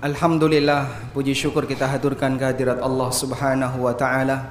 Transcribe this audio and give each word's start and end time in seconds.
Alhamdulillah 0.00 1.12
puji 1.12 1.36
syukur 1.36 1.68
kita 1.68 1.84
haturkan 1.84 2.40
kehadirat 2.40 2.80
Allah 2.80 3.12
Subhanahu 3.12 3.84
wa 3.84 3.92
taala 3.92 4.48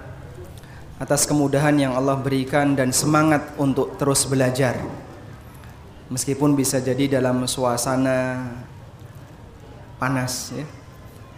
atas 1.01 1.25
kemudahan 1.25 1.73
yang 1.73 1.97
Allah 1.97 2.13
berikan 2.21 2.77
dan 2.77 2.93
semangat 2.93 3.57
untuk 3.57 3.97
terus 3.97 4.29
belajar. 4.29 4.77
Meskipun 6.13 6.53
bisa 6.53 6.77
jadi 6.77 7.17
dalam 7.17 7.49
suasana 7.49 8.45
panas 9.97 10.53
ya 10.53 10.69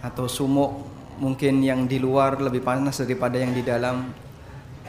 atau 0.04 0.28
sumuk 0.28 0.84
mungkin 1.16 1.64
yang 1.64 1.88
di 1.88 1.96
luar 1.96 2.36
lebih 2.36 2.60
panas 2.60 3.00
daripada 3.00 3.40
yang 3.40 3.56
di 3.56 3.64
dalam. 3.64 4.12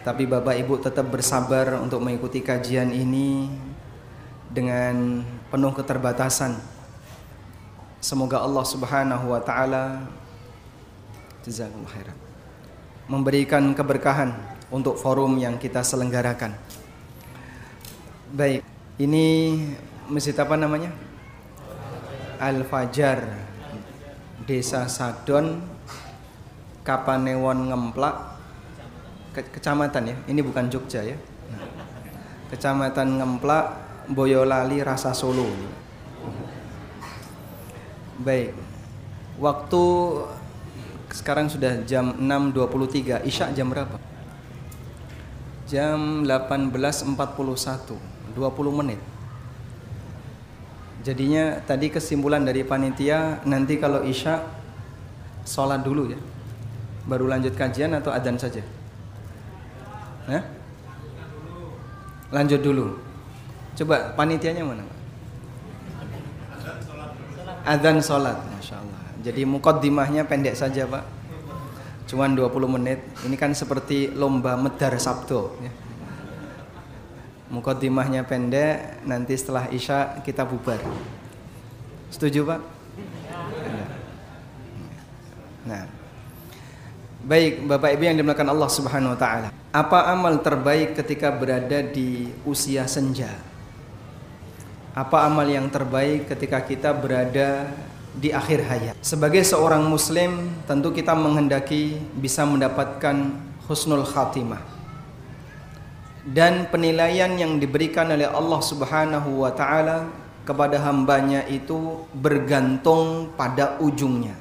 Tapi 0.03 0.27
Bapak 0.27 0.59
Ibu 0.67 0.83
tetap 0.83 1.07
bersabar 1.07 1.79
untuk 1.79 2.03
mengikuti 2.03 2.43
kajian 2.43 2.91
ini 2.91 3.47
dengan 4.51 5.23
penuh 5.47 5.71
keterbatasan 5.71 6.72
Semoga 8.03 8.43
Allah 8.43 8.67
Subhanahu 8.67 9.31
wa 9.31 9.39
taala 9.39 10.03
jazakumullah 11.47 11.87
khairan 11.87 12.17
memberikan 13.07 13.63
keberkahan 13.71 14.35
untuk 14.67 14.99
forum 14.99 15.39
yang 15.39 15.55
kita 15.55 15.79
selenggarakan. 15.79 16.51
Baik, 18.35 18.59
ini 18.99 19.55
masjid 20.11 20.35
apa 20.35 20.59
namanya? 20.59 20.91
Al 22.43 22.67
Fajar 22.67 23.23
Desa 24.43 24.83
Sadon 24.91 25.63
Kapanewon 26.83 27.71
Ngemplak 27.71 28.35
Ke 29.31 29.47
Kecamatan 29.47 30.11
ya. 30.11 30.15
Ini 30.27 30.43
bukan 30.43 30.67
Jogja 30.67 31.07
ya. 31.07 31.15
Kecamatan 32.51 33.15
Ngemplak 33.15 33.65
Boyolali 34.11 34.83
Rasa 34.83 35.15
Solo. 35.15 35.47
Baik. 38.21 38.53
Waktu 39.41 39.83
sekarang 41.09 41.49
sudah 41.49 41.81
jam 41.85 42.13
6.23. 42.17 43.25
Isya 43.25 43.49
jam 43.57 43.73
berapa? 43.73 43.97
Jam 45.65 46.21
18.41. 46.21 47.97
20 48.33 48.79
menit. 48.81 49.01
Jadinya 51.03 51.59
tadi 51.65 51.91
kesimpulan 51.91 52.47
dari 52.47 52.63
panitia 52.63 53.43
nanti 53.43 53.75
kalau 53.77 54.05
Isya 54.05 54.39
sholat 55.43 55.83
dulu 55.83 56.13
ya. 56.13 56.19
Baru 57.03 57.27
lanjut 57.27 57.53
kajian 57.57 57.91
atau 57.97 58.15
adzan 58.15 58.39
saja? 58.39 58.63
Hah? 60.31 60.43
Lanjut 62.31 62.63
dulu. 62.63 62.97
Coba 63.75 64.15
panitianya 64.15 64.63
mana? 64.63 64.92
Adzan 67.63 68.03
sholat, 68.03 68.35
masya 68.51 68.75
Allah. 68.83 68.99
Jadi 69.23 69.47
mukaddimahnya 69.47 70.27
pendek 70.27 70.59
saja 70.59 70.83
pak. 70.83 71.07
Cuman 72.11 72.35
20 72.35 72.75
menit. 72.75 72.99
Ini 73.23 73.39
kan 73.39 73.55
seperti 73.55 74.11
lomba 74.11 74.59
medar 74.59 74.91
sabdo. 74.99 75.55
Ya. 75.63 75.71
Mukaddimahnya 77.47 78.27
pendek. 78.27 78.99
Nanti 79.07 79.31
setelah 79.39 79.71
isya 79.71 80.19
kita 80.27 80.43
bubar. 80.43 80.83
Setuju 82.11 82.43
pak? 82.43 82.61
Nah, 85.63 85.87
baik 87.23 87.63
bapak 87.63 87.95
ibu 87.95 88.03
yang 88.03 88.19
dimuliakan 88.19 88.51
Allah 88.51 88.67
Subhanahu 88.67 89.15
Wa 89.15 89.19
Taala. 89.23 89.49
Apa 89.71 90.11
amal 90.11 90.43
terbaik 90.43 90.99
ketika 90.99 91.31
berada 91.31 91.79
di 91.79 92.27
usia 92.43 92.83
senja? 92.91 93.31
Apa 94.93 95.25
amal 95.25 95.49
yang 95.49 95.65
terbaik 95.73 96.29
ketika 96.29 96.61
kita 96.61 96.93
berada 96.93 97.65
di 98.13 98.29
akhir 98.29 98.61
hayat. 98.61 98.93
Sebagai 99.01 99.41
seorang 99.41 99.81
muslim, 99.89 100.53
tentu 100.69 100.93
kita 100.93 101.17
menghendaki 101.17 101.97
bisa 102.13 102.45
mendapatkan 102.45 103.33
husnul 103.65 104.05
khatimah. 104.05 104.61
Dan 106.23 106.69
penilaian 106.69 107.33
yang 107.35 107.57
diberikan 107.57 108.07
oleh 108.07 108.29
Allah 108.29 108.61
Subhanahu 108.61 109.43
wa 109.43 109.51
taala 109.51 110.07
kepada 110.45 110.79
hambanya 110.79 111.43
itu 111.49 112.05
bergantung 112.13 113.33
pada 113.33 113.81
ujungnya. 113.81 114.37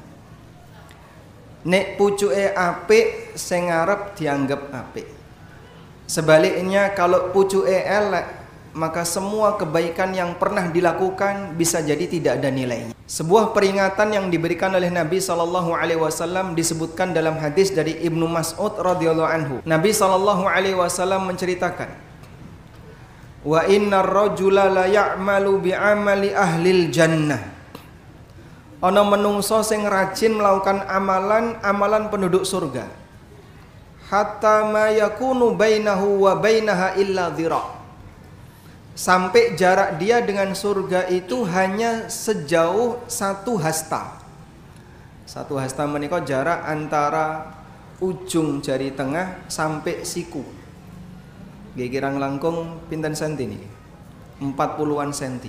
Nek 1.64 1.96
pucuke 1.96 2.52
apik 2.54 3.34
sing 3.40 3.72
ngarep 3.72 4.14
dianggap 4.14 4.68
apik. 4.70 5.08
Sebaliknya 6.06 6.92
kalau 6.92 7.32
pucuke 7.32 7.72
elek 7.72 8.41
maka 8.72 9.04
semua 9.04 9.60
kebaikan 9.60 10.16
yang 10.16 10.32
pernah 10.40 10.72
dilakukan 10.72 11.52
bisa 11.60 11.84
jadi 11.84 12.08
tidak 12.08 12.40
ada 12.40 12.48
nilainya. 12.48 12.96
Sebuah 13.04 13.52
peringatan 13.52 14.16
yang 14.16 14.26
diberikan 14.32 14.72
oleh 14.72 14.88
Nabi 14.88 15.20
Shallallahu 15.20 15.76
Alaihi 15.76 16.00
Wasallam 16.00 16.56
disebutkan 16.56 17.12
dalam 17.12 17.36
hadis 17.36 17.68
dari 17.68 18.00
Ibnu 18.00 18.24
Mas'ud 18.24 18.72
radhiyallahu 18.80 19.28
anhu. 19.28 19.54
Nabi 19.68 19.92
Shallallahu 19.92 20.48
Alaihi 20.48 20.72
Wasallam 20.72 21.28
menceritakan, 21.28 21.92
wa 23.44 23.60
inna 23.68 24.00
rajula 24.00 24.72
la 24.72 24.88
ya'malu 24.88 25.52
bi 25.60 25.72
amali 25.76 26.32
ahlil 26.32 26.88
jannah. 26.88 27.52
Ono 28.82 29.02
menungso 29.06 29.60
sing 29.60 29.84
rajin 29.84 30.34
melakukan 30.34 30.88
amalan 30.88 31.60
amalan 31.60 32.08
penduduk 32.08 32.42
surga. 32.48 32.88
Hatta 34.08 34.66
ma 34.66 34.88
yakunu 34.90 35.54
bainahu 35.54 36.26
wa 36.26 36.34
bainaha 36.40 36.98
illa 36.98 37.30
dhira' 37.30 37.81
sampai 38.92 39.56
jarak 39.56 39.96
dia 39.96 40.20
dengan 40.20 40.52
surga 40.52 41.08
itu 41.08 41.44
hanya 41.48 42.12
sejauh 42.12 43.00
satu 43.08 43.56
hasta. 43.56 44.20
Satu 45.24 45.56
hasta 45.56 45.88
menikah 45.88 46.20
jarak 46.20 46.60
antara 46.68 47.56
ujung 48.04 48.60
jari 48.60 48.92
tengah 48.92 49.48
sampai 49.48 50.04
siku. 50.04 50.44
Gegirang 51.72 52.20
langkung 52.20 52.84
pinten 52.92 53.16
senti 53.16 53.48
nih? 53.48 53.64
40-an 54.44 55.10
senti. 55.16 55.48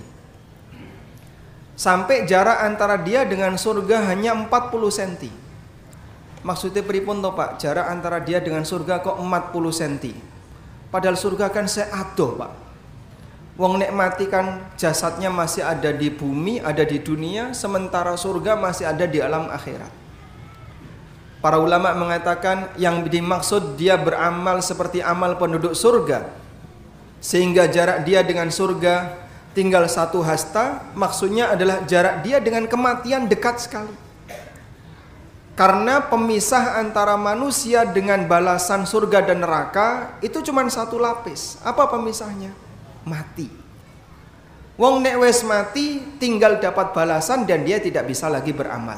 Sampai 1.73 2.23
jarak 2.29 2.63
antara 2.63 3.01
dia 3.01 3.27
dengan 3.27 3.59
surga 3.59 4.07
hanya 4.07 4.31
40 4.37 4.71
senti. 4.87 5.31
Maksudnya 6.45 6.85
pripun 6.85 7.19
toh 7.19 7.33
Pak? 7.35 7.59
Jarak 7.59 7.91
antara 7.91 8.23
dia 8.23 8.39
dengan 8.39 8.63
surga 8.63 9.03
kok 9.03 9.19
40 9.19 9.51
senti. 9.73 10.13
Padahal 10.93 11.17
surga 11.17 11.49
kan 11.49 11.65
seado 11.65 12.37
Pak 12.37 12.62
Wong 13.53 13.77
nek 13.77 13.93
mati 13.93 14.25
kan 14.25 14.65
jasadnya 14.73 15.29
masih 15.29 15.61
ada 15.61 15.93
di 15.93 16.09
bumi, 16.09 16.57
ada 16.57 16.81
di 16.81 16.97
dunia, 16.97 17.53
sementara 17.53 18.17
surga 18.17 18.57
masih 18.57 18.89
ada 18.89 19.05
di 19.05 19.21
alam 19.21 19.45
akhirat. 19.45 19.93
Para 21.37 21.61
ulama 21.61 21.93
mengatakan 21.93 22.73
yang 22.81 23.05
dimaksud 23.05 23.77
dia 23.77 23.93
beramal 23.93 24.63
seperti 24.65 25.05
amal 25.05 25.37
penduduk 25.37 25.77
surga. 25.77 26.33
Sehingga 27.21 27.69
jarak 27.69 28.07
dia 28.07 28.25
dengan 28.25 28.49
surga 28.49 29.21
tinggal 29.53 29.85
satu 29.85 30.25
hasta, 30.25 30.81
maksudnya 30.97 31.53
adalah 31.53 31.85
jarak 31.85 32.25
dia 32.25 32.41
dengan 32.41 32.65
kematian 32.65 33.29
dekat 33.29 33.61
sekali. 33.61 33.93
Karena 35.53 36.01
pemisah 36.01 36.81
antara 36.81 37.13
manusia 37.13 37.85
dengan 37.85 38.25
balasan 38.25 38.89
surga 38.89 39.21
dan 39.21 39.45
neraka 39.45 40.17
itu 40.25 40.41
cuma 40.41 40.65
satu 40.65 40.97
lapis. 40.97 41.61
Apa 41.61 41.85
pemisahnya? 41.85 42.49
Mati. 43.07 43.47
Wong 44.73 45.05
nek 45.05 45.21
wes 45.21 45.45
mati 45.45 46.01
tinggal 46.17 46.57
dapat 46.57 46.97
balasan 46.97 47.45
dan 47.45 47.61
dia 47.61 47.77
tidak 47.77 48.09
bisa 48.09 48.25
lagi 48.25 48.49
beramal. 48.49 48.97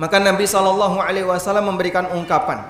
Maka 0.00 0.16
Nabi 0.20 0.48
Shallallahu 0.48 1.00
Alaihi 1.00 1.28
Wasallam 1.28 1.72
memberikan 1.72 2.08
ungkapan, 2.12 2.64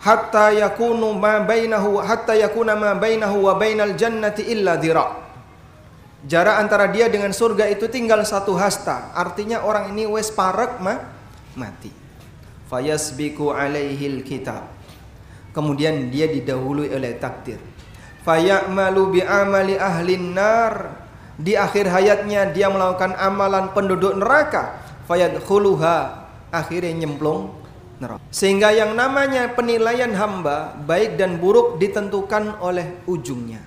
hatta 0.00 0.52
yakunu 0.52 1.12
ma 1.16 1.44
bainahu 1.44 2.00
hatta 2.00 2.36
yakuna 2.36 2.76
ma 2.76 2.96
bainahu 2.96 3.48
wa 3.48 3.54
bainal 3.56 3.96
jannati 3.96 4.48
illa 4.48 4.80
dira. 4.80 5.24
Jarak 6.26 6.56
antara 6.58 6.88
dia 6.88 7.06
dengan 7.12 7.30
surga 7.30 7.68
itu 7.68 7.86
tinggal 7.92 8.24
satu 8.24 8.56
hasta. 8.56 9.12
Artinya 9.12 9.62
orang 9.62 9.92
ini 9.92 10.08
wes 10.08 10.32
parek 10.32 10.80
ma 10.80 10.98
mati. 11.54 11.92
Fayasbiku 12.66 13.52
alaihil 13.52 14.24
kitab. 14.26 14.66
Kemudian 15.52 16.10
dia 16.12 16.28
didahului 16.28 16.92
oleh 16.92 17.16
takdir 17.16 17.75
fayamalu 18.26 19.02
bi 19.16 19.20
amali 19.22 19.78
ahlin 19.78 20.34
nar 20.34 20.98
di 21.38 21.54
akhir 21.54 21.86
hayatnya 21.86 22.50
dia 22.50 22.66
melakukan 22.66 23.14
amalan 23.14 23.70
penduduk 23.70 24.18
neraka 24.18 24.82
fayadkhuluha 25.06 26.26
akhirnya 26.50 27.06
nyemplung 27.06 27.54
neraka. 28.02 28.20
Sehingga 28.34 28.74
yang 28.74 28.98
namanya 28.98 29.54
penilaian 29.54 30.10
hamba 30.18 30.74
baik 30.84 31.14
dan 31.14 31.38
buruk 31.38 31.78
ditentukan 31.78 32.58
oleh 32.58 32.98
ujungnya. 33.06 33.62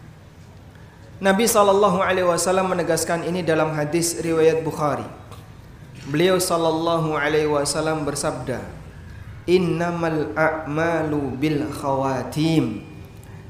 Nabi 1.20 1.52
Shallallahu 1.52 2.00
Alaihi 2.00 2.28
Wasallam 2.28 2.72
menegaskan 2.72 3.28
ini 3.28 3.44
dalam 3.44 3.76
hadis 3.76 4.24
riwayat 4.24 4.64
Bukhari. 4.64 5.04
Beliau 6.08 6.40
Shallallahu 6.40 7.12
Alaihi 7.12 7.52
Wasallam 7.52 8.08
bersabda, 8.08 8.64
Innamal 9.44 10.32
a'malu 10.32 11.36
bil 11.36 11.68
khawatim. 11.76 12.89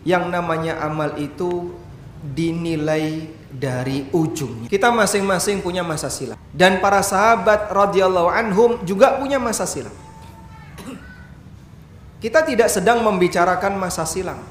Yang 0.09 0.25
namanya 0.33 0.81
amal 0.81 1.13
itu 1.21 1.77
dinilai 2.19 3.29
dari 3.49 4.09
ujungnya. 4.09 4.65
Kita 4.65 4.89
masing-masing 4.89 5.61
punya 5.61 5.85
masa 5.85 6.09
silam 6.09 6.37
dan 6.49 6.81
para 6.81 7.01
sahabat 7.01 7.69
radhiyallahu 7.69 8.29
anhum 8.29 8.71
juga 8.85 9.17
punya 9.21 9.37
masa 9.37 9.69
silam. 9.69 9.93
Kita 12.19 12.43
tidak 12.43 12.67
sedang 12.67 12.99
membicarakan 12.99 13.79
masa 13.79 14.03
silam. 14.03 14.41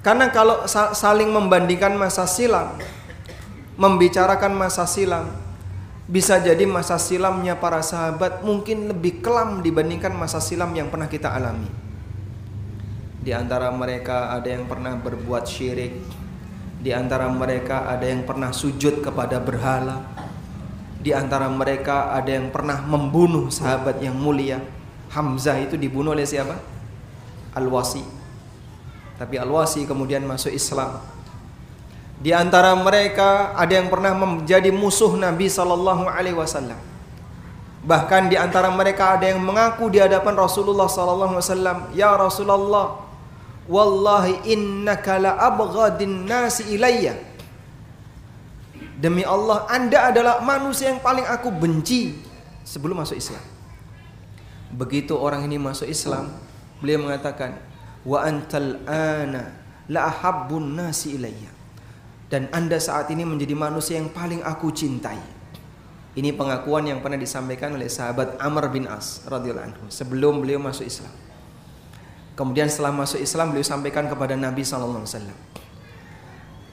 Karena 0.00 0.32
kalau 0.32 0.64
saling 0.68 1.28
membandingkan 1.28 1.92
masa 1.96 2.24
silam, 2.24 2.76
membicarakan 3.76 4.52
masa 4.56 4.88
silam, 4.88 5.28
bisa 6.08 6.40
jadi 6.40 6.64
masa 6.68 6.96
silamnya 7.00 7.56
para 7.56 7.80
sahabat 7.80 8.44
mungkin 8.44 8.92
lebih 8.92 9.24
kelam 9.24 9.60
dibandingkan 9.60 10.12
masa 10.12 10.40
silam 10.40 10.72
yang 10.76 10.88
pernah 10.88 11.08
kita 11.08 11.32
alami. 11.32 11.83
Di 13.24 13.32
antara 13.32 13.72
mereka 13.72 14.36
ada 14.36 14.44
yang 14.52 14.68
pernah 14.68 15.00
berbuat 15.00 15.48
syirik, 15.48 15.96
di 16.84 16.92
antara 16.92 17.32
mereka 17.32 17.88
ada 17.88 18.04
yang 18.04 18.28
pernah 18.28 18.52
sujud 18.52 19.00
kepada 19.00 19.40
berhala, 19.40 20.04
di 21.00 21.16
antara 21.16 21.48
mereka 21.48 22.12
ada 22.12 22.28
yang 22.28 22.52
pernah 22.52 22.84
membunuh 22.84 23.48
sahabat 23.48 24.04
yang 24.04 24.12
mulia, 24.12 24.60
Hamzah 25.08 25.56
itu 25.56 25.80
dibunuh 25.80 26.12
oleh 26.12 26.28
siapa? 26.28 26.60
Al-Wasi. 27.56 28.04
Tapi 29.16 29.40
Al-Wasi 29.40 29.88
kemudian 29.88 30.20
masuk 30.28 30.52
Islam. 30.52 31.00
Di 32.20 32.34
antara 32.34 32.76
mereka 32.76 33.56
ada 33.56 33.72
yang 33.72 33.88
pernah 33.88 34.12
menjadi 34.12 34.68
musuh 34.68 35.16
Nabi 35.16 35.48
sallallahu 35.48 36.08
alaihi 36.08 36.36
wasallam. 36.36 36.76
Bahkan 37.84 38.32
di 38.32 38.36
antara 38.40 38.72
mereka 38.72 39.16
ada 39.16 39.28
yang 39.28 39.44
mengaku 39.44 39.92
di 39.92 40.00
hadapan 40.00 40.34
Rasulullah 40.36 40.88
sallallahu 40.88 41.36
alaihi 41.36 41.42
wasallam, 41.44 41.78
"Ya 41.92 42.10
Rasulullah, 42.16 43.03
wallahi 43.66 44.44
innaka 44.48 45.20
la 45.20 45.36
abghadin 45.38 46.28
nasi 46.28 46.76
ilayya." 46.76 47.16
Demi 48.94 49.26
Allah, 49.26 49.66
Anda 49.68 50.14
adalah 50.14 50.40
manusia 50.40 50.88
yang 50.88 51.02
paling 51.02 51.26
aku 51.26 51.50
benci 51.50 52.14
sebelum 52.62 53.02
masuk 53.02 53.18
Islam. 53.18 53.42
Begitu 54.74 55.12
orang 55.14 55.44
ini 55.44 55.60
masuk 55.60 55.86
Islam, 55.86 56.30
beliau 56.80 57.04
mengatakan, 57.04 57.58
"Wa 58.06 58.24
antal 58.24 58.80
ana 58.88 59.54
la 59.90 60.08
ahabbun 60.08 60.78
nasi 60.78 61.20
ilayya." 61.20 61.52
Dan 62.32 62.50
Anda 62.50 62.80
saat 62.82 63.12
ini 63.12 63.22
menjadi 63.22 63.54
manusia 63.54 64.00
yang 64.00 64.10
paling 64.10 64.42
aku 64.42 64.72
cintai. 64.74 65.20
Ini 66.14 66.30
pengakuan 66.34 66.86
yang 66.86 67.02
pernah 67.02 67.18
disampaikan 67.18 67.74
oleh 67.74 67.90
sahabat 67.90 68.38
Amr 68.38 68.70
bin 68.70 68.86
As 68.86 69.26
radhiyallahu 69.26 69.66
anhu 69.66 69.84
sebelum 69.90 70.42
beliau 70.42 70.62
masuk 70.62 70.86
Islam. 70.86 71.10
Kemudian 72.34 72.66
setelah 72.66 72.90
masuk 72.90 73.22
Islam 73.22 73.54
beliau 73.54 73.66
sampaikan 73.66 74.10
kepada 74.10 74.34
Nabi 74.34 74.66
sallallahu 74.66 75.06
alaihi 75.06 75.14
wasallam. 75.14 75.38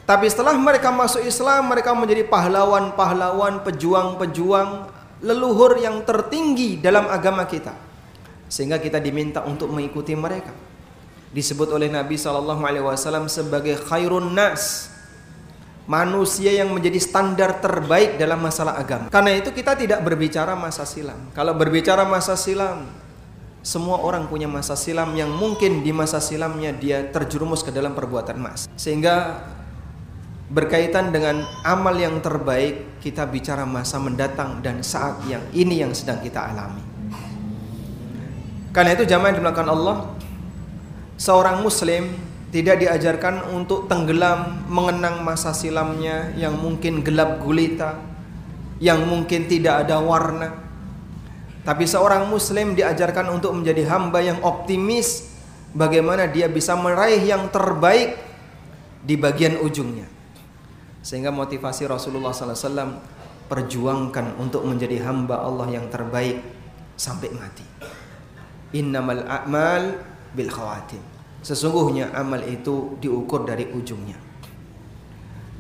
Tapi 0.10 0.26
setelah 0.28 0.58
mereka 0.58 0.90
masuk 0.92 1.24
Islam, 1.24 1.72
mereka 1.72 1.94
menjadi 1.96 2.26
pahlawan-pahlawan, 2.28 3.64
pejuang-pejuang 3.64 4.70
leluhur 5.22 5.78
yang 5.78 6.02
tertinggi 6.04 6.82
dalam 6.82 7.06
agama 7.08 7.46
kita 7.46 7.72
sehingga 8.52 8.76
kita 8.84 9.00
diminta 9.00 9.48
untuk 9.48 9.72
mengikuti 9.72 10.12
mereka. 10.12 10.52
Disebut 11.32 11.72
oleh 11.72 11.88
Nabi 11.88 12.20
Shallallahu 12.20 12.60
Alaihi 12.68 12.84
Wasallam 12.84 13.32
sebagai 13.32 13.80
khairun 13.80 14.36
nas, 14.36 14.92
manusia 15.88 16.52
yang 16.52 16.76
menjadi 16.76 17.00
standar 17.00 17.64
terbaik 17.64 18.20
dalam 18.20 18.44
masalah 18.44 18.76
agama. 18.76 19.08
Karena 19.08 19.40
itu 19.40 19.56
kita 19.56 19.80
tidak 19.80 20.04
berbicara 20.04 20.60
masa 20.60 20.84
silam. 20.84 21.32
Kalau 21.32 21.56
berbicara 21.56 22.04
masa 22.04 22.36
silam, 22.36 22.92
semua 23.62 24.02
orang 24.02 24.26
punya 24.26 24.50
masa 24.50 24.74
silam 24.74 25.14
yang 25.14 25.30
mungkin 25.30 25.86
di 25.86 25.94
masa 25.94 26.18
silamnya 26.18 26.74
dia 26.74 27.06
terjerumus 27.14 27.62
ke 27.62 27.70
dalam 27.70 27.94
perbuatan 27.94 28.38
mas. 28.42 28.66
Sehingga 28.74 29.46
berkaitan 30.50 31.14
dengan 31.14 31.46
amal 31.62 31.96
yang 31.96 32.20
terbaik, 32.20 33.00
kita 33.00 33.24
bicara 33.30 33.64
masa 33.64 34.02
mendatang 34.02 34.60
dan 34.60 34.82
saat 34.82 35.22
yang 35.30 35.46
ini 35.54 35.80
yang 35.80 35.94
sedang 35.94 36.20
kita 36.20 36.42
alami. 36.52 36.84
Karena 38.74 38.98
itu 38.98 39.06
jamaah 39.06 39.36
dimulakan 39.36 39.70
Allah, 39.72 39.98
seorang 41.16 41.62
muslim 41.62 42.12
tidak 42.52 42.84
diajarkan 42.84 43.48
untuk 43.56 43.88
tenggelam 43.88 44.68
mengenang 44.68 45.24
masa 45.24 45.56
silamnya 45.56 46.36
yang 46.36 46.58
mungkin 46.60 47.00
gelap 47.00 47.40
gulita, 47.40 47.96
yang 48.82 49.08
mungkin 49.08 49.48
tidak 49.48 49.88
ada 49.88 50.02
warna. 50.04 50.71
Tapi 51.62 51.86
seorang 51.86 52.26
muslim 52.26 52.74
diajarkan 52.74 53.30
untuk 53.30 53.54
menjadi 53.54 53.86
hamba 53.86 54.18
yang 54.22 54.42
optimis 54.42 55.30
bagaimana 55.78 56.26
dia 56.26 56.50
bisa 56.50 56.74
meraih 56.74 57.22
yang 57.22 57.54
terbaik 57.54 58.18
di 59.06 59.14
bagian 59.14 59.62
ujungnya. 59.62 60.10
Sehingga 61.06 61.30
motivasi 61.30 61.86
Rasulullah 61.86 62.34
SAW 62.34 62.98
perjuangkan 63.46 64.42
untuk 64.42 64.66
menjadi 64.66 65.06
hamba 65.06 65.42
Allah 65.42 65.70
yang 65.70 65.86
terbaik 65.90 66.42
sampai 66.98 67.30
mati. 67.34 67.66
Innamal 68.74 69.26
a'mal 69.26 70.02
bil 70.34 70.50
khawatim. 70.50 71.02
Sesungguhnya 71.42 72.14
amal 72.14 72.46
itu 72.46 72.98
diukur 73.02 73.46
dari 73.46 73.66
ujungnya. 73.70 74.18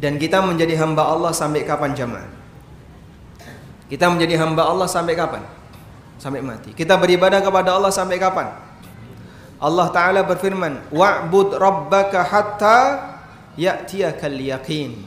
Dan 0.01 0.17
kita 0.17 0.41
menjadi 0.41 0.77
hamba 0.81 1.09
Allah 1.09 1.33
sampai 1.33 1.61
kapan 1.61 1.93
jamaah? 1.93 2.29
Kita 3.85 4.09
menjadi 4.09 4.41
hamba 4.41 4.65
Allah 4.65 4.89
sampai 4.89 5.13
kapan? 5.13 5.60
Sampai 6.21 6.45
mati. 6.45 6.77
Kita 6.77 7.01
beribadah 7.01 7.41
kepada 7.41 7.73
Allah 7.73 7.89
sampai 7.89 8.21
kapan? 8.21 8.53
Allah 9.57 9.89
Ta'ala 9.89 10.21
berfirman, 10.21 10.93
Wa'bud 10.93 11.57
rabbaka 11.57 12.21
hatta 12.21 12.77
ya'tiyakal 13.57 14.37
yaqin. 14.37 15.01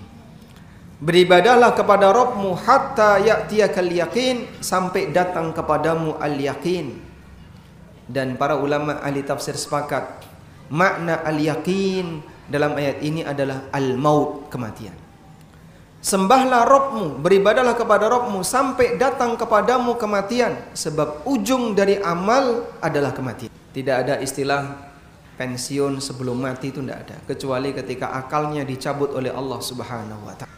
Beribadahlah 0.98 1.70
kepada 1.78 2.10
Rabbmu 2.10 2.58
hatta 2.58 3.22
ya'tiyakal 3.22 3.94
yaqin 3.94 4.50
sampai 4.58 5.14
datang 5.14 5.54
kepadamu 5.54 6.18
al-yaqin 6.18 6.98
dan 8.08 8.36
para 8.40 8.56
ulama 8.56 9.00
ahli 9.00 9.20
tafsir 9.24 9.56
sepakat 9.56 10.24
makna 10.72 11.20
al-yaqin 11.24 12.24
dalam 12.48 12.76
ayat 12.76 13.00
ini 13.04 13.20
adalah 13.20 13.68
al-maut 13.72 14.48
kematian. 14.48 15.03
Sembahlah 16.04 16.68
Robmu, 16.68 17.16
beribadalah 17.16 17.72
kepada 17.72 18.12
Robmu 18.12 18.44
sampai 18.44 19.00
datang 19.00 19.40
kepadamu 19.40 19.96
kematian 19.96 20.52
sebab 20.76 21.24
ujung 21.24 21.72
dari 21.72 21.96
amal 21.96 22.68
adalah 22.84 23.16
kematian. 23.16 23.48
Tidak 23.72 23.96
ada 24.04 24.20
istilah 24.20 24.84
pensiun 25.40 26.04
sebelum 26.04 26.44
mati 26.44 26.76
itu 26.76 26.84
tidak 26.84 27.08
ada 27.08 27.16
kecuali 27.24 27.72
ketika 27.72 28.12
akalnya 28.20 28.68
dicabut 28.68 29.16
oleh 29.16 29.32
Allah 29.32 29.56
Subhanahu 29.64 30.28
wa 30.28 30.36
taala. 30.36 30.52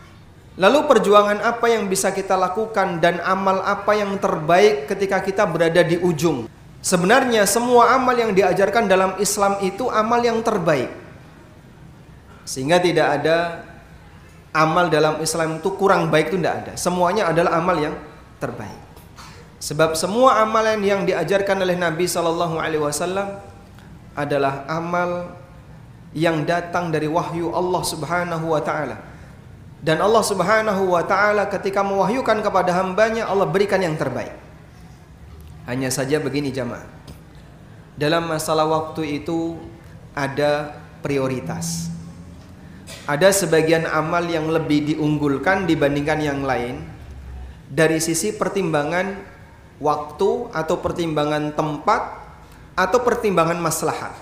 Lalu 0.59 0.79
perjuangan 0.91 1.39
apa 1.39 1.71
yang 1.71 1.87
bisa 1.87 2.11
kita 2.11 2.35
lakukan 2.35 2.99
dan 2.99 3.23
amal 3.23 3.63
apa 3.63 3.95
yang 3.95 4.19
terbaik 4.19 4.91
ketika 4.91 5.23
kita 5.23 5.47
berada 5.47 5.87
di 5.87 5.95
ujung? 6.03 6.51
Sebenarnya 6.83 7.47
semua 7.47 7.95
amal 7.95 8.19
yang 8.19 8.35
diajarkan 8.35 8.91
dalam 8.91 9.15
Islam 9.23 9.63
itu 9.63 9.87
amal 9.95 10.19
yang 10.27 10.43
terbaik. 10.43 10.91
Sehingga 12.43 12.83
tidak 12.83 13.23
ada 13.23 13.66
amal 14.57 14.89
dalam 14.89 15.21
Islam 15.21 15.61
itu 15.61 15.77
kurang 15.77 16.09
baik 16.09 16.33
itu 16.33 16.41
tidak 16.41 16.55
ada. 16.65 16.73
Semuanya 16.81 17.29
adalah 17.29 17.61
amal 17.61 17.77
yang 17.77 17.93
terbaik. 18.41 18.81
Sebab 19.61 19.93
semua 19.93 20.41
amalan 20.41 20.81
yang 20.81 21.05
diajarkan 21.05 21.61
oleh 21.61 21.77
Nabi 21.77 22.09
Shallallahu 22.09 22.57
Alaihi 22.57 22.81
Wasallam 22.81 23.37
adalah 24.17 24.65
amal 24.69 25.37
yang 26.17 26.49
datang 26.49 26.89
dari 26.89 27.05
wahyu 27.05 27.53
Allah 27.53 27.83
Subhanahu 27.85 28.57
Wa 28.57 28.63
Taala. 28.65 28.97
Dan 29.81 30.01
Allah 30.01 30.25
Subhanahu 30.25 30.97
Wa 30.97 31.05
Taala 31.05 31.45
ketika 31.53 31.85
mewahyukan 31.85 32.41
kepada 32.41 32.73
hambanya 32.81 33.29
Allah 33.29 33.45
berikan 33.45 33.81
yang 33.81 33.97
terbaik. 34.01 34.33
Hanya 35.69 35.93
saja 35.93 36.17
begini 36.23 36.55
jamaah. 36.55 36.89
Dalam 37.97 38.29
masalah 38.29 38.69
waktu 38.69 39.25
itu 39.25 39.57
ada 40.17 40.79
prioritas. 41.01 41.96
Ada 43.07 43.35
sebagian 43.35 43.87
amal 43.87 44.27
yang 44.31 44.47
lebih 44.47 44.95
diunggulkan 44.95 45.67
dibandingkan 45.67 46.23
yang 46.23 46.41
lain 46.47 46.83
dari 47.67 47.99
sisi 47.99 48.31
pertimbangan 48.35 49.19
waktu 49.83 50.31
atau 50.55 50.77
pertimbangan 50.79 51.53
tempat 51.55 52.03
atau 52.79 52.99
pertimbangan 53.03 53.59
maslahat. 53.59 54.15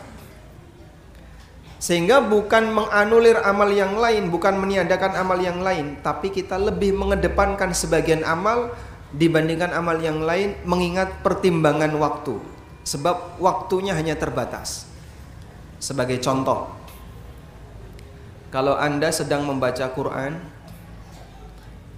Sehingga 1.76 2.24
bukan 2.24 2.72
menganulir 2.72 3.36
amal 3.44 3.68
yang 3.68 4.00
lain, 4.00 4.32
bukan 4.32 4.56
meniadakan 4.56 5.20
amal 5.20 5.36
yang 5.36 5.60
lain, 5.60 6.00
tapi 6.00 6.32
kita 6.32 6.56
lebih 6.56 6.96
mengedepankan 6.96 7.76
sebagian 7.76 8.24
amal 8.24 8.72
dibandingkan 9.12 9.68
amal 9.76 10.00
yang 10.00 10.24
lain 10.24 10.56
mengingat 10.64 11.20
pertimbangan 11.20 11.92
waktu. 12.00 12.40
sebab 12.84 13.40
waktunya 13.40 13.96
hanya 13.96 14.12
terbatas. 14.14 14.84
Sebagai 15.80 16.20
contoh, 16.20 16.68
kalau 18.54 18.78
Anda 18.78 19.10
sedang 19.10 19.42
membaca 19.50 19.82
Quran, 19.90 20.38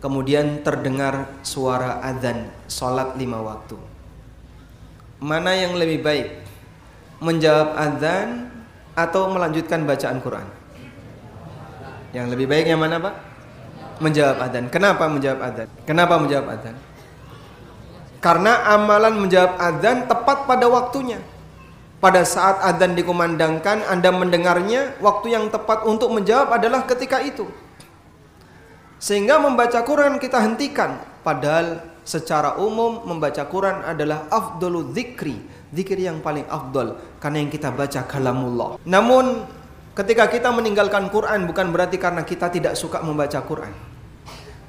kemudian 0.01 0.65
terdengar 0.65 1.29
suara 1.45 2.01
adzan 2.01 2.49
salat 2.65 3.13
lima 3.21 3.45
waktu. 3.45 3.77
Mana 5.21 5.53
yang 5.53 5.77
lebih 5.77 6.01
baik? 6.01 6.49
Menjawab 7.21 7.77
adzan 7.77 8.49
atau 8.97 9.29
melanjutkan 9.37 9.85
bacaan 9.85 10.17
Quran? 10.25 10.49
Yang 12.17 12.27
lebih 12.33 12.49
baik 12.49 12.73
yang 12.73 12.81
mana, 12.81 13.05
Pak? 13.05 13.15
Menjawab 14.01 14.41
adzan. 14.49 14.73
Kenapa 14.73 15.13
menjawab 15.13 15.41
adzan? 15.45 15.69
Kenapa 15.85 16.15
menjawab 16.17 16.47
adzan? 16.57 16.77
Karena 18.25 18.65
amalan 18.73 19.29
menjawab 19.29 19.61
adzan 19.61 20.09
tepat 20.09 20.49
pada 20.49 20.65
waktunya. 20.73 21.21
Pada 21.97 22.29
saat 22.29 22.61
adzan 22.61 22.93
dikumandangkan, 22.93 23.89
Anda 23.89 24.13
mendengarnya, 24.13 25.01
waktu 25.01 25.33
yang 25.33 25.49
tepat 25.49 25.89
untuk 25.89 26.13
menjawab 26.13 26.53
adalah 26.53 26.85
ketika 26.85 27.25
itu. 27.25 27.49
Sehingga 29.01 29.41
membaca 29.41 29.81
Quran 29.81 30.21
kita 30.21 30.37
hentikan. 30.45 31.01
Padahal 31.25 31.81
secara 32.05 32.61
umum 32.61 33.03
membaca 33.09 33.49
Quran 33.49 33.81
adalah 33.83 34.29
afdolu 34.29 34.93
dzikri, 34.93 35.41
zikir 35.73 35.99
yang 35.99 36.21
paling 36.23 36.45
afdol 36.47 37.01
karena 37.19 37.43
yang 37.43 37.51
kita 37.51 37.73
baca 37.73 38.07
kalamullah. 38.07 38.79
Namun 38.87 39.43
ketika 39.97 40.31
kita 40.31 40.53
meninggalkan 40.55 41.11
Quran 41.11 41.49
bukan 41.49 41.75
berarti 41.75 41.99
karena 41.99 42.23
kita 42.23 42.53
tidak 42.53 42.79
suka 42.79 43.03
membaca 43.03 43.43
Quran. 43.43 43.75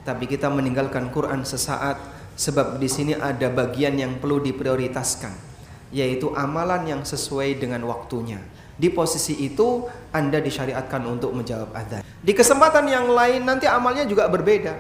Tapi 0.02 0.26
kita 0.26 0.48
meninggalkan 0.48 1.12
Quran 1.12 1.44
sesaat 1.44 2.00
sebab 2.40 2.80
di 2.80 2.88
sini 2.88 3.14
ada 3.14 3.52
bagian 3.52 4.00
yang 4.00 4.18
perlu 4.18 4.40
diprioritaskan 4.40 5.57
yaitu 5.92 6.32
amalan 6.36 6.84
yang 6.88 7.02
sesuai 7.04 7.60
dengan 7.60 7.84
waktunya. 7.88 8.44
Di 8.78 8.94
posisi 8.94 9.34
itu 9.42 9.90
Anda 10.14 10.38
disyariatkan 10.38 11.02
untuk 11.10 11.34
menjawab 11.34 11.74
adzan. 11.74 12.06
Di 12.22 12.34
kesempatan 12.38 12.86
yang 12.86 13.10
lain 13.10 13.42
nanti 13.42 13.66
amalnya 13.66 14.06
juga 14.06 14.30
berbeda. 14.30 14.78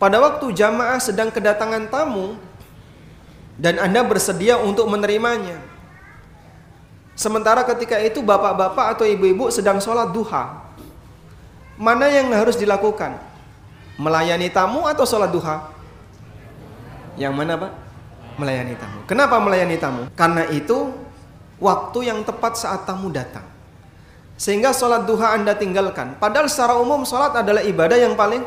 Pada 0.00 0.16
waktu 0.16 0.48
jamaah 0.56 0.96
sedang 0.96 1.28
kedatangan 1.28 1.92
tamu 1.92 2.40
dan 3.60 3.76
Anda 3.76 4.00
bersedia 4.00 4.56
untuk 4.56 4.88
menerimanya. 4.88 5.60
Sementara 7.12 7.60
ketika 7.68 8.00
itu 8.00 8.24
bapak-bapak 8.24 8.96
atau 8.96 9.04
ibu-ibu 9.04 9.52
sedang 9.52 9.76
sholat 9.76 10.08
duha. 10.08 10.64
Mana 11.76 12.08
yang 12.08 12.32
harus 12.32 12.56
dilakukan? 12.56 13.20
Melayani 14.00 14.48
tamu 14.48 14.88
atau 14.88 15.04
sholat 15.04 15.28
duha? 15.28 15.68
Yang 17.20 17.34
mana 17.36 17.60
pak? 17.60 17.89
Melayani 18.40 18.74
tamu. 18.80 19.04
Kenapa 19.04 19.36
melayani 19.36 19.76
tamu? 19.76 20.02
Karena 20.16 20.48
itu 20.48 20.96
waktu 21.60 22.08
yang 22.08 22.24
tepat 22.24 22.56
saat 22.56 22.88
tamu 22.88 23.12
datang. 23.12 23.44
Sehingga 24.40 24.72
sholat 24.72 25.04
duha 25.04 25.36
Anda 25.36 25.52
tinggalkan. 25.52 26.16
Padahal 26.16 26.48
secara 26.48 26.80
umum 26.80 27.04
sholat 27.04 27.36
adalah 27.36 27.60
ibadah 27.60 28.00
yang 28.00 28.16
paling 28.16 28.40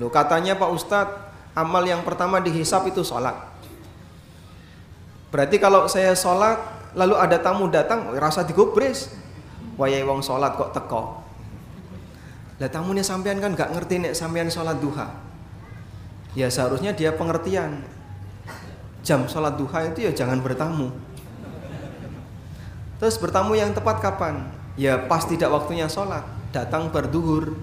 Loh, 0.00 0.08
katanya 0.08 0.56
Pak 0.56 0.70
Ustadz, 0.72 1.18
amal 1.52 1.84
yang 1.84 2.00
pertama 2.04 2.40
dihisap 2.40 2.88
itu 2.88 3.04
sholat. 3.04 3.36
Berarti 5.32 5.56
kalau 5.56 5.88
saya 5.88 6.12
sholat, 6.12 6.60
lalu 6.92 7.16
ada 7.16 7.40
tamu 7.40 7.68
datang, 7.68 8.12
rasa 8.16 8.44
digubris. 8.44 9.08
Wayai 9.80 10.04
wong 10.04 10.20
sholat 10.20 10.52
kok 10.60 10.76
teko. 10.76 11.24
Lah 12.60 12.68
tamunya 12.68 13.00
sampean 13.00 13.40
kan 13.40 13.56
gak 13.56 13.72
ngerti 13.72 14.04
nek 14.04 14.12
sampean 14.12 14.52
sholat 14.52 14.76
duha. 14.76 15.08
Ya 16.36 16.52
seharusnya 16.52 16.92
dia 16.92 17.16
pengertian. 17.16 17.80
Jam 19.02 19.26
sholat 19.26 19.58
duha 19.58 19.90
itu 19.90 20.06
ya 20.06 20.14
jangan 20.14 20.38
bertamu. 20.38 20.94
Terus 23.02 23.18
bertamu 23.18 23.58
yang 23.58 23.74
tepat 23.74 23.98
kapan? 23.98 24.46
Ya 24.78 24.94
pas 24.94 25.26
tidak 25.26 25.50
waktunya 25.50 25.90
sholat, 25.90 26.22
datang 26.54 26.86
berduhur. 26.88 27.58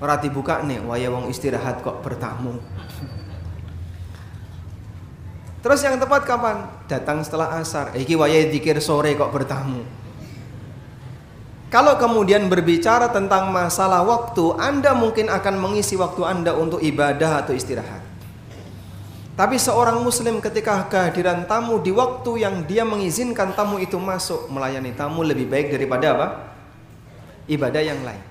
Ora 0.00 0.16
dibuka 0.16 0.64
nih, 0.64 0.80
waya 0.80 1.12
wong 1.12 1.28
istirahat 1.28 1.84
kok 1.84 2.00
bertamu. 2.00 2.56
Terus 5.64 5.80
yang 5.80 5.96
tepat 5.96 6.28
kapan? 6.28 6.68
Datang 6.84 7.24
setelah 7.24 7.56
asar. 7.56 7.96
Iki 7.96 8.20
waya 8.20 8.52
dikir 8.52 8.76
sore 8.84 9.16
kok 9.16 9.32
bertamu. 9.32 9.80
Kalau 11.72 11.96
kemudian 11.96 12.52
berbicara 12.52 13.08
tentang 13.08 13.48
masalah 13.48 14.04
waktu, 14.04 14.60
Anda 14.60 14.92
mungkin 14.92 15.32
akan 15.32 15.56
mengisi 15.56 15.96
waktu 15.96 16.20
Anda 16.20 16.52
untuk 16.52 16.84
ibadah 16.84 17.42
atau 17.42 17.56
istirahat. 17.56 18.03
Tapi 19.34 19.58
seorang 19.58 19.98
muslim 19.98 20.38
ketika 20.38 20.86
kehadiran 20.86 21.42
tamu 21.50 21.82
di 21.82 21.90
waktu 21.90 22.46
yang 22.46 22.62
dia 22.70 22.86
mengizinkan 22.86 23.50
tamu 23.58 23.82
itu 23.82 23.98
masuk 23.98 24.46
melayani 24.46 24.94
tamu 24.94 25.26
lebih 25.26 25.50
baik 25.50 25.74
daripada 25.74 26.06
apa? 26.14 26.28
Ibadah 27.50 27.82
yang 27.82 27.98
lain. 28.06 28.22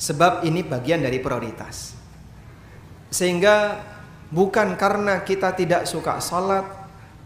Sebab 0.00 0.40
ini 0.48 0.64
bagian 0.64 1.04
dari 1.04 1.20
prioritas. 1.20 1.92
Sehingga 3.12 3.76
bukan 4.32 4.72
karena 4.80 5.20
kita 5.20 5.52
tidak 5.52 5.84
suka 5.84 6.16
sholat 6.16 6.64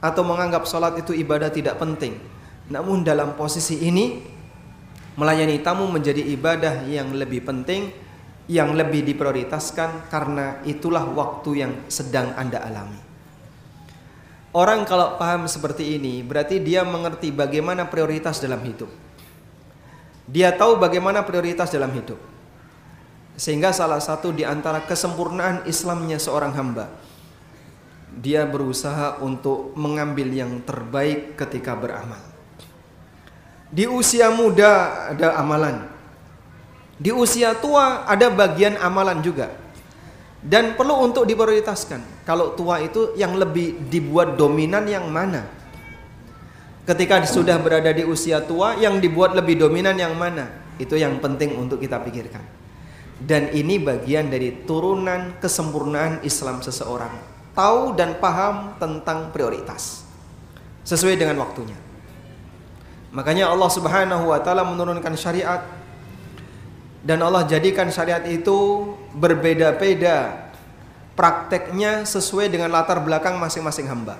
atau 0.03 0.27
menganggap 0.27 0.67
sholat 0.67 0.99
itu 0.99 1.15
ibadah 1.15 1.55
tidak 1.55 1.79
penting. 1.79 2.19
Namun 2.67 3.07
dalam 3.07 3.39
posisi 3.39 3.87
ini 3.87 4.19
melayani 5.15 5.63
tamu 5.63 5.87
menjadi 5.87 6.27
ibadah 6.27 6.83
yang 6.91 7.15
lebih 7.15 7.47
penting 7.47 7.95
yang 8.47 8.75
lebih 8.79 9.03
diprioritaskan 9.03 10.07
karena 10.07 10.63
itulah 10.63 11.03
waktu 11.03 11.51
yang 11.67 11.73
sedang 11.91 12.35
Anda 12.39 12.63
alami. 12.63 13.01
Orang 14.57 14.89
kalau 14.89 15.21
paham 15.21 15.45
seperti 15.51 15.99
ini 16.01 16.25
berarti 16.25 16.63
dia 16.63 16.87
mengerti 16.87 17.35
bagaimana 17.35 17.91
prioritas 17.91 18.41
dalam 18.41 18.63
hidup. 18.65 18.89
Dia 20.27 20.55
tahu 20.55 20.79
bagaimana 20.81 21.23
prioritas 21.23 21.71
dalam 21.71 21.93
hidup. 21.93 22.19
Sehingga 23.37 23.75
salah 23.75 24.01
satu 24.01 24.33
di 24.33 24.49
antara 24.49 24.81
kesempurnaan 24.89 25.69
Islamnya 25.69 26.17
seorang 26.17 26.57
hamba 26.57 26.89
dia 28.17 28.49
berusaha 28.49 29.21
untuk 29.21 29.77
mengambil 29.77 30.33
yang 30.33 30.65
terbaik 30.65 31.37
ketika 31.37 31.77
beramal. 31.77 32.21
Di 33.69 33.85
usia 33.85 34.33
muda 34.33 35.05
ada 35.13 35.37
amalan, 35.37 35.85
di 36.97 37.13
usia 37.13 37.53
tua 37.53 38.09
ada 38.09 38.33
bagian 38.33 38.81
amalan 38.81 39.21
juga. 39.21 39.53
Dan 40.47 40.79
perlu 40.79 41.03
untuk 41.03 41.27
diprioritaskan. 41.27 42.25
Kalau 42.25 42.55
tua 42.55 42.79
itu 42.79 43.13
yang 43.19 43.35
lebih 43.35 43.91
dibuat 43.91 44.39
dominan 44.39 44.87
yang 44.87 45.11
mana? 45.11 45.45
Ketika 46.87 47.19
sudah 47.27 47.59
berada 47.59 47.91
di 47.91 48.07
usia 48.07 48.39
tua, 48.47 48.79
yang 48.79 49.03
dibuat 49.03 49.35
lebih 49.35 49.59
dominan 49.59 49.99
yang 49.99 50.15
mana? 50.15 50.47
Itu 50.79 50.95
yang 50.95 51.19
penting 51.19 51.59
untuk 51.59 51.83
kita 51.83 51.99
pikirkan. 51.99 52.47
Dan 53.19 53.51
ini 53.51 53.83
bagian 53.83 54.31
dari 54.31 54.63
turunan 54.69 55.35
kesempurnaan 55.43 56.23
Islam 56.23 56.63
seseorang. 56.63 57.11
Tahu 57.59 57.99
dan 57.99 58.23
paham 58.23 58.79
tentang 58.79 59.35
prioritas. 59.35 60.07
Sesuai 60.87 61.19
dengan 61.19 61.43
waktunya. 61.43 61.75
Makanya 63.11 63.51
Allah 63.51 63.71
Subhanahu 63.73 64.31
wa 64.31 64.39
taala 64.39 64.63
menurunkan 64.63 65.17
syariat 65.19 65.67
dan 67.07 67.23
Allah 67.23 67.47
jadikan 67.47 67.87
syariat 67.87 68.27
itu 68.27 68.91
berbeda-beda 69.15 70.51
prakteknya 71.15 72.03
sesuai 72.03 72.51
dengan 72.51 72.75
latar 72.75 72.99
belakang 72.99 73.39
masing-masing 73.39 73.87
hamba. 73.87 74.19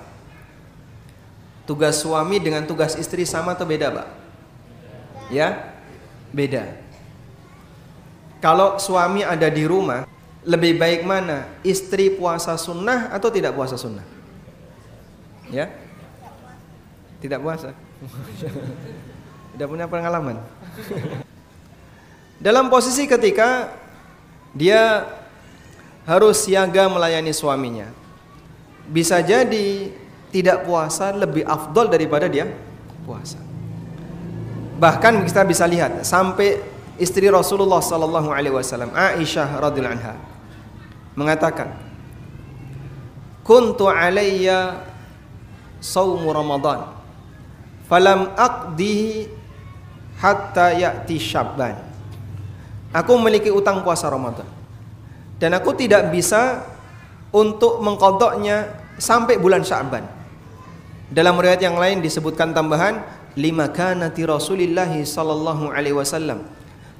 Tugas 1.67 1.99
suami 1.99 2.39
dengan 2.39 2.63
tugas 2.63 2.95
istri 2.95 3.27
sama 3.27 3.59
atau 3.59 3.67
beda, 3.67 3.91
Pak? 3.91 4.07
Ya? 5.27 5.75
Beda. 6.31 6.79
Kalau 8.39 8.79
suami 8.79 9.19
ada 9.19 9.51
di 9.51 9.67
rumah, 9.67 10.07
lebih 10.47 10.79
baik 10.79 11.03
mana? 11.03 11.43
Istri 11.67 12.15
puasa 12.15 12.55
sunnah 12.55 13.11
atau 13.11 13.27
tidak 13.27 13.51
puasa 13.51 13.75
sunnah? 13.75 14.07
Ya? 15.51 15.67
Tidak 17.19 17.43
puasa. 17.43 17.75
tidak 19.51 19.67
punya 19.67 19.91
pengalaman. 19.91 20.39
Dalam 22.37 22.69
posisi 22.69 23.09
ketika 23.09 23.73
dia 24.53 25.05
harus 26.07 26.47
siaga 26.47 26.87
melayani 26.87 27.35
suaminya. 27.35 27.91
Bisa 28.87 29.19
jadi 29.19 29.91
tidak 30.31 30.63
puasa 30.63 31.11
lebih 31.11 31.43
afdol 31.43 31.91
daripada 31.91 32.31
dia 32.31 32.47
puasa. 33.03 33.39
Bahkan 34.77 35.25
kita 35.27 35.43
bisa 35.43 35.67
lihat 35.67 36.07
sampai 36.07 36.61
istri 36.95 37.27
Rasulullah 37.27 37.83
sallallahu 37.83 38.31
alaihi 38.31 38.55
wasallam 38.55 38.93
Aisyah 38.93 39.59
radhiyallahu 39.59 39.97
anha 39.99 40.15
mengatakan 41.17 41.73
Kuntu 43.41 43.87
alayya 43.87 44.83
saumu 45.79 46.35
Ramadan 46.35 46.83
falam 47.87 48.35
aqdihi 48.35 49.31
hatta 50.19 50.75
ya'ti 50.75 51.15
Syabban 51.15 51.86
Aku 52.95 53.19
memiliki 53.19 53.51
utang 53.51 53.83
puasa 53.83 54.07
Ramadan. 54.07 54.47
Dan 55.37 55.53
aku 55.53 55.75
tidak 55.75 56.09
bisa 56.09 56.63
untuk 57.29 57.83
mengkodoknya 57.83 58.73
sampai 58.97 59.37
bulan 59.37 59.61
Sya'ban. 59.61 60.03
Dalam 61.07 61.39
riwayat 61.39 61.61
yang 61.63 61.77
lain 61.77 62.03
disebutkan 62.03 62.51
tambahan 62.51 62.99
lima 63.37 63.69
kanati 63.69 64.25
Rasulillah 64.27 64.89
sallallahu 64.91 65.71
alaihi 65.71 65.95
wasallam. 65.95 66.43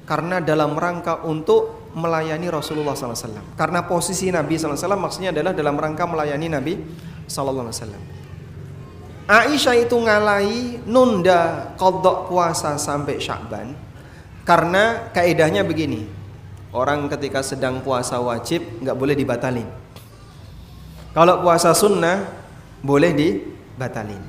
Karena 0.08 0.40
dalam 0.40 0.72
rangka 0.72 1.20
untuk 1.28 1.92
melayani 1.92 2.48
Rasulullah 2.48 2.96
SAW. 2.96 3.58
Karena 3.60 3.84
posisi 3.84 4.32
Nabi 4.32 4.56
SAW 4.56 4.96
maksudnya 4.96 5.36
adalah 5.36 5.52
dalam 5.52 5.76
rangka 5.76 6.08
melayani 6.08 6.48
Nabi 6.48 6.80
SAW. 7.28 8.16
Aisyah 9.28 9.76
itu 9.76 9.96
ngalai 10.00 10.80
nunda 10.88 11.76
kodok 11.76 12.32
puasa 12.32 12.80
sampai 12.80 13.20
Syakban 13.20 13.87
karena 14.48 15.12
kaidahnya 15.12 15.60
begini. 15.60 16.08
Orang 16.72 17.04
ketika 17.12 17.44
sedang 17.44 17.84
puasa 17.84 18.16
wajib 18.16 18.64
nggak 18.80 18.96
boleh 18.96 19.12
dibatalin. 19.12 19.68
Kalau 21.12 21.44
puasa 21.44 21.76
sunnah 21.76 22.24
boleh 22.80 23.12
dibatalin. 23.12 24.20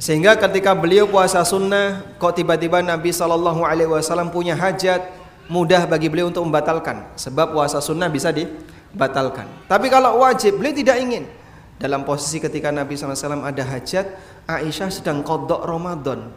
Sehingga 0.00 0.40
ketika 0.40 0.72
beliau 0.72 1.04
puasa 1.04 1.44
sunnah 1.44 2.16
kok 2.16 2.32
tiba-tiba 2.32 2.80
Nabi 2.80 3.12
Shallallahu 3.12 3.68
Alaihi 3.68 3.92
Wasallam 3.92 4.32
punya 4.32 4.56
hajat 4.56 5.04
mudah 5.52 5.84
bagi 5.84 6.08
beliau 6.08 6.32
untuk 6.32 6.48
membatalkan. 6.48 7.04
Sebab 7.20 7.52
puasa 7.52 7.84
sunnah 7.84 8.08
bisa 8.08 8.32
dibatalkan. 8.32 9.44
Tapi 9.68 9.92
kalau 9.92 10.24
wajib 10.24 10.56
beliau 10.56 10.72
tidak 10.72 10.96
ingin. 11.04 11.28
Dalam 11.76 12.06
posisi 12.06 12.38
ketika 12.38 12.70
Nabi 12.70 12.94
SAW 12.94 13.42
ada 13.42 13.64
hajat 13.66 14.06
Aisyah 14.46 14.88
sedang 14.94 15.26
kodok 15.26 15.66
Ramadan. 15.66 16.30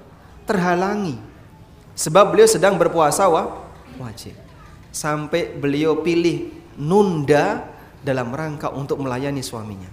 Terhalangi 0.49 1.36
sebab 1.97 2.29
beliau 2.31 2.45
sedang 2.45 2.77
berpuasa 2.77 3.25
wajib. 3.97 4.37
Sampai 4.93 5.49
beliau 5.57 6.05
pilih 6.05 6.53
nunda 6.77 7.65
dalam 8.05 8.29
rangka 8.29 8.69
untuk 8.69 9.01
melayani 9.01 9.41
suaminya. 9.41 9.89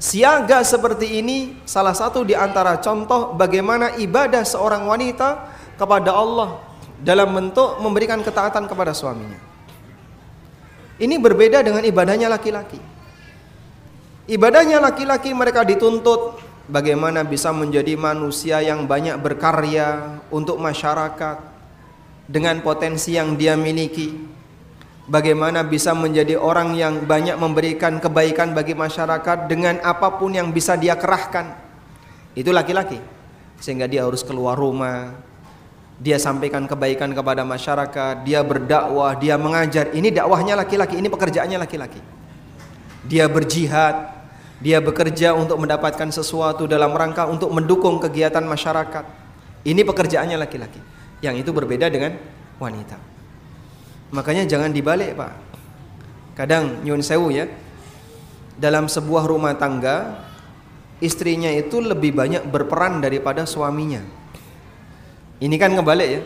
Siaga 0.00 0.64
seperti 0.64 1.20
ini 1.20 1.60
salah 1.68 1.92
satu 1.92 2.24
di 2.24 2.32
antara 2.32 2.80
contoh 2.80 3.36
bagaimana 3.36 4.00
ibadah 4.00 4.44
seorang 4.44 4.88
wanita 4.88 5.48
kepada 5.76 6.16
Allah 6.16 6.60
dalam 7.00 7.32
bentuk 7.32 7.80
memberikan 7.84 8.20
ketaatan 8.24 8.64
kepada 8.64 8.96
suaminya. 8.96 9.36
Ini 11.00 11.16
berbeda 11.16 11.64
dengan 11.64 11.84
ibadahnya 11.84 12.28
laki-laki. 12.32 12.80
Ibadahnya 14.28 14.80
laki-laki 14.80 15.32
mereka 15.32 15.64
dituntut 15.64 16.49
bagaimana 16.70 17.26
bisa 17.26 17.50
menjadi 17.50 17.98
manusia 17.98 18.62
yang 18.62 18.86
banyak 18.86 19.18
berkarya 19.18 20.22
untuk 20.30 20.62
masyarakat 20.62 21.42
dengan 22.30 22.62
potensi 22.62 23.18
yang 23.18 23.34
dia 23.34 23.58
miliki. 23.58 24.30
Bagaimana 25.10 25.66
bisa 25.66 25.90
menjadi 25.90 26.38
orang 26.38 26.78
yang 26.78 27.02
banyak 27.02 27.34
memberikan 27.34 27.98
kebaikan 27.98 28.54
bagi 28.54 28.78
masyarakat 28.78 29.50
dengan 29.50 29.82
apa 29.82 30.14
pun 30.14 30.30
yang 30.30 30.54
bisa 30.54 30.78
dia 30.78 30.94
kerahkan. 30.94 31.58
Itu 32.38 32.54
laki-laki. 32.54 33.02
Sehingga 33.58 33.90
dia 33.90 34.06
harus 34.06 34.22
keluar 34.22 34.54
rumah, 34.54 35.18
dia 35.98 36.14
sampaikan 36.22 36.64
kebaikan 36.70 37.10
kepada 37.10 37.42
masyarakat, 37.42 38.22
dia 38.22 38.46
berdakwah, 38.46 39.18
dia 39.18 39.34
mengajar. 39.34 39.90
Ini 39.90 40.14
dakwahnya 40.14 40.54
laki-laki, 40.54 41.02
ini 41.02 41.10
pekerjaannya 41.10 41.58
laki-laki. 41.58 42.00
Dia 43.10 43.26
berjihad, 43.26 44.19
dia 44.60 44.76
bekerja 44.84 45.32
untuk 45.32 45.56
mendapatkan 45.56 46.12
sesuatu 46.12 46.68
dalam 46.68 46.92
rangka 46.92 47.24
untuk 47.24 47.48
mendukung 47.48 47.96
kegiatan 47.96 48.44
masyarakat. 48.44 49.04
Ini 49.64 49.80
pekerjaannya 49.88 50.36
laki-laki. 50.36 50.80
Yang 51.24 51.48
itu 51.48 51.50
berbeda 51.56 51.88
dengan 51.88 52.20
wanita. 52.60 53.00
Makanya 54.12 54.44
jangan 54.44 54.68
dibalik, 54.68 55.16
Pak. 55.16 55.32
Kadang 56.36 56.84
nyun 56.84 57.00
sewu 57.00 57.32
ya. 57.32 57.48
Dalam 58.60 58.84
sebuah 58.84 59.24
rumah 59.24 59.56
tangga, 59.56 60.28
istrinya 61.00 61.48
itu 61.48 61.80
lebih 61.80 62.12
banyak 62.12 62.44
berperan 62.44 63.00
daripada 63.00 63.48
suaminya. 63.48 64.04
Ini 65.40 65.56
kan 65.56 65.72
kebalik 65.72 66.08
ya. 66.08 66.22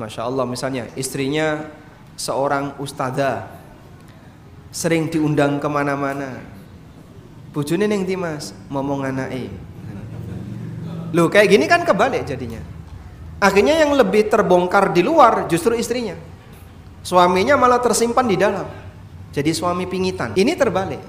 Masya 0.00 0.24
Allah 0.24 0.48
misalnya 0.48 0.88
istrinya 0.96 1.68
seorang 2.16 2.80
ustazah 2.80 3.44
sering 4.72 5.12
diundang 5.12 5.60
ke 5.60 5.68
mana-mana 5.68 6.40
bojone 7.52 7.84
ning 7.86 8.08
ndi 8.08 8.16
Mas? 8.16 8.56
Ngomong 8.72 9.06
anake. 9.06 9.52
Loh 11.12 11.28
kayak 11.28 11.48
gini 11.52 11.68
kan 11.68 11.84
kebalik 11.84 12.24
jadinya. 12.24 12.58
Akhirnya 13.36 13.76
yang 13.84 13.92
lebih 13.92 14.32
terbongkar 14.32 14.96
di 14.96 15.04
luar 15.04 15.46
justru 15.46 15.76
istrinya. 15.76 16.16
Suaminya 17.04 17.58
malah 17.58 17.82
tersimpan 17.82 18.24
di 18.24 18.36
dalam. 18.38 18.64
Jadi 19.34 19.50
suami 19.52 19.84
pingitan. 19.84 20.32
Ini 20.32 20.54
terbalik. 20.56 21.02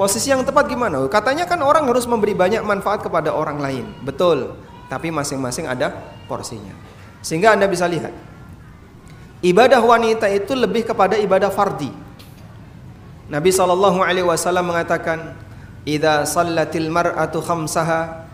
Posisi 0.00 0.32
yang 0.32 0.46
tepat 0.46 0.64
gimana? 0.70 1.02
Katanya 1.12 1.44
kan 1.44 1.60
orang 1.60 1.84
harus 1.84 2.08
memberi 2.08 2.32
banyak 2.32 2.64
manfaat 2.64 3.04
kepada 3.04 3.36
orang 3.36 3.60
lain. 3.60 3.84
Betul. 4.00 4.56
Tapi 4.88 5.12
masing-masing 5.12 5.68
ada 5.68 5.92
porsinya. 6.24 6.72
Sehingga 7.20 7.52
anda 7.52 7.68
bisa 7.68 7.84
lihat. 7.84 8.14
Ibadah 9.44 9.80
wanita 9.82 10.30
itu 10.32 10.56
lebih 10.56 10.88
kepada 10.88 11.20
ibadah 11.20 11.52
fardi. 11.52 11.92
Nabi 13.28 13.50
Shallallahu 13.52 14.00
Alaihi 14.00 14.24
Wasallam 14.24 14.72
mengatakan 14.72 15.36
idza 15.88 16.28
sallatil 16.28 16.92
mar'atu 16.92 17.40
khamsaha 17.40 18.28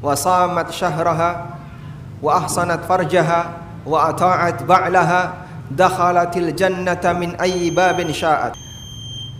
wa 0.00 0.14
samat 0.14 0.72
syahraha 0.72 1.58
wa 2.22 2.30
ahsanat 2.42 2.86
farjaha 2.86 3.60
wa 3.88 4.10
ata'at 4.12 4.64
ba'laha 4.68 5.48
dakhalatil 5.72 6.52
jannata 6.56 7.12
min 7.16 7.36
sya'at. 8.12 8.56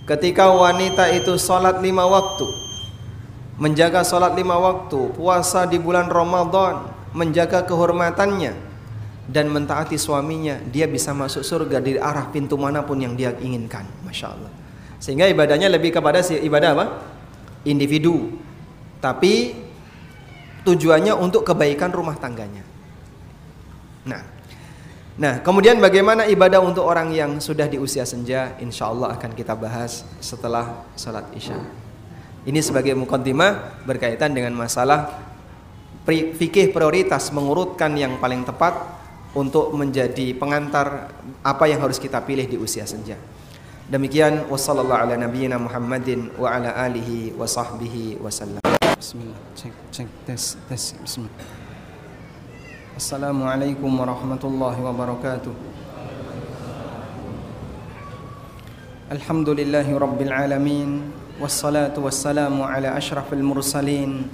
Ketika 0.08 0.48
wanita 0.48 1.12
itu 1.12 1.36
salat 1.36 1.84
lima 1.84 2.08
waktu 2.08 2.48
menjaga 3.60 4.00
salat 4.06 4.32
lima 4.32 4.56
waktu 4.56 5.12
puasa 5.12 5.68
di 5.68 5.76
bulan 5.76 6.08
Ramadan 6.08 6.88
menjaga 7.12 7.66
kehormatannya 7.68 8.56
dan 9.28 9.52
mentaati 9.52 10.00
suaminya 10.00 10.56
dia 10.72 10.88
bisa 10.88 11.12
masuk 11.12 11.44
surga 11.44 11.84
di 11.84 12.00
arah 12.00 12.32
pintu 12.32 12.56
mana 12.56 12.80
pun 12.80 12.96
yang 12.96 13.12
dia 13.12 13.36
inginkan. 13.36 13.84
Masya 14.08 14.26
Allah. 14.32 14.52
Sehingga 14.96 15.28
ibadahnya 15.28 15.68
lebih 15.68 15.92
kepada 15.92 16.24
si 16.24 16.40
ibadah 16.40 16.72
apa? 16.72 16.86
Individu, 17.66 18.38
tapi 19.02 19.54
tujuannya 20.66 21.14
untuk 21.16 21.46
kebaikan 21.46 21.90
rumah 21.94 22.18
tangganya. 22.18 22.62
Nah, 24.04 24.22
nah 25.18 25.34
kemudian 25.40 25.80
bagaimana 25.80 26.28
ibadah 26.28 26.60
untuk 26.60 26.84
orang 26.84 27.10
yang 27.14 27.40
sudah 27.40 27.66
di 27.66 27.80
usia 27.80 28.04
senja? 28.04 28.54
Insya 28.60 28.90
Allah 28.90 29.16
akan 29.16 29.32
kita 29.32 29.56
bahas 29.56 30.04
setelah 30.20 30.84
sholat 30.94 31.26
isya. 31.34 31.58
Ini 32.48 32.60
sebagai 32.62 32.94
mukaddimah 32.96 33.84
berkaitan 33.84 34.32
dengan 34.32 34.54
masalah 34.56 35.28
fikih 36.08 36.72
prioritas 36.72 37.28
mengurutkan 37.34 37.92
yang 37.92 38.16
paling 38.16 38.40
tepat 38.48 38.72
untuk 39.36 39.76
menjadi 39.76 40.32
pengantar 40.32 41.12
apa 41.44 41.64
yang 41.68 41.84
harus 41.84 42.00
kita 42.00 42.24
pilih 42.24 42.48
di 42.48 42.56
usia 42.56 42.88
senja. 42.88 43.20
Demikian 43.88 44.44
wassallallahu 44.52 45.00
ala 45.00 45.16
nabiyyina 45.16 45.56
Muhammadin 45.56 46.28
wa 46.36 46.52
ala 46.52 46.76
alihi 46.76 47.32
wa 47.32 47.48
sahbihi 47.48 48.20
wasallam. 48.20 48.60
Bismillah. 48.84 49.40
Cek 49.56 49.72
cek 49.88 50.08
tes 50.28 50.60
tes 50.68 50.92
bismillah. 51.00 51.32
Assalamualaikum 53.00 53.88
warahmatullahi 53.88 54.76
wabarakatuh. 54.84 55.56
Alhamdulillahi 59.08 59.96
rabbil 59.96 60.36
alamin 60.36 61.08
wassalatu 61.40 62.04
wassalamu 62.04 62.68
ala 62.68 62.92
asyrafil 62.92 63.40
mursalin 63.40 64.28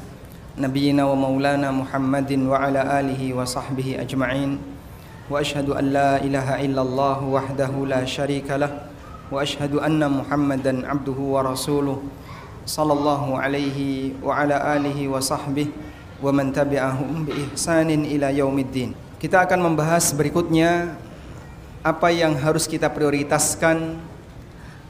nabiyyina 0.58 1.06
wa 1.06 1.14
maulana 1.14 1.70
Muhammadin 1.70 2.50
wa 2.50 2.58
ala 2.58 2.98
alihi 2.98 3.30
wa 3.30 3.46
sahbihi 3.46 4.02
ajma'in. 4.02 4.58
Wa 5.30 5.38
ashhadu 5.38 5.78
an 5.78 5.94
la 5.94 6.18
ilaha 6.18 6.58
illallah 6.58 7.22
wahdahu 7.22 7.86
la 7.86 8.02
syarika 8.02 8.58
lah 8.58 8.90
واشهد 9.29 9.77
ان 9.77 10.01
محمدا 10.01 10.73
عبده 10.89 11.19
ورسوله 11.21 11.97
صلى 12.65 12.93
الله 12.93 13.23
عليه 13.37 13.79
وعلى 14.25 14.55
اله 14.57 14.97
وصحبه 15.07 15.67
ومن 16.25 16.45
تبعهم 16.53 17.29
باحسان 17.29 17.89
الى 17.89 18.27
يوم 18.41 18.57
الدين 18.57 18.91
kita 19.21 19.45
akan 19.45 19.69
membahas 19.69 20.15
berikutnya 20.17 20.97
apa 21.85 22.09
yang 22.09 22.33
harus 22.41 22.65
kita 22.65 22.89
prioritaskan 22.89 24.01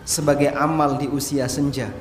sebagai 0.07 0.49
amal 0.55 0.97
di 0.97 1.11
usia 1.11 1.45
senja 1.51 1.91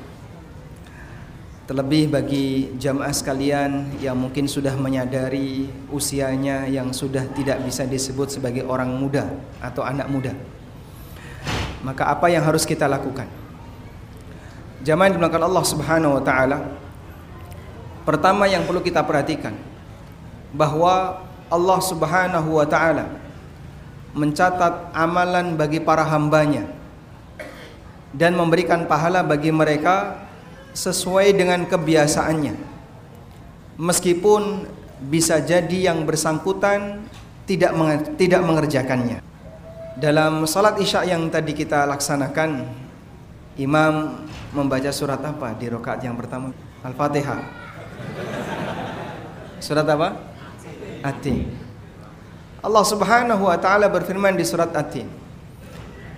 Terlebih 1.69 2.09
bagi 2.09 2.73
jamaah 2.81 3.13
sekalian 3.13 4.01
yang 4.01 4.17
mungkin 4.17 4.49
sudah 4.49 4.73
menyadari 4.73 5.69
usianya 5.93 6.65
yang 6.65 6.89
sudah 6.89 7.21
tidak 7.37 7.61
bisa 7.61 7.85
disebut 7.85 8.33
sebagai 8.33 8.65
orang 8.65 8.89
muda 8.89 9.29
atau 9.61 9.85
anak 9.85 10.09
muda 10.09 10.33
maka 11.84 12.08
apa 12.08 12.32
yang 12.32 12.40
harus 12.40 12.64
kita 12.64 12.88
lakukan? 12.88 13.28
Jamaah 14.80 15.12
dimuliakan 15.12 15.44
Allah 15.44 15.64
Subhanahu 15.64 16.12
wa 16.16 16.22
taala. 16.24 16.58
Pertama 18.08 18.48
yang 18.48 18.64
perlu 18.64 18.80
kita 18.80 19.04
perhatikan 19.04 19.52
bahwa 20.52 21.24
Allah 21.52 21.78
Subhanahu 21.84 22.56
wa 22.56 22.64
taala 22.64 23.08
mencatat 24.16 24.96
amalan 24.96 25.56
bagi 25.60 25.80
para 25.80 26.04
hambanya 26.08 26.68
dan 28.14 28.32
memberikan 28.32 28.88
pahala 28.88 29.20
bagi 29.26 29.52
mereka 29.52 30.24
sesuai 30.72 31.36
dengan 31.36 31.68
kebiasaannya. 31.68 32.54
Meskipun 33.74 34.70
bisa 35.04 35.42
jadi 35.42 35.92
yang 35.92 36.06
bersangkutan 36.06 37.04
tidak 37.44 37.74
tidak 38.16 38.40
mengerjakannya. 38.46 39.33
Dalam 39.94 40.42
salat 40.50 40.74
Isya 40.82 41.06
yang 41.06 41.30
tadi 41.30 41.54
kita 41.54 41.86
laksanakan, 41.86 42.66
imam 43.54 44.26
membaca 44.50 44.90
surat 44.90 45.22
apa 45.22 45.54
di 45.54 45.70
rakaat 45.70 46.02
yang 46.02 46.18
pertama? 46.18 46.50
Al-Fatihah. 46.82 47.38
Surat 49.62 49.86
apa? 49.86 50.18
At-Tin. 50.98 51.46
Allah 52.58 52.84
Subhanahu 52.84 53.46
wa 53.46 53.54
taala 53.54 53.86
berfirman 53.86 54.34
di 54.34 54.42
surat 54.42 54.74
At-Tin. 54.74 55.06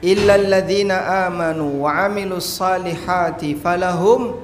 Illal 0.01 0.49
ladzina 0.49 1.29
amanu 1.29 1.85
wa 1.85 2.09
salihati 2.41 3.61
falahum 3.61 4.41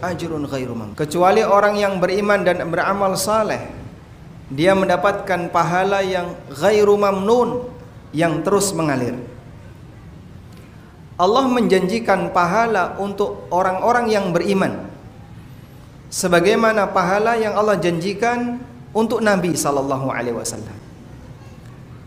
ajrun 0.00 0.48
ghairu 0.48 0.72
Kecuali 0.96 1.44
orang 1.44 1.76
yang 1.76 2.00
beriman 2.00 2.40
dan 2.40 2.64
beramal 2.72 3.12
saleh, 3.12 3.60
dia 4.48 4.72
mendapatkan 4.72 5.52
pahala 5.52 6.00
yang 6.00 6.32
ghairu 6.48 6.96
mamnun, 6.96 7.74
yang 8.14 8.46
terus 8.46 8.70
mengalir. 8.70 9.18
Allah 11.18 11.46
menjanjikan 11.46 12.30
pahala 12.30 12.98
untuk 12.98 13.46
orang-orang 13.50 14.06
yang 14.10 14.30
beriman. 14.30 14.86
Sebagaimana 16.10 16.90
pahala 16.94 17.34
yang 17.34 17.58
Allah 17.58 17.78
janjikan 17.78 18.62
untuk 18.94 19.18
Nabi 19.18 19.58
sallallahu 19.58 20.10
alaihi 20.10 20.38
wasallam. 20.38 20.74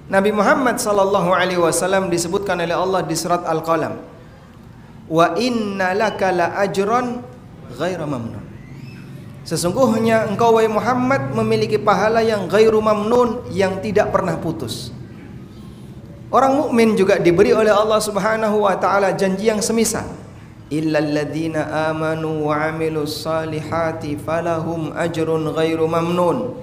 Nabi 0.07 0.31
Muhammad 0.31 0.79
sallallahu 0.79 1.35
alaihi 1.35 1.59
wasallam 1.59 2.07
disebutkan 2.07 2.63
oleh 2.63 2.71
Allah 2.71 3.03
di 3.03 3.15
surat 3.15 3.43
Al-Qalam. 3.43 3.99
Wa 5.11 5.35
inna 5.35 5.91
laka 5.91 6.31
la 6.31 6.55
ajran 6.63 7.19
ghaira 7.75 8.07
mamnun. 8.07 8.43
Sesungguhnya 9.47 10.27
engkau 10.27 10.59
wahai 10.59 10.67
Muhammad 10.67 11.31
memiliki 11.31 11.79
pahala 11.79 12.19
yang 12.19 12.51
ghairu 12.51 12.83
mamnun 12.83 13.47
yang 13.55 13.79
tidak 13.79 14.11
pernah 14.11 14.35
putus. 14.35 14.91
Orang 16.27 16.59
mukmin 16.59 16.99
juga 16.99 17.15
diberi 17.15 17.55
oleh 17.55 17.71
Allah 17.71 18.03
Subhanahu 18.03 18.67
wa 18.67 18.75
taala 18.75 19.15
janji 19.15 19.47
yang 19.47 19.63
semisal. 19.63 20.03
Illal 20.67 21.15
ladzina 21.15 21.87
amanu 21.87 22.51
wa 22.51 22.67
amilus 22.67 23.23
salihati 23.23 24.19
falahum 24.19 24.91
ajrun 24.91 25.55
ghairu 25.55 25.87
mamnun. 25.87 26.59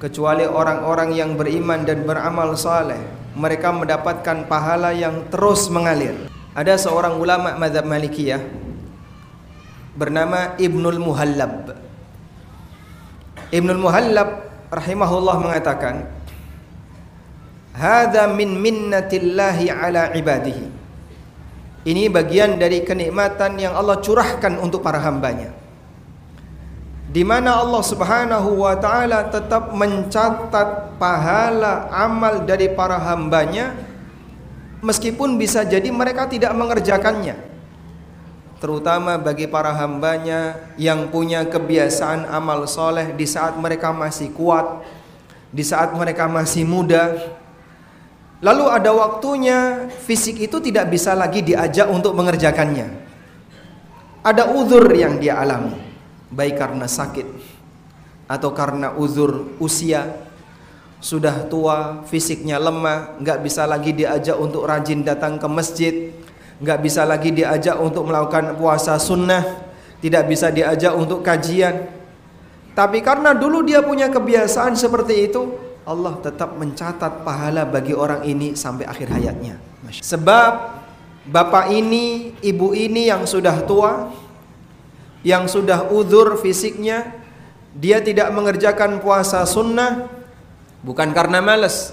Kecuali 0.00 0.48
orang-orang 0.48 1.12
yang 1.12 1.36
beriman 1.36 1.84
dan 1.84 2.08
beramal 2.08 2.56
saleh, 2.56 2.96
mereka 3.36 3.68
mendapatkan 3.68 4.48
pahala 4.48 4.96
yang 4.96 5.28
terus 5.28 5.68
mengalir. 5.68 6.16
Ada 6.56 6.80
seorang 6.80 7.20
ulama 7.20 7.60
mazhab 7.60 7.84
Malikiyah 7.84 8.40
bernama 9.92 10.56
Ibnul 10.56 10.96
Muhallab. 11.04 11.76
Ibnul 13.52 13.76
Muhallab 13.76 14.48
rahimahullah 14.72 15.36
mengatakan, 15.36 16.08
"Hadza 17.74 18.30
min 18.30 18.58
minnatillahi 18.58 19.70
ala 19.70 20.10
ibadihi." 20.14 20.66
Ini 21.80 22.12
bagian 22.12 22.60
dari 22.60 22.84
kenikmatan 22.84 23.56
yang 23.56 23.72
Allah 23.72 23.98
curahkan 24.04 24.60
untuk 24.60 24.84
para 24.84 25.00
hambanya. 25.00 25.56
Di 27.10 27.26
mana 27.26 27.58
Allah 27.58 27.82
Subhanahu 27.82 28.62
wa 28.62 28.76
taala 28.78 29.26
tetap 29.32 29.72
mencatat 29.74 31.00
pahala 31.00 31.90
amal 31.90 32.44
dari 32.46 32.70
para 32.70 33.00
hambanya 33.00 33.74
meskipun 34.84 35.34
bisa 35.40 35.66
jadi 35.66 35.90
mereka 35.90 36.30
tidak 36.30 36.54
mengerjakannya 36.54 37.50
terutama 38.60 39.16
bagi 39.16 39.48
para 39.48 39.72
hambanya 39.72 40.68
yang 40.76 41.08
punya 41.08 41.48
kebiasaan 41.48 42.28
amal 42.28 42.68
soleh 42.68 43.16
di 43.16 43.24
saat 43.24 43.56
mereka 43.56 43.88
masih 43.88 44.28
kuat, 44.36 44.84
di 45.48 45.64
saat 45.64 45.96
mereka 45.96 46.28
masih 46.28 46.68
muda. 46.68 47.16
Lalu 48.40 48.64
ada 48.72 48.90
waktunya 48.96 49.88
fisik 50.00 50.40
itu 50.40 50.56
tidak 50.64 50.88
bisa 50.88 51.12
lagi 51.12 51.44
diajak 51.44 51.88
untuk 51.92 52.16
mengerjakannya. 52.16 52.88
Ada 54.24 54.52
uzur 54.56 54.88
yang 54.96 55.20
dia 55.20 55.36
alami, 55.40 55.76
baik 56.32 56.56
karena 56.56 56.88
sakit 56.88 57.28
atau 58.30 58.54
karena 58.54 58.94
uzur 58.94 59.58
usia, 59.58 60.06
sudah 61.02 61.50
tua, 61.50 62.06
fisiknya 62.06 62.62
lemah, 62.62 63.18
nggak 63.18 63.42
bisa 63.42 63.66
lagi 63.66 63.90
diajak 63.90 64.38
untuk 64.38 64.62
rajin 64.62 65.02
datang 65.02 65.34
ke 65.34 65.48
masjid, 65.50 65.94
nggak 66.62 66.78
bisa 66.78 67.02
lagi 67.02 67.34
diajak 67.34 67.74
untuk 67.82 68.06
melakukan 68.06 68.54
puasa 68.54 68.94
sunnah, 69.02 69.42
tidak 69.98 70.30
bisa 70.30 70.54
diajak 70.54 70.94
untuk 70.94 71.26
kajian. 71.26 71.90
Tapi 72.70 73.02
karena 73.02 73.34
dulu 73.34 73.66
dia 73.66 73.82
punya 73.82 74.06
kebiasaan 74.06 74.78
seperti 74.78 75.26
itu, 75.26 75.50
Allah 75.90 76.14
tetap 76.22 76.54
mencatat 76.54 77.26
pahala 77.26 77.66
bagi 77.66 77.90
orang 77.90 78.22
ini 78.22 78.54
sampai 78.54 78.86
akhir 78.86 79.10
hayatnya. 79.10 79.58
Sebab 79.90 80.52
bapak 81.26 81.74
ini, 81.74 82.30
ibu 82.46 82.70
ini 82.70 83.10
yang 83.10 83.26
sudah 83.26 83.66
tua, 83.66 84.14
yang 85.26 85.50
sudah 85.50 85.90
uzur 85.90 86.38
fisiknya, 86.38 87.18
dia 87.74 87.98
tidak 87.98 88.30
mengerjakan 88.30 89.02
puasa 89.02 89.42
sunnah, 89.50 90.06
bukan 90.86 91.10
karena 91.10 91.42
males, 91.42 91.90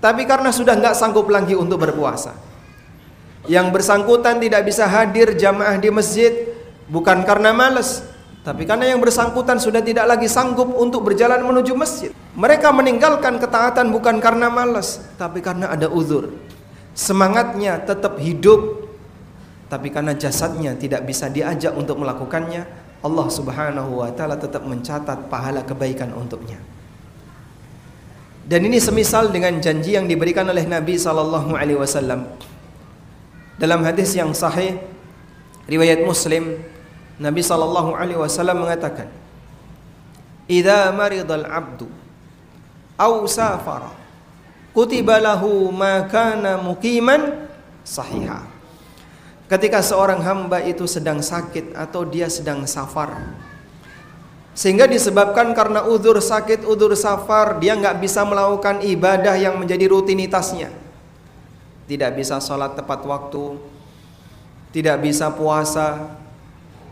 tapi 0.00 0.24
karena 0.24 0.48
sudah 0.48 0.72
nggak 0.80 0.96
sanggup 0.96 1.28
lagi 1.28 1.52
untuk 1.52 1.84
berpuasa 1.84 2.32
yang 3.48 3.72
bersangkutan 3.72 4.36
tidak 4.36 4.68
bisa 4.68 4.84
hadir 4.84 5.32
jamaah 5.32 5.80
di 5.80 5.88
masjid 5.88 6.32
bukan 6.90 7.24
karena 7.24 7.56
malas 7.56 8.04
tapi 8.40 8.64
karena 8.64 8.88
yang 8.88 9.00
bersangkutan 9.04 9.60
sudah 9.60 9.84
tidak 9.84 10.08
lagi 10.08 10.24
sanggup 10.24 10.72
untuk 10.72 11.04
berjalan 11.04 11.44
menuju 11.44 11.76
masjid 11.76 12.10
mereka 12.30 12.70
meninggalkan 12.70 13.42
ketaatan 13.42 13.90
bukan 13.90 14.22
karena 14.22 14.46
malas 14.46 15.02
tapi 15.18 15.42
karena 15.42 15.74
ada 15.74 15.90
uzur. 15.90 16.30
Semangatnya 16.94 17.82
tetap 17.82 18.22
hidup 18.22 18.86
tapi 19.66 19.90
karena 19.90 20.14
jasadnya 20.14 20.74
tidak 20.78 21.06
bisa 21.06 21.26
diajak 21.30 21.74
untuk 21.74 21.98
melakukannya 21.98 22.66
Allah 23.02 23.26
Subhanahu 23.30 24.02
wa 24.02 24.10
taala 24.14 24.38
tetap 24.38 24.62
mencatat 24.62 25.26
pahala 25.26 25.66
kebaikan 25.66 26.14
untuknya. 26.14 26.58
Dan 28.46 28.66
ini 28.66 28.82
semisal 28.82 29.30
dengan 29.30 29.58
janji 29.62 29.94
yang 29.94 30.10
diberikan 30.10 30.46
oleh 30.46 30.66
Nabi 30.66 30.98
sallallahu 30.98 31.54
alaihi 31.54 31.78
wasallam. 31.78 32.26
Dalam 33.58 33.82
hadis 33.86 34.14
yang 34.14 34.34
sahih 34.34 34.78
riwayat 35.70 36.02
Muslim 36.02 36.58
Nabi 37.20 37.44
sallallahu 37.44 37.92
alaihi 37.92 38.16
wasallam 38.16 38.64
mengatakan 38.64 39.12
"Idza 40.48 40.88
maridal 40.96 41.44
'abdu 41.44 41.84
aw 42.96 43.12
safara 43.28 43.92
kutiba 44.72 45.20
lahu 45.20 45.68
ma 45.68 46.08
kana 46.08 46.56
muqiman 46.56 47.44
sahiha." 47.84 48.48
Ketika 49.52 49.82
seorang 49.84 50.22
hamba 50.24 50.62
itu 50.64 50.86
sedang 50.88 51.20
sakit 51.20 51.76
atau 51.76 52.06
dia 52.08 52.30
sedang 52.32 52.64
safar 52.64 53.12
sehingga 54.56 54.86
disebabkan 54.86 55.52
karena 55.54 55.86
udur 55.86 56.18
sakit, 56.18 56.66
udur 56.66 56.94
safar, 56.98 57.62
dia 57.62 57.74
nggak 57.78 58.02
bisa 58.02 58.26
melakukan 58.26 58.82
ibadah 58.82 59.38
yang 59.38 59.58
menjadi 59.58 59.90
rutinitasnya 59.90 60.70
tidak 61.90 62.14
bisa 62.14 62.38
sholat 62.38 62.78
tepat 62.78 63.02
waktu, 63.02 63.58
tidak 64.70 65.02
bisa 65.02 65.26
puasa, 65.34 66.19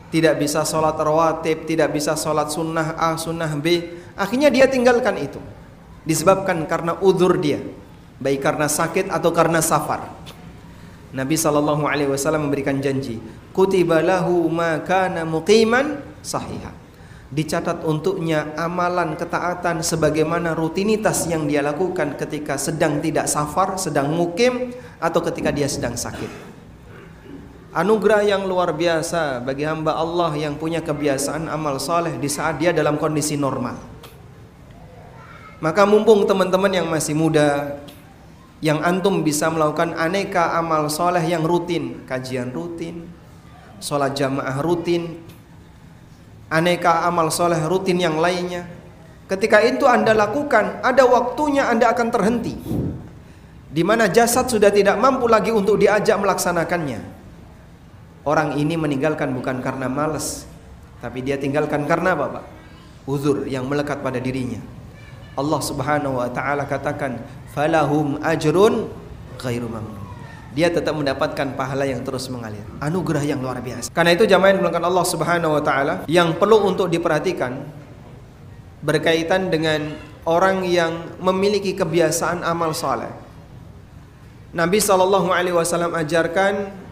tidak 0.09 0.41
bisa 0.41 0.65
sholat 0.65 0.97
rawatib, 0.97 1.69
tidak 1.69 1.93
bisa 1.93 2.17
sholat 2.17 2.49
sunnah 2.49 2.97
A, 2.97 3.15
sunnah 3.21 3.53
B. 3.59 3.97
Akhirnya 4.17 4.49
dia 4.49 4.65
tinggalkan 4.67 5.21
itu. 5.21 5.41
Disebabkan 6.09 6.65
karena 6.65 6.97
udur 6.99 7.37
dia. 7.37 7.61
Baik 8.19 8.43
karena 8.43 8.67
sakit 8.67 9.13
atau 9.13 9.31
karena 9.31 9.61
safar. 9.61 10.09
Nabi 11.13 11.37
Shallallahu 11.37 11.89
Alaihi 11.89 12.11
Wasallam 12.11 12.49
memberikan 12.49 12.77
janji, 12.85 13.17
kutiba 13.57 14.05
lahu 14.05 14.45
ma 14.53 14.81
kana 14.85 15.25
muqiman 15.25 16.05
sahihah 16.21 16.89
dicatat 17.29 17.85
untuknya 17.85 18.57
amalan 18.57 19.13
ketaatan 19.13 19.85
sebagaimana 19.85 20.57
rutinitas 20.57 21.29
yang 21.29 21.45
dia 21.45 21.61
lakukan 21.61 22.17
ketika 22.17 22.57
sedang 22.57 23.05
tidak 23.05 23.29
safar, 23.29 23.77
sedang 23.77 24.17
mukim 24.17 24.73
atau 24.97 25.21
ketika 25.29 25.53
dia 25.53 25.69
sedang 25.69 25.93
sakit. 25.93 26.48
Anugerah 27.79 28.27
yang 28.27 28.43
luar 28.43 28.75
biasa 28.75 29.39
bagi 29.39 29.63
hamba 29.63 29.95
Allah 29.95 30.35
yang 30.35 30.59
punya 30.59 30.83
kebiasaan 30.83 31.47
amal 31.47 31.79
soleh 31.79 32.19
di 32.19 32.27
saat 32.27 32.59
dia 32.59 32.75
dalam 32.75 32.99
kondisi 32.99 33.39
normal. 33.39 33.79
Maka 35.63 35.87
mumpung 35.87 36.27
teman-teman 36.27 36.75
yang 36.75 36.91
masih 36.91 37.15
muda, 37.15 37.79
yang 38.59 38.83
antum 38.83 39.23
bisa 39.23 39.47
melakukan 39.47 39.95
aneka 39.95 40.59
amal 40.59 40.91
soleh 40.91 41.23
yang 41.23 41.47
rutin, 41.47 42.03
kajian 42.03 42.51
rutin, 42.51 43.07
sholat 43.79 44.11
jamaah 44.11 44.59
rutin, 44.59 45.23
aneka 46.51 47.07
amal 47.07 47.31
soleh 47.31 47.63
rutin 47.63 48.03
yang 48.03 48.19
lainnya. 48.19 48.67
Ketika 49.31 49.63
itu 49.63 49.87
Anda 49.87 50.19
lakukan, 50.19 50.83
ada 50.83 51.07
waktunya 51.07 51.71
Anda 51.71 51.95
akan 51.95 52.11
terhenti. 52.11 52.59
Di 53.71 53.87
mana 53.87 54.11
jasad 54.11 54.51
sudah 54.51 54.75
tidak 54.75 54.99
mampu 54.99 55.31
lagi 55.31 55.55
untuk 55.55 55.79
diajak 55.79 56.19
melaksanakannya. 56.19 57.18
Orang 58.29 58.61
ini 58.61 58.77
meninggalkan 58.77 59.33
bukan 59.33 59.65
karena 59.65 59.89
malas, 59.89 60.45
tapi 61.01 61.25
dia 61.25 61.41
tinggalkan 61.41 61.89
karena 61.89 62.13
apa, 62.13 62.27
Pak? 62.37 62.45
Uzur 63.09 63.49
yang 63.49 63.65
melekat 63.65 64.05
pada 64.05 64.21
dirinya. 64.21 64.61
Allah 65.33 65.61
Subhanahu 65.65 66.21
wa 66.21 66.29
taala 66.29 66.69
katakan, 66.69 67.25
"Falahum 67.57 68.21
ajrun 68.21 68.93
ghairu 69.41 69.73
mamnun." 69.73 70.05
Dia 70.53 70.69
tetap 70.69 70.93
mendapatkan 70.93 71.57
pahala 71.57 71.89
yang 71.89 72.05
terus 72.05 72.29
mengalir. 72.29 72.61
Anugerah 72.85 73.25
yang 73.25 73.41
luar 73.41 73.65
biasa. 73.65 73.89
Karena 73.97 74.13
itu 74.13 74.29
jamaah 74.29 74.61
yang 74.61 74.85
Allah 74.85 75.07
Subhanahu 75.09 75.57
wa 75.57 75.63
taala 75.65 75.95
yang 76.05 76.37
perlu 76.37 76.69
untuk 76.69 76.93
diperhatikan 76.93 77.65
berkaitan 78.85 79.49
dengan 79.49 79.97
orang 80.29 80.69
yang 80.69 81.17
memiliki 81.17 81.73
kebiasaan 81.73 82.45
amal 82.45 82.77
saleh. 82.77 83.09
Nabi 84.53 84.85
Shallallahu 84.85 85.33
alaihi 85.33 85.57
wasallam 85.57 85.97
ajarkan 85.97 86.88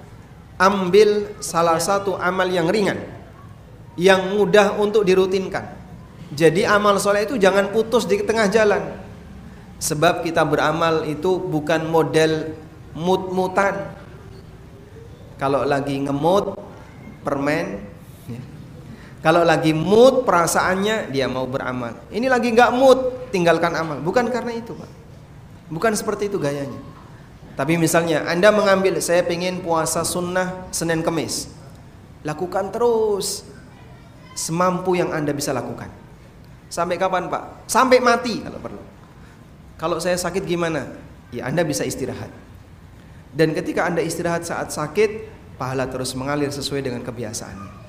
ambil 0.56 1.36
salah 1.44 1.76
satu 1.76 2.16
amal 2.16 2.48
yang 2.48 2.68
ringan 2.68 2.96
yang 3.96 4.36
mudah 4.36 4.76
untuk 4.76 5.04
dirutinkan. 5.08 5.72
Jadi 6.32 6.68
amal 6.68 7.00
soleh 7.00 7.24
itu 7.24 7.40
jangan 7.40 7.72
putus 7.72 8.04
di 8.04 8.20
tengah 8.20 8.46
jalan. 8.52 8.82
Sebab 9.76 10.24
kita 10.24 10.44
beramal 10.44 11.04
itu 11.08 11.36
bukan 11.40 11.88
model 11.88 12.56
mut-mutan. 12.96 13.92
Kalau 15.36 15.68
lagi 15.68 16.00
ngemut 16.00 16.56
permen, 17.20 17.84
ya. 18.24 18.40
kalau 19.20 19.44
lagi 19.44 19.76
mood 19.76 20.24
perasaannya 20.24 21.12
dia 21.12 21.28
mau 21.28 21.44
beramal. 21.44 21.92
Ini 22.08 22.24
lagi 22.24 22.56
nggak 22.56 22.72
mood, 22.72 23.28
tinggalkan 23.28 23.76
amal. 23.76 24.00
Bukan 24.00 24.32
karena 24.32 24.56
itu, 24.56 24.72
Pak. 24.72 24.90
Bukan 25.68 25.92
seperti 25.92 26.32
itu 26.32 26.40
gayanya. 26.40 26.80
Tapi 27.56 27.80
misalnya 27.80 28.28
Anda 28.28 28.52
mengambil 28.52 29.00
saya 29.00 29.24
ingin 29.24 29.64
puasa 29.64 30.04
sunnah 30.04 30.68
Senin 30.68 31.00
Kemis. 31.00 31.48
Lakukan 32.20 32.68
terus 32.68 33.48
semampu 34.36 34.92
yang 34.92 35.08
Anda 35.16 35.32
bisa 35.32 35.56
lakukan. 35.56 35.88
Sampai 36.68 37.00
kapan 37.00 37.32
Pak? 37.32 37.64
Sampai 37.64 38.04
mati 38.04 38.44
kalau 38.44 38.60
perlu. 38.60 38.82
Kalau 39.80 39.96
saya 39.96 40.20
sakit 40.20 40.44
gimana? 40.44 40.84
Ya 41.32 41.48
Anda 41.48 41.64
bisa 41.64 41.88
istirahat. 41.88 42.28
Dan 43.32 43.56
ketika 43.56 43.88
Anda 43.88 44.04
istirahat 44.04 44.44
saat 44.44 44.68
sakit, 44.76 45.32
pahala 45.56 45.88
terus 45.88 46.12
mengalir 46.12 46.52
sesuai 46.52 46.84
dengan 46.84 47.00
kebiasaannya. 47.00 47.88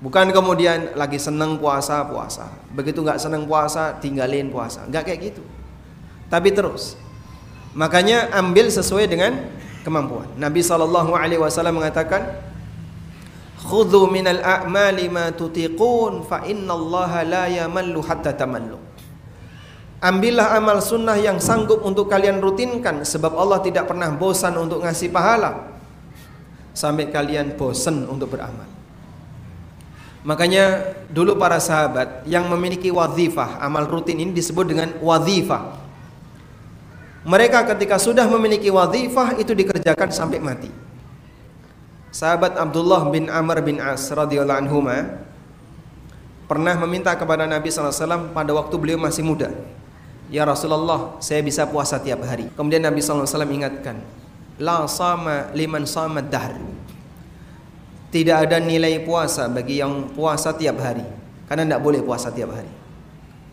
Bukan 0.00 0.32
kemudian 0.32 0.96
lagi 0.96 1.20
seneng 1.20 1.60
puasa, 1.60 2.02
puasa. 2.08 2.48
Begitu 2.72 3.04
nggak 3.04 3.20
seneng 3.20 3.44
puasa, 3.44 3.94
tinggalin 4.00 4.48
puasa. 4.48 4.82
Nggak 4.88 5.02
kayak 5.06 5.20
gitu. 5.30 5.42
Tapi 6.32 6.50
terus 6.56 6.96
Makanya 7.74 8.34
ambil 8.34 8.66
sesuai 8.66 9.06
dengan 9.06 9.46
kemampuan. 9.86 10.26
Nabi 10.34 10.60
sallallahu 10.60 11.14
alaihi 11.14 11.38
wasallam 11.38 11.78
mengatakan, 11.78 12.34
"Khudhu 13.62 14.10
minal 14.10 14.42
a'mali 14.42 15.06
ma 15.06 15.30
tutiqun 15.30 16.26
fa 16.26 16.42
innallaha 16.44 17.22
la 17.22 17.44
yamallu 17.46 18.02
hatta 18.02 18.34
tamallu." 18.34 18.90
Ambillah 20.00 20.56
amal 20.56 20.80
sunnah 20.80 21.20
yang 21.20 21.36
sanggup 21.36 21.84
untuk 21.84 22.08
kalian 22.08 22.40
rutinkan 22.40 23.04
sebab 23.04 23.36
Allah 23.36 23.60
tidak 23.60 23.84
pernah 23.84 24.08
bosan 24.08 24.56
untuk 24.56 24.80
ngasih 24.80 25.12
pahala 25.12 25.76
sampai 26.72 27.12
kalian 27.12 27.52
bosan 27.52 28.08
untuk 28.08 28.32
beramal. 28.32 28.64
Makanya 30.20 30.96
dulu 31.08 31.36
para 31.36 31.56
sahabat 31.60 32.24
yang 32.28 32.48
memiliki 32.48 32.92
wadhifah, 32.92 33.60
amal 33.60 33.88
rutin 33.88 34.20
ini 34.20 34.32
disebut 34.36 34.68
dengan 34.68 34.88
wadhifah. 35.00 35.79
Mereka 37.30 37.62
ketika 37.74 37.94
sudah 37.94 38.26
memiliki 38.26 38.74
wadhifah 38.74 39.38
itu 39.38 39.54
dikerjakan 39.54 40.10
sampai 40.10 40.42
mati. 40.42 40.66
Sahabat 42.10 42.58
Abdullah 42.58 43.06
bin 43.06 43.30
Amr 43.30 43.62
bin 43.62 43.78
As 43.78 44.10
radhiyallahu 44.10 44.66
anhu 44.66 44.82
pernah 46.50 46.74
meminta 46.82 47.14
kepada 47.14 47.46
Nabi 47.46 47.70
SAW 47.70 48.34
pada 48.34 48.50
waktu 48.50 48.74
beliau 48.74 48.98
masih 48.98 49.22
muda. 49.22 49.54
Ya 50.26 50.42
Rasulullah, 50.42 51.22
saya 51.22 51.38
bisa 51.46 51.70
puasa 51.70 52.02
tiap 52.02 52.26
hari. 52.26 52.50
Kemudian 52.58 52.82
Nabi 52.82 52.98
SAW 52.98 53.46
ingatkan, 53.46 54.02
La 54.58 54.82
sama 54.90 55.54
liman 55.54 55.86
sama 55.86 56.18
dahr. 56.18 56.58
Tidak 58.10 58.36
ada 58.42 58.58
nilai 58.58 59.06
puasa 59.06 59.46
bagi 59.46 59.78
yang 59.78 60.10
puasa 60.10 60.50
tiap 60.50 60.82
hari. 60.82 61.06
Karena 61.46 61.62
tidak 61.62 61.82
boleh 61.82 62.02
puasa 62.02 62.34
tiap 62.34 62.50
hari. 62.50 62.70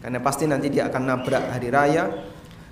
Karena 0.01 0.17
pasti 0.17 0.49
nanti 0.49 0.73
dia 0.73 0.89
akan 0.89 1.01
nabrak 1.05 1.53
hari 1.53 1.69
raya, 1.69 2.09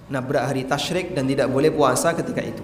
nabrak 0.09 0.53
hari 0.53 0.63
tasyrik 0.65 1.13
dan 1.17 1.25
tidak 1.25 1.49
boleh 1.49 1.73
puasa 1.73 2.13
ketika 2.13 2.41
itu. 2.41 2.63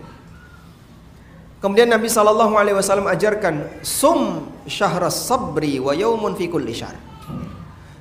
Kemudian 1.62 1.94
Nabi 1.94 2.10
sallallahu 2.10 2.58
alaihi 2.58 2.74
wasallam 2.74 3.06
ajarkan 3.06 3.86
sum 3.86 4.50
syahras 4.66 5.30
sabri 5.30 5.78
wa 5.78 5.94
yaumun 5.94 6.34
fi 6.34 6.50
kulli 6.50 6.74
syahr. 6.74 6.98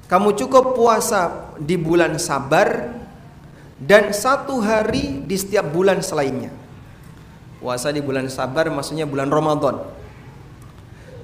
Kamu 0.08 0.32
cukup 0.32 0.74
puasa 0.74 1.52
di 1.60 1.76
bulan 1.76 2.16
sabar 2.16 2.96
dan 3.76 4.16
satu 4.16 4.64
hari 4.64 5.22
di 5.28 5.36
setiap 5.36 5.68
bulan 5.68 6.00
selainnya. 6.00 6.50
Puasa 7.60 7.92
di 7.92 8.00
bulan 8.00 8.32
sabar 8.32 8.72
maksudnya 8.72 9.04
bulan 9.04 9.28
Ramadan. 9.28 9.99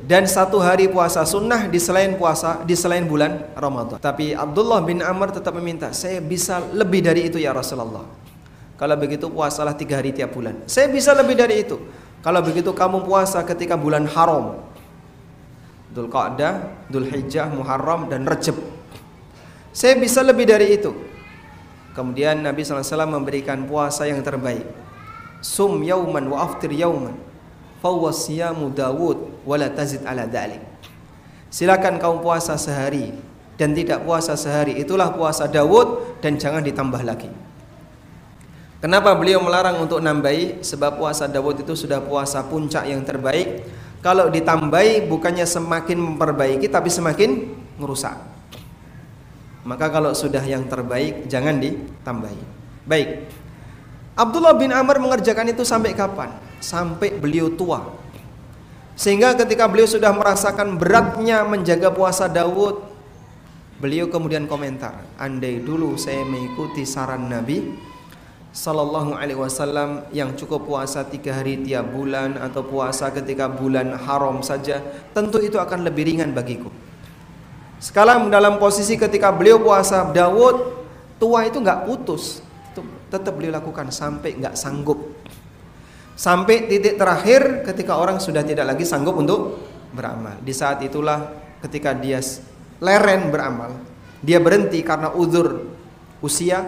Dan 0.06 0.22
satu 0.30 0.62
hari 0.62 0.86
puasa 0.86 1.26
sunnah 1.26 1.66
di 1.66 1.82
selain 1.82 2.14
puasa 2.14 2.62
di 2.62 2.78
selain 2.78 3.02
bulan 3.10 3.42
Ramadan. 3.58 3.98
Tapi 3.98 4.38
Abdullah 4.38 4.78
bin 4.86 5.02
Amr 5.02 5.34
tetap 5.34 5.50
meminta, 5.58 5.90
saya 5.90 6.22
bisa 6.22 6.62
lebih 6.62 7.02
dari 7.02 7.26
itu 7.26 7.42
ya 7.42 7.50
Rasulullah. 7.50 8.06
Kalau 8.78 8.94
begitu 8.94 9.26
puasalah 9.26 9.74
tiga 9.74 9.98
hari 9.98 10.14
tiap 10.14 10.30
bulan. 10.30 10.62
Saya 10.70 10.86
bisa 10.86 11.10
lebih 11.10 11.34
dari 11.34 11.66
itu. 11.66 11.74
Kalau 12.22 12.38
begitu 12.38 12.70
kamu 12.70 13.02
puasa 13.02 13.42
ketika 13.42 13.74
bulan 13.74 14.06
haram. 14.06 14.62
Dhul 15.90 16.06
Qa'dah, 16.06 16.86
Dhul 16.86 17.10
Hijjah, 17.10 17.50
Muharram, 17.50 18.06
dan 18.06 18.30
Rajab. 18.30 18.54
Saya 19.74 19.98
bisa 19.98 20.22
lebih 20.22 20.46
dari 20.46 20.78
itu. 20.78 20.94
Kemudian 21.98 22.46
Nabi 22.46 22.62
SAW 22.62 23.10
memberikan 23.10 23.66
puasa 23.66 24.06
yang 24.06 24.22
terbaik. 24.22 24.62
Sum 25.42 25.82
yauman 25.82 26.30
wa 26.30 26.46
aftir 26.46 26.70
yauman 26.70 27.16
fawwasiyamu 27.80 28.72
Dawud 28.72 29.35
wala 29.46 29.70
tazid 29.70 30.02
ala 30.02 30.26
dalik. 30.26 30.60
Silakan 31.48 32.02
kaum 32.02 32.20
puasa 32.20 32.58
sehari 32.58 33.14
dan 33.54 33.72
tidak 33.72 34.02
puasa 34.02 34.34
sehari. 34.34 34.76
Itulah 34.76 35.14
puasa 35.14 35.46
Dawud 35.46 36.20
dan 36.20 36.36
jangan 36.36 36.60
ditambah 36.60 37.00
lagi. 37.06 37.30
Kenapa 38.82 39.16
beliau 39.16 39.40
melarang 39.40 39.80
untuk 39.80 40.02
nambahi? 40.04 40.60
Sebab 40.60 41.00
puasa 41.00 41.24
Dawud 41.30 41.64
itu 41.64 41.72
sudah 41.72 42.02
puasa 42.02 42.44
puncak 42.44 42.84
yang 42.90 43.00
terbaik. 43.06 43.64
Kalau 44.04 44.28
ditambahi 44.28 45.08
bukannya 45.08 45.48
semakin 45.48 45.96
memperbaiki 45.96 46.68
tapi 46.68 46.92
semakin 46.92 47.56
merusak. 47.80 48.14
Maka 49.64 49.88
kalau 49.88 50.12
sudah 50.12 50.44
yang 50.44 50.68
terbaik 50.68 51.26
jangan 51.26 51.56
ditambahi. 51.56 52.42
Baik. 52.86 53.08
Abdullah 54.14 54.54
bin 54.54 54.70
Amr 54.70 55.00
mengerjakan 55.00 55.50
itu 55.50 55.66
sampai 55.66 55.96
kapan? 55.96 56.30
sampai 56.60 57.16
beliau 57.16 57.52
tua. 57.52 57.84
Sehingga 58.96 59.36
ketika 59.36 59.68
beliau 59.68 59.84
sudah 59.84 60.08
merasakan 60.16 60.80
beratnya 60.80 61.44
menjaga 61.44 61.92
puasa 61.92 62.32
Daud, 62.32 62.80
beliau 63.76 64.08
kemudian 64.08 64.48
komentar, 64.48 65.04
andai 65.20 65.60
dulu 65.60 66.00
saya 66.00 66.24
mengikuti 66.24 66.88
saran 66.88 67.28
Nabi 67.28 67.76
Sallallahu 68.56 69.12
Alaihi 69.12 69.36
Wasallam 69.36 70.08
yang 70.16 70.32
cukup 70.32 70.64
puasa 70.64 71.04
tiga 71.04 71.36
hari 71.36 71.60
tiap 71.60 71.92
bulan 71.92 72.40
atau 72.40 72.64
puasa 72.64 73.12
ketika 73.12 73.52
bulan 73.52 73.92
haram 73.92 74.40
saja, 74.40 74.80
tentu 75.12 75.44
itu 75.44 75.60
akan 75.60 75.84
lebih 75.84 76.08
ringan 76.08 76.32
bagiku. 76.32 76.72
Sekarang 77.76 78.32
dalam 78.32 78.56
posisi 78.56 78.96
ketika 78.96 79.28
beliau 79.28 79.60
puasa 79.60 80.08
Daud, 80.08 80.88
tua 81.20 81.44
itu 81.44 81.60
nggak 81.60 81.84
putus, 81.84 82.40
tetap 83.12 83.36
beliau 83.36 83.60
lakukan 83.60 83.92
sampai 83.92 84.40
nggak 84.40 84.56
sanggup 84.56 85.15
Sampai 86.16 86.64
titik 86.64 86.96
terakhir 86.96 87.60
ketika 87.68 88.00
orang 88.00 88.16
sudah 88.16 88.40
tidak 88.40 88.72
lagi 88.72 88.88
sanggup 88.88 89.20
untuk 89.20 89.60
beramal. 89.92 90.40
Di 90.40 90.56
saat 90.56 90.80
itulah 90.80 91.28
ketika 91.60 91.92
dia 91.92 92.24
leren 92.80 93.28
beramal, 93.28 93.76
dia 94.24 94.40
berhenti 94.40 94.80
karena 94.80 95.12
uzur 95.12 95.68
usia, 96.24 96.64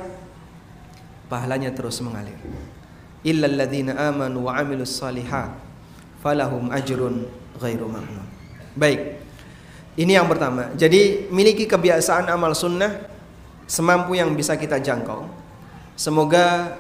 pahalanya 1.33 1.73
terus 1.73 1.97
mengalir. 2.05 2.37
Amilus 4.53 4.93
salihat 5.01 5.57
falahum 6.21 6.69
ajrun 6.69 7.25
ghairu. 7.57 7.89
Baik. 8.77 9.17
Ini 9.99 10.23
yang 10.23 10.29
pertama. 10.31 10.71
Jadi 10.79 11.27
miliki 11.33 11.67
kebiasaan 11.67 12.31
amal 12.31 12.55
sunnah 12.55 13.11
semampu 13.67 14.15
yang 14.15 14.31
bisa 14.37 14.55
kita 14.55 14.79
jangkau. 14.79 15.27
Semoga 15.99 16.79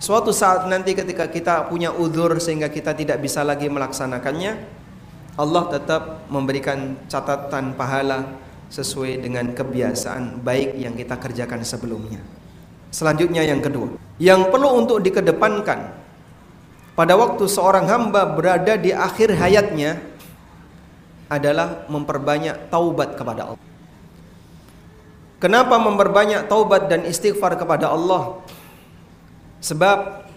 Suatu 0.00 0.32
saat 0.32 0.64
nanti 0.64 0.96
ketika 0.96 1.28
kita 1.28 1.68
punya 1.68 1.92
udur 1.92 2.40
sehingga 2.40 2.72
kita 2.72 2.96
tidak 2.96 3.20
bisa 3.20 3.44
lagi 3.44 3.68
melaksanakannya, 3.68 4.56
Allah 5.36 5.64
tetap 5.68 6.24
memberikan 6.32 6.96
catatan 7.04 7.76
pahala 7.76 8.24
sesuai 8.72 9.20
dengan 9.20 9.52
kebiasaan 9.52 10.40
baik 10.40 10.80
yang 10.80 10.96
kita 10.96 11.20
kerjakan 11.20 11.60
sebelumnya. 11.68 12.24
Selanjutnya 12.88 13.44
yang 13.44 13.60
kedua, 13.60 14.00
yang 14.16 14.48
perlu 14.48 14.80
untuk 14.80 15.04
dikedepankan 15.04 15.92
pada 16.96 17.14
waktu 17.20 17.44
seorang 17.44 17.84
hamba 17.84 18.24
berada 18.24 18.80
di 18.80 18.96
akhir 18.96 19.36
hayatnya 19.36 20.00
adalah 21.28 21.84
memperbanyak 21.92 22.72
taubat 22.72 23.20
kepada 23.20 23.52
Allah. 23.52 23.68
Kenapa 25.44 25.76
memperbanyak 25.76 26.48
taubat 26.48 26.88
dan 26.88 27.04
istighfar 27.04 27.60
kepada 27.60 27.92
Allah? 27.92 28.40
Sebab 29.60 30.28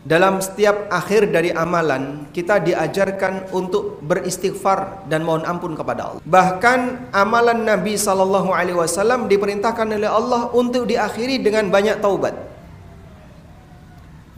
dalam 0.00 0.40
setiap 0.40 0.88
akhir 0.88 1.28
dari 1.28 1.52
amalan 1.52 2.24
kita 2.32 2.56
diajarkan 2.56 3.52
untuk 3.52 4.00
beristighfar 4.00 5.04
dan 5.12 5.28
mohon 5.28 5.44
ampun 5.44 5.76
kepada 5.76 6.08
Allah. 6.08 6.22
Bahkan 6.24 7.12
amalan 7.12 7.68
Nabi 7.68 8.00
sallallahu 8.00 8.48
alaihi 8.48 8.80
wasallam 8.80 9.28
diperintahkan 9.28 9.84
oleh 9.84 10.08
Allah 10.08 10.48
untuk 10.56 10.88
diakhiri 10.88 11.44
dengan 11.44 11.68
banyak 11.68 12.00
taubat. 12.00 12.32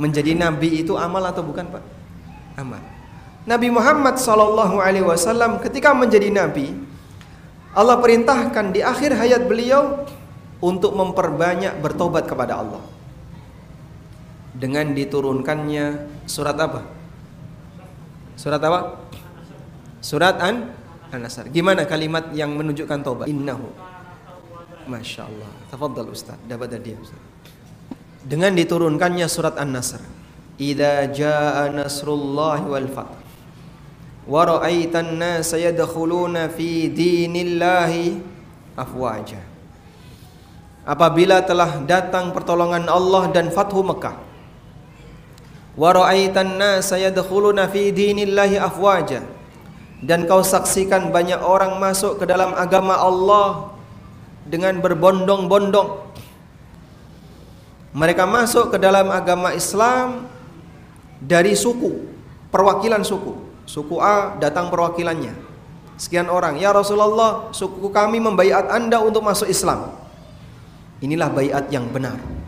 Menjadi 0.03 0.35
nabi 0.35 0.83
itu 0.83 0.99
amal 0.99 1.23
atau 1.23 1.47
bukan, 1.47 1.63
Pak? 1.69 1.85
Amal. 2.59 2.83
Nabi 3.47 3.71
Muhammad 3.71 4.19
sallallahu 4.19 4.83
alaihi 4.83 5.07
wasallam 5.07 5.63
ketika 5.63 5.95
menjadi 5.95 6.31
nabi 6.31 6.75
Allah 7.75 7.99
perintahkan 8.03 8.71
di 8.75 8.83
akhir 8.83 9.15
hayat 9.15 9.47
beliau 9.47 10.07
untuk 10.63 10.95
memperbanyak 10.95 11.79
bertobat 11.83 12.27
kepada 12.27 12.63
Allah 12.63 12.83
dengan 14.53 14.93
diturunkannya 14.93 15.85
surat 16.29 16.57
apa? 16.61 16.85
Surat 18.37 18.61
apa? 18.61 19.01
Surat 20.05 20.37
An 20.41 20.73
An-Nasr. 21.13 21.53
Gimana 21.53 21.85
kalimat 21.85 22.33
yang 22.33 22.57
menunjukkan 22.57 23.05
taubat? 23.05 23.29
Innahu. 23.29 23.69
Masya 24.89 25.29
Allah. 25.29 25.53
Tafadhal 25.69 26.11
Ustaz. 26.11 26.41
Dapat 26.49 26.81
dia 26.81 26.97
Ustaz. 26.97 27.21
Dengan 28.25 28.57
diturunkannya 28.57 29.29
surat 29.29 29.61
An-Nasr. 29.61 30.01
Idza 30.57 31.09
jaa 31.13 31.69
nasrullahi 31.73 32.65
wal 32.65 32.89
fath. 32.89 33.15
Wa 34.25 34.47
ra'aitan 34.47 35.21
nasa 35.21 35.59
yadkhuluna 35.59 36.49
fi 36.53 36.89
dinillahi 36.89 38.21
afwaja. 38.79 39.43
Apabila 40.83 41.45
telah 41.47 41.83
datang 41.87 42.35
pertolongan 42.35 42.91
Allah 42.91 43.31
dan 43.31 43.55
fathu 43.55 43.87
Mekah 43.87 44.32
wa 45.73 45.89
ra'aitan 45.93 46.61
nasa 46.61 47.01
yadkhuluna 47.01 47.69
fi 47.73 47.93
dinillahi 47.93 48.61
afwaja. 48.61 49.25
Dan 50.03 50.27
kau 50.27 50.43
saksikan 50.43 51.15
banyak 51.15 51.39
orang 51.39 51.79
masuk 51.79 52.19
ke 52.19 52.25
dalam 52.27 52.51
agama 52.59 52.99
Allah 52.99 53.71
dengan 54.43 54.83
berbondong-bondong. 54.83 56.11
Mereka 57.95 58.27
masuk 58.27 58.75
ke 58.75 58.83
dalam 58.83 59.15
agama 59.15 59.55
Islam 59.55 60.27
dari 61.23 61.55
suku 61.55 62.03
perwakilan 62.51 63.07
suku. 63.07 63.31
Suku 63.63 64.03
A 64.03 64.35
datang 64.43 64.75
perwakilannya. 64.75 65.39
Sekian 65.95 66.27
orang 66.27 66.59
ya 66.59 66.75
Rasulullah 66.75 67.55
suku 67.55 67.87
kami 67.95 68.19
membaiat 68.19 68.75
anda 68.75 68.99
untuk 68.99 69.23
masuk 69.23 69.47
Islam. 69.47 69.95
Inilah 70.99 71.31
baiat 71.31 71.71
yang 71.71 71.87
benar 71.95 72.42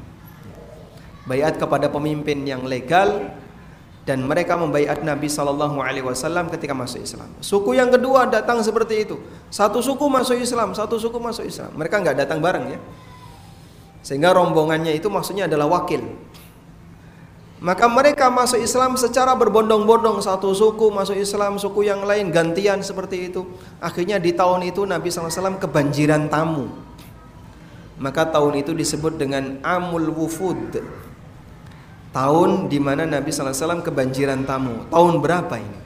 bayat 1.24 1.56
kepada 1.56 1.88
pemimpin 1.88 2.44
yang 2.44 2.64
legal 2.64 3.32
dan 4.04 4.20
mereka 4.20 4.52
membaiat 4.60 5.00
Nabi 5.00 5.32
Shallallahu 5.32 5.80
Alaihi 5.80 6.04
Wasallam 6.04 6.52
ketika 6.52 6.76
masuk 6.76 7.00
Islam. 7.00 7.28
Suku 7.40 7.72
yang 7.72 7.88
kedua 7.88 8.28
datang 8.28 8.60
seperti 8.60 9.08
itu. 9.08 9.16
Satu 9.48 9.80
suku 9.80 10.04
masuk 10.12 10.36
Islam, 10.36 10.76
satu 10.76 11.00
suku 11.00 11.16
masuk 11.16 11.48
Islam. 11.48 11.72
Mereka 11.72 12.04
nggak 12.04 12.16
datang 12.20 12.44
bareng 12.44 12.76
ya. 12.76 12.78
Sehingga 14.04 14.36
rombongannya 14.36 14.92
itu 14.92 15.08
maksudnya 15.08 15.48
adalah 15.48 15.80
wakil. 15.80 16.04
Maka 17.64 17.88
mereka 17.88 18.28
masuk 18.28 18.60
Islam 18.60 18.92
secara 19.00 19.32
berbondong-bondong 19.40 20.20
Satu 20.20 20.52
suku 20.52 20.92
masuk 20.92 21.16
Islam, 21.16 21.56
suku 21.56 21.88
yang 21.88 22.04
lain 22.04 22.28
gantian 22.28 22.84
seperti 22.84 23.32
itu 23.32 23.46
Akhirnya 23.80 24.20
di 24.20 24.36
tahun 24.36 24.68
itu 24.68 24.84
Nabi 24.84 25.08
SAW 25.08 25.56
kebanjiran 25.56 26.28
tamu 26.28 26.68
Maka 27.96 28.28
tahun 28.28 28.60
itu 28.60 28.76
disebut 28.76 29.16
dengan 29.16 29.64
Amul 29.64 30.12
Wufud 30.12 30.76
tahun 32.14 32.70
di 32.70 32.78
mana 32.78 33.02
Nabi 33.10 33.34
SAW 33.34 33.82
kebanjiran 33.82 34.46
tamu. 34.46 34.86
Tahun 34.86 35.14
berapa 35.18 35.58
ini? 35.58 35.78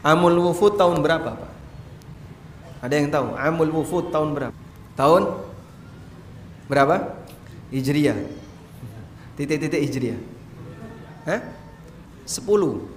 Amul 0.00 0.40
Wufud 0.40 0.80
tahun 0.80 1.04
berapa, 1.04 1.36
Pak? 1.36 1.52
Ada 2.80 2.94
yang 2.96 3.12
tahu? 3.12 3.36
Amul 3.36 3.72
Wufud 3.76 4.08
tahun 4.08 4.32
berapa? 4.32 4.56
Tahun 4.96 5.22
berapa? 6.72 6.96
Hijriah. 7.68 8.16
Titik-titik 9.36 9.84
Hijriah. 9.84 10.20
Hah? 11.28 11.44
Sepuluh. 12.24 12.88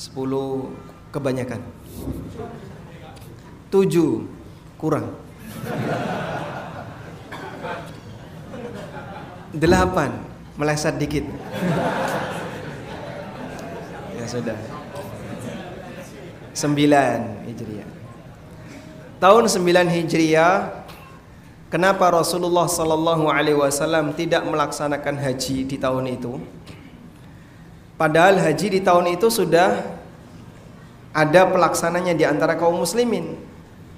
Sepuluh 0.00 0.72
kebanyakan. 1.12 1.60
Tujuh 3.68 4.24
kurang. 4.80 5.12
Delapan 9.52 10.25
meleset 10.56 10.96
dikit. 10.96 11.24
ya 14.16 14.24
sudah. 14.26 14.58
Sembilan 16.56 17.44
Hijriah. 17.44 17.88
Tahun 19.20 19.44
sembilan 19.48 19.86
Hijriah 19.92 20.84
Kenapa 21.66 22.14
Rasulullah 22.14 22.70
Sallallahu 22.70 23.26
Alaihi 23.26 23.58
Wasallam 23.58 24.14
tidak 24.14 24.46
melaksanakan 24.46 25.18
haji 25.18 25.66
di 25.66 25.74
tahun 25.74 26.14
itu? 26.14 26.38
Padahal 27.98 28.38
haji 28.38 28.78
di 28.78 28.80
tahun 28.86 29.18
itu 29.18 29.26
sudah 29.26 29.82
ada 31.10 31.42
pelaksananya 31.50 32.14
di 32.14 32.22
antara 32.22 32.54
kaum 32.54 32.78
muslimin. 32.78 33.34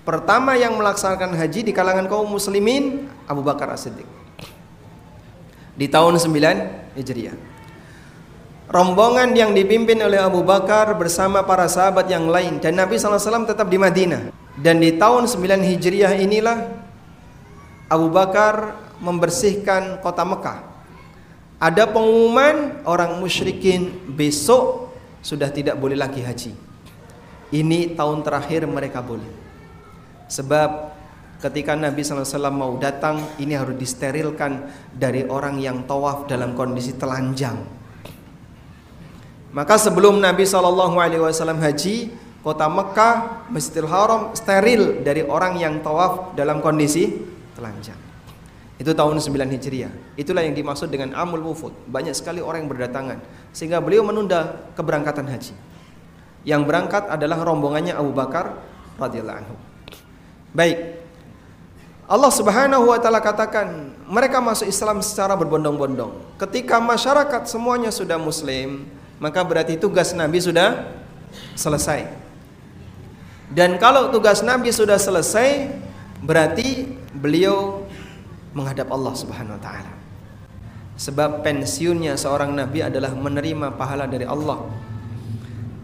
Pertama 0.00 0.56
yang 0.56 0.80
melaksanakan 0.80 1.36
haji 1.36 1.68
di 1.68 1.72
kalangan 1.76 2.08
kaum 2.08 2.24
muslimin 2.24 3.04
Abu 3.28 3.44
Bakar 3.44 3.68
As-Siddiq 3.68 4.17
di 5.78 5.86
tahun 5.86 6.18
9 6.18 6.98
Hijriah. 6.98 7.38
Rombongan 8.68 9.32
yang 9.32 9.56
dipimpin 9.56 9.96
oleh 10.02 10.20
Abu 10.20 10.44
Bakar 10.44 10.92
bersama 10.98 11.40
para 11.40 11.64
sahabat 11.70 12.10
yang 12.10 12.28
lain 12.28 12.60
dan 12.60 12.76
Nabi 12.76 13.00
SAW 13.00 13.48
tetap 13.48 13.70
di 13.70 13.80
Madinah. 13.80 14.34
Dan 14.58 14.82
di 14.82 14.98
tahun 14.98 15.30
9 15.30 15.38
Hijriah 15.62 16.18
inilah 16.18 16.68
Abu 17.88 18.10
Bakar 18.12 18.76
membersihkan 18.98 20.02
kota 20.02 20.26
Mekah. 20.26 20.66
Ada 21.62 21.88
pengumuman 21.88 22.82
orang 22.84 23.16
musyrikin 23.22 23.88
besok 24.18 24.92
sudah 25.22 25.48
tidak 25.48 25.78
boleh 25.78 25.96
lagi 25.96 26.20
haji. 26.20 26.52
Ini 27.48 27.96
tahun 27.96 28.20
terakhir 28.20 28.68
mereka 28.68 29.00
boleh. 29.00 29.26
Sebab 30.28 30.97
ketika 31.38 31.78
Nabi 31.78 32.02
SAW 32.02 32.50
mau 32.50 32.74
datang 32.82 33.22
ini 33.38 33.54
harus 33.54 33.78
disterilkan 33.78 34.66
dari 34.90 35.22
orang 35.26 35.62
yang 35.62 35.86
tawaf 35.86 36.26
dalam 36.26 36.58
kondisi 36.58 36.98
telanjang. 36.98 37.58
Maka 39.54 39.80
sebelum 39.80 40.20
Nabi 40.20 40.44
SAW 40.44 41.56
haji 41.56 42.12
kota 42.42 42.66
Mekah 42.68 43.48
Masjidil 43.48 43.88
Haram 43.88 44.34
steril 44.34 45.00
dari 45.00 45.24
orang 45.24 45.56
yang 45.56 45.80
tawaf 45.80 46.34
dalam 46.34 46.60
kondisi 46.60 47.16
telanjang. 47.54 47.96
Itu 48.78 48.94
tahun 48.94 49.18
9 49.18 49.34
Hijriah. 49.58 49.90
Itulah 50.14 50.46
yang 50.46 50.54
dimaksud 50.54 50.86
dengan 50.86 51.10
Amul 51.18 51.42
Wufud. 51.42 51.74
Banyak 51.90 52.14
sekali 52.14 52.38
orang 52.38 52.62
yang 52.62 52.70
berdatangan. 52.70 53.18
Sehingga 53.50 53.82
beliau 53.82 54.06
menunda 54.06 54.70
keberangkatan 54.78 55.26
haji. 55.26 55.50
Yang 56.46 56.62
berangkat 56.62 57.10
adalah 57.10 57.42
rombongannya 57.42 57.98
Abu 57.98 58.14
Bakar 58.14 58.54
radhiyallahu 58.94 59.38
anhu. 59.42 59.56
Baik 60.54 60.97
Allah 62.08 62.32
Subhanahu 62.32 62.88
wa 62.88 62.96
taala 62.96 63.20
katakan, 63.20 63.92
mereka 64.08 64.40
masuk 64.40 64.64
Islam 64.64 65.04
secara 65.04 65.36
berbondong-bondong. 65.36 66.40
Ketika 66.40 66.80
masyarakat 66.80 67.44
semuanya 67.44 67.92
sudah 67.92 68.16
muslim, 68.16 68.88
maka 69.20 69.44
berarti 69.44 69.76
tugas 69.76 70.16
Nabi 70.16 70.40
sudah 70.40 70.88
selesai. 71.52 72.08
Dan 73.52 73.76
kalau 73.76 74.08
tugas 74.08 74.40
Nabi 74.40 74.72
sudah 74.72 74.96
selesai, 74.96 75.68
berarti 76.24 76.96
beliau 77.12 77.84
menghadap 78.56 78.88
Allah 78.88 79.12
Subhanahu 79.12 79.60
wa 79.60 79.62
taala. 79.62 79.92
Sebab 80.96 81.44
pensiunnya 81.44 82.16
seorang 82.18 82.56
nabi 82.56 82.82
adalah 82.82 83.14
menerima 83.14 83.76
pahala 83.78 84.10
dari 84.10 84.26
Allah 84.26 84.64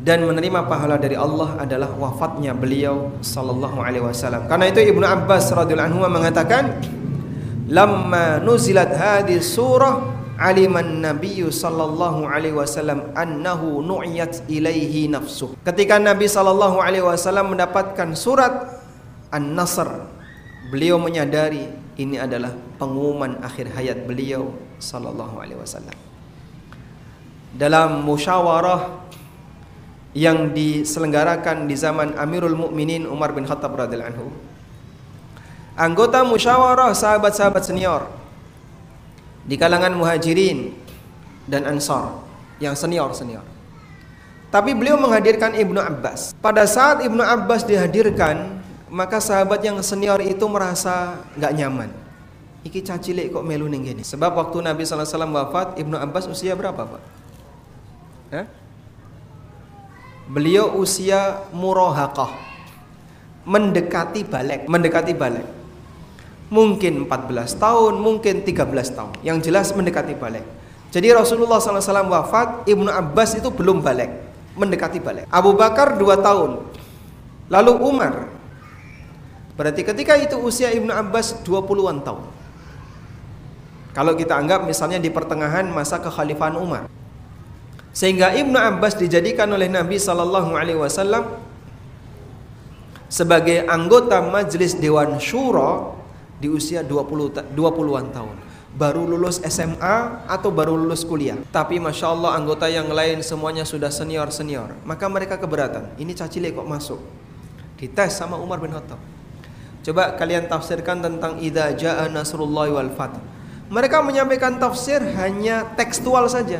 dan 0.05 0.21
menerima 0.21 0.69
pahala 0.69 1.01
dari 1.01 1.17
Allah 1.17 1.57
adalah 1.57 1.89
wafatnya 1.97 2.53
beliau 2.53 3.09
sallallahu 3.25 3.81
alaihi 3.81 4.05
wasallam. 4.05 4.45
Karena 4.45 4.69
itu 4.69 4.85
Ibnu 4.85 5.01
Abbas 5.01 5.49
radhiyallahu 5.49 5.89
anhu 5.97 6.05
mengatakan, 6.05 6.77
"Lamma 7.73 8.37
nuzilat 8.45 8.93
hadhihi 8.93 9.41
surah 9.41 10.05
aliman 10.37 11.01
nabiyyu 11.09 11.49
sallallahu 11.49 12.29
alaihi 12.29 12.53
wasallam 12.53 13.17
annahu 13.17 13.81
nu'iyat 13.81 14.45
ilaihi 14.45 15.09
nafsuh." 15.09 15.57
Ketika 15.65 15.97
Nabi 15.97 16.29
sallallahu 16.29 16.85
alaihi 16.85 17.09
wasallam 17.09 17.57
mendapatkan 17.57 18.13
surat 18.13 18.85
An-Nasr, 19.33 19.89
beliau 20.69 21.01
menyadari 21.01 21.65
ini 21.97 22.21
adalah 22.21 22.53
pengumuman 22.77 23.41
akhir 23.41 23.73
hayat 23.73 24.05
beliau 24.05 24.53
sallallahu 24.77 25.41
alaihi 25.41 25.57
wasallam. 25.57 25.97
dalam 27.55 28.03
musyawarah 28.03 29.04
yang 30.15 30.55
diselenggarakan 30.55 31.67
di 31.67 31.75
zaman 31.75 32.15
Amirul 32.15 32.55
Mukminin 32.55 33.05
Umar 33.11 33.35
bin 33.35 33.45
Khattab 33.45 33.75
radhiyallahu 33.75 34.11
anhu. 34.15 34.27
Anggota 35.75 36.23
musyawarah 36.23 36.95
sahabat-sahabat 36.95 37.67
senior 37.67 38.07
di 39.43 39.59
kalangan 39.59 39.91
Muhajirin 39.91 40.71
dan 41.51 41.67
Ansar 41.67 42.23
yang 42.63 42.79
senior-senior. 42.79 43.43
Tapi 44.55 44.71
beliau 44.71 44.95
menghadirkan 44.95 45.59
Ibnu 45.59 45.83
Abbas. 45.83 46.31
Pada 46.39 46.63
saat 46.63 47.03
Ibnu 47.03 47.19
Abbas 47.19 47.67
dihadirkan, 47.67 48.63
maka 48.87 49.19
sahabat 49.19 49.67
yang 49.67 49.83
senior 49.83 50.23
itu 50.23 50.47
merasa 50.47 51.19
nggak 51.35 51.53
nyaman. 51.59 51.91
Iki 52.63 52.87
cacilik 52.87 53.35
kok 53.35 53.43
melu 53.43 53.67
ning. 53.67 53.83
Sebab 54.07 54.39
waktu 54.39 54.63
Nabi 54.63 54.87
wasallam 54.87 55.35
wafat, 55.35 55.75
Ibnu 55.75 55.99
Abbas 55.99 56.31
usia 56.31 56.55
berapa, 56.55 56.87
Pak? 56.87 57.03
Hah? 58.31 58.47
Beliau 60.25 60.73
usia 60.81 61.45
murahaqah. 61.53 62.33
Mendekati 63.45 64.25
balik, 64.25 64.65
mendekati 64.65 65.13
balik. 65.13 65.45
Mungkin 66.49 67.05
14 67.05 67.61
tahun, 67.61 68.01
mungkin 68.01 68.41
13 68.41 68.97
tahun. 68.97 69.13
Yang 69.21 69.39
jelas 69.53 69.69
mendekati 69.77 70.17
balik. 70.17 70.45
Jadi 70.89 71.13
Rasulullah 71.13 71.61
SAW 71.61 72.09
wafat, 72.09 72.65
Ibnu 72.65 72.89
Abbas 72.89 73.37
itu 73.37 73.53
belum 73.53 73.85
balik, 73.85 74.09
mendekati 74.57 75.03
balik. 75.03 75.29
Abu 75.29 75.53
Bakar 75.53 76.01
2 76.01 76.17
tahun. 76.23 76.51
Lalu 77.53 77.73
Umar. 77.85 78.15
Berarti 79.61 79.85
ketika 79.85 80.17
itu 80.17 80.41
usia 80.41 80.73
Ibnu 80.73 80.89
Abbas 80.89 81.45
20-an 81.45 82.01
tahun. 82.01 82.25
Kalau 83.95 84.13
kita 84.19 84.35
anggap 84.35 84.67
misalnya 84.67 84.99
di 84.99 85.13
pertengahan 85.13 85.69
masa 85.71 86.01
kekhalifahan 86.01 86.59
Umar. 86.59 86.91
Sehingga 87.95 88.35
Ibnu 88.35 88.59
Abbas 88.59 88.99
dijadikan 88.99 89.47
oleh 89.55 89.71
Nabi 89.71 90.03
Sallallahu 90.03 90.59
Alaihi 90.59 90.75
Wasallam 90.75 91.39
sebagai 93.07 93.71
anggota 93.71 94.19
majelis 94.19 94.75
Dewan 94.75 95.23
Syuro 95.23 95.95
di 96.43 96.51
usia 96.51 96.83
20 96.83 97.55
20-an 97.55 98.07
tahun. 98.11 98.37
Baru 98.75 99.07
lulus 99.07 99.39
SMA 99.47 100.27
atau 100.27 100.51
baru 100.51 100.75
lulus 100.75 101.07
kuliah. 101.07 101.39
Tapi 101.55 101.79
Masya 101.79 102.11
Allah 102.11 102.35
anggota 102.35 102.67
yang 102.67 102.91
lain 102.91 103.23
semuanya 103.23 103.63
sudah 103.63 103.95
senior-senior. 103.95 104.75
Maka 104.83 105.07
mereka 105.07 105.39
keberatan. 105.39 105.95
Ini 105.95 106.11
cacile 106.19 106.51
kok 106.51 106.67
masuk. 106.67 106.99
Dites 107.79 108.19
sama 108.19 108.35
Umar 108.35 108.59
bin 108.59 108.75
Khattab. 108.75 108.99
Coba 109.87 110.19
kalian 110.19 110.51
tafsirkan 110.51 110.99
tentang 110.99 111.39
Idza 111.39 111.71
jaa 111.79 112.11
nasrullahi 112.11 112.75
wal 112.75 112.91
fath. 112.99 113.15
Mereka 113.71 114.03
menyampaikan 114.03 114.59
tafsir 114.59 114.99
hanya 114.99 115.63
tekstual 115.79 116.27
saja 116.27 116.59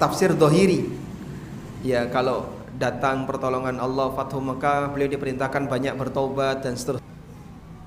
tafsir 0.00 0.32
dohiri. 0.32 0.88
Ya 1.84 2.08
kalau 2.08 2.48
datang 2.80 3.28
pertolongan 3.28 3.76
Allah 3.76 4.08
Fathu 4.16 4.40
Mekah 4.40 4.88
beliau 4.96 5.12
diperintahkan 5.12 5.68
banyak 5.68 5.94
bertobat 6.00 6.64
dan 6.64 6.72
seterusnya. 6.80 7.04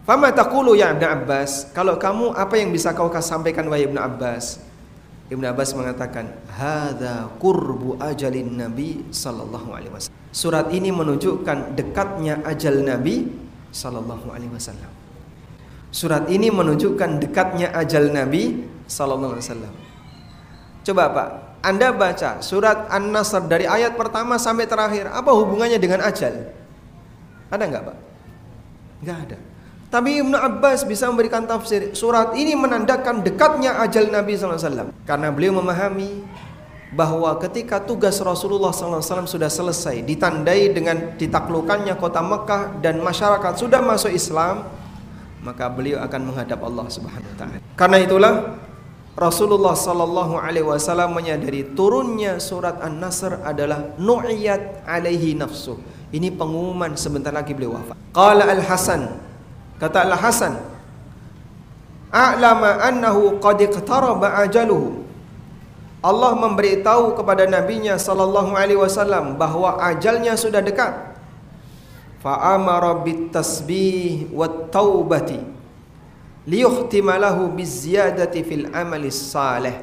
Fama 0.06 0.30
taqulu 0.30 0.78
ya 0.78 0.94
Ibnu 0.94 1.08
Abbas 1.10 1.74
kalau 1.74 1.98
kamu 1.98 2.38
apa 2.38 2.60
yang 2.62 2.70
bisa 2.70 2.94
kau 2.94 3.10
sampaikan 3.18 3.66
wahai 3.66 3.90
Ibnu 3.90 3.98
Abbas? 3.98 4.62
Ibnu 5.34 5.46
Abbas 5.50 5.74
mengatakan 5.74 6.30
hadza 6.54 7.32
qurbu 7.42 7.98
ajalin 7.98 8.54
Nabi 8.54 9.02
sallallahu 9.10 9.74
alaihi 9.74 9.90
wasallam. 9.90 10.22
Surat 10.30 10.70
ini 10.70 10.94
menunjukkan 10.94 11.74
dekatnya 11.74 12.44
ajal 12.46 12.86
Nabi 12.86 13.32
sallallahu 13.74 14.30
alaihi 14.30 14.54
wasallam. 14.54 14.92
Surat 15.94 16.26
ini 16.30 16.50
menunjukkan 16.50 17.22
dekatnya 17.22 17.74
ajal 17.74 18.14
Nabi 18.14 18.66
sallallahu 18.86 19.38
alaihi 19.38 19.46
wasallam. 19.50 19.74
Coba 20.84 21.04
Pak, 21.16 21.30
anda 21.64 21.96
baca 21.96 22.44
surat 22.44 22.92
An-Nasr 22.92 23.48
dari 23.48 23.64
ayat 23.64 23.96
pertama 23.96 24.36
sampai 24.36 24.68
terakhir, 24.68 25.08
apa 25.08 25.32
hubungannya 25.32 25.80
dengan 25.80 26.04
ajal? 26.04 26.52
Ada 27.48 27.64
nggak, 27.64 27.84
Pak? 27.88 27.98
Nggak 29.00 29.18
ada. 29.24 29.38
Tapi 29.88 30.26
Ibnu 30.26 30.36
Abbas 30.36 30.84
bisa 30.84 31.06
memberikan 31.08 31.46
tafsir 31.46 31.94
surat 31.96 32.34
ini 32.36 32.58
menandakan 32.58 33.22
dekatnya 33.22 33.78
ajal 33.80 34.10
Nabi 34.10 34.34
SAW 34.34 34.90
karena 35.06 35.30
beliau 35.30 35.54
memahami 35.62 36.26
bahwa 36.98 37.30
ketika 37.38 37.78
tugas 37.78 38.18
Rasulullah 38.18 38.74
SAW 38.74 39.30
sudah 39.30 39.54
selesai 39.54 40.02
ditandai 40.02 40.74
dengan 40.74 41.14
ditaklukannya 41.14 41.94
kota 42.02 42.26
Mekah 42.26 42.82
dan 42.82 43.06
masyarakat 43.06 43.54
sudah 43.54 43.86
masuk 43.86 44.10
Islam 44.10 44.66
maka 45.46 45.70
beliau 45.70 46.02
akan 46.02 46.22
menghadap 46.26 46.58
Allah 46.66 46.90
Subhanahu 46.90 47.30
wa 47.30 47.38
taala. 47.38 47.58
Karena 47.78 47.98
itulah 48.02 48.34
Rasulullah 49.14 49.78
sallallahu 49.78 50.42
alaihi 50.42 50.66
wasallam 50.66 51.14
menyadari 51.14 51.62
turunnya 51.78 52.42
surat 52.42 52.82
An-Nasr 52.82 53.46
adalah 53.46 53.94
nu'iyat 54.02 54.82
alaihi 54.90 55.38
nafsu. 55.38 55.78
Ini 56.10 56.34
pengumuman 56.34 56.98
sebentar 56.98 57.30
lagi 57.30 57.54
beliau 57.54 57.78
wafat. 57.78 57.94
Qala 58.10 58.50
Al-Hasan 58.50 59.14
kata 59.78 60.10
Al-Hasan 60.10 60.54
a'lama 62.10 62.82
annahu 62.82 63.38
qad 63.38 63.62
iqtaraba 63.62 64.42
ajaluhu. 64.50 65.06
Allah 66.02 66.34
memberitahu 66.34 67.14
kepada 67.14 67.46
nabinya 67.46 67.96
sallallahu 68.02 68.58
alaihi 68.58 68.82
wasallam 68.82 69.38
bahwa 69.38 69.78
ajalnya 69.94 70.34
sudah 70.34 70.60
dekat. 70.66 70.90
Fa 72.18 72.58
amara 72.58 73.06
bit 73.06 73.30
tasbih 73.30 74.34
wat 74.34 74.74
taubati 74.74 75.54
liyuhtimalahu 76.44 77.52
bizziyadati 77.56 78.44
fil 78.44 78.66
amali 78.72 79.12
salih. 79.12 79.76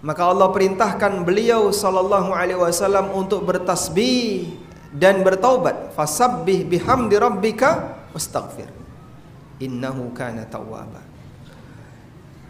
Maka 0.00 0.32
Allah 0.32 0.48
perintahkan 0.48 1.28
beliau 1.28 1.68
sallallahu 1.68 2.32
alaihi 2.32 2.56
wasallam 2.56 3.12
untuk 3.12 3.44
bertasbih 3.44 4.48
dan 4.96 5.20
bertaubat. 5.20 5.92
Fasabbih 5.92 6.64
bihamdi 6.64 7.20
rabbika 7.20 8.00
wastaghfir. 8.16 8.72
Innahu 9.60 10.08
kana 10.16 10.48
tawwaba. 10.48 11.04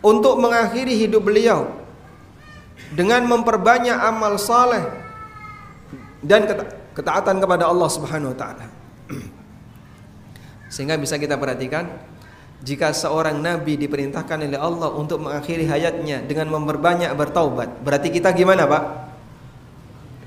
Untuk 0.00 0.38
mengakhiri 0.38 0.94
hidup 0.94 1.26
beliau 1.26 1.74
dengan 2.94 3.26
memperbanyak 3.26 3.98
amal 3.98 4.38
saleh 4.38 4.86
dan 6.22 6.46
ketaatan 6.94 7.42
kepada 7.42 7.66
Allah 7.66 7.88
Subhanahu 7.90 8.30
wa 8.30 8.38
taala. 8.38 8.66
Sehingga 10.72 10.94
bisa 10.94 11.18
kita 11.18 11.34
perhatikan 11.34 11.90
jika 12.60 12.92
seorang 12.92 13.40
nabi 13.40 13.80
diperintahkan 13.80 14.44
oleh 14.44 14.60
Allah 14.60 14.92
untuk 14.92 15.24
mengakhiri 15.24 15.64
hayatnya 15.64 16.20
dengan 16.28 16.52
memperbanyak 16.60 17.08
bertaubat, 17.16 17.80
berarti 17.80 18.12
kita 18.12 18.36
gimana, 18.36 18.68
Pak? 18.68 18.84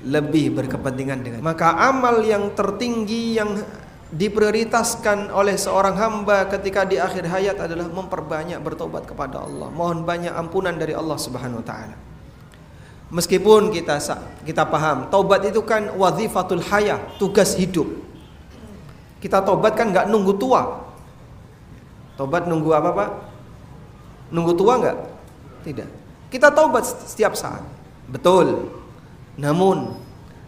Lebih 0.04 0.58
berkepentingan 0.58 1.18
dengan. 1.22 1.40
Maka 1.40 1.78
amal 1.78 2.20
yang 2.26 2.52
tertinggi 2.52 3.38
yang 3.38 3.54
diprioritaskan 4.10 5.30
oleh 5.30 5.58
seorang 5.58 5.94
hamba 5.96 6.46
ketika 6.50 6.82
di 6.86 6.98
akhir 6.98 7.26
hayat 7.26 7.56
adalah 7.58 7.86
memperbanyak 7.88 8.58
bertobat 8.62 9.06
kepada 9.06 9.42
Allah. 9.42 9.70
Mohon 9.70 10.02
banyak 10.02 10.34
ampunan 10.34 10.74
dari 10.74 10.92
Allah 10.92 11.16
Subhanahu 11.18 11.62
wa 11.62 11.66
taala. 11.66 11.96
Meskipun 13.14 13.70
kita 13.70 13.96
kita 14.42 14.66
paham, 14.66 15.06
taubat 15.06 15.46
itu 15.46 15.62
kan 15.62 15.94
wazifatul 15.94 16.62
hayah, 16.66 16.98
tugas 17.16 17.54
hidup. 17.54 17.86
Kita 19.22 19.40
tobat 19.40 19.78
kan 19.78 19.88
nggak 19.88 20.10
nunggu 20.10 20.36
tua, 20.36 20.83
Tobat 22.14 22.46
nunggu 22.46 22.70
apa 22.70 22.90
Pak? 22.94 23.10
Nunggu 24.30 24.52
tua 24.54 24.78
nggak? 24.78 24.98
Tidak. 25.66 25.88
Kita 26.30 26.50
tobat 26.50 26.82
setiap 26.86 27.34
saat. 27.38 27.62
Betul. 28.10 28.70
Namun 29.38 29.94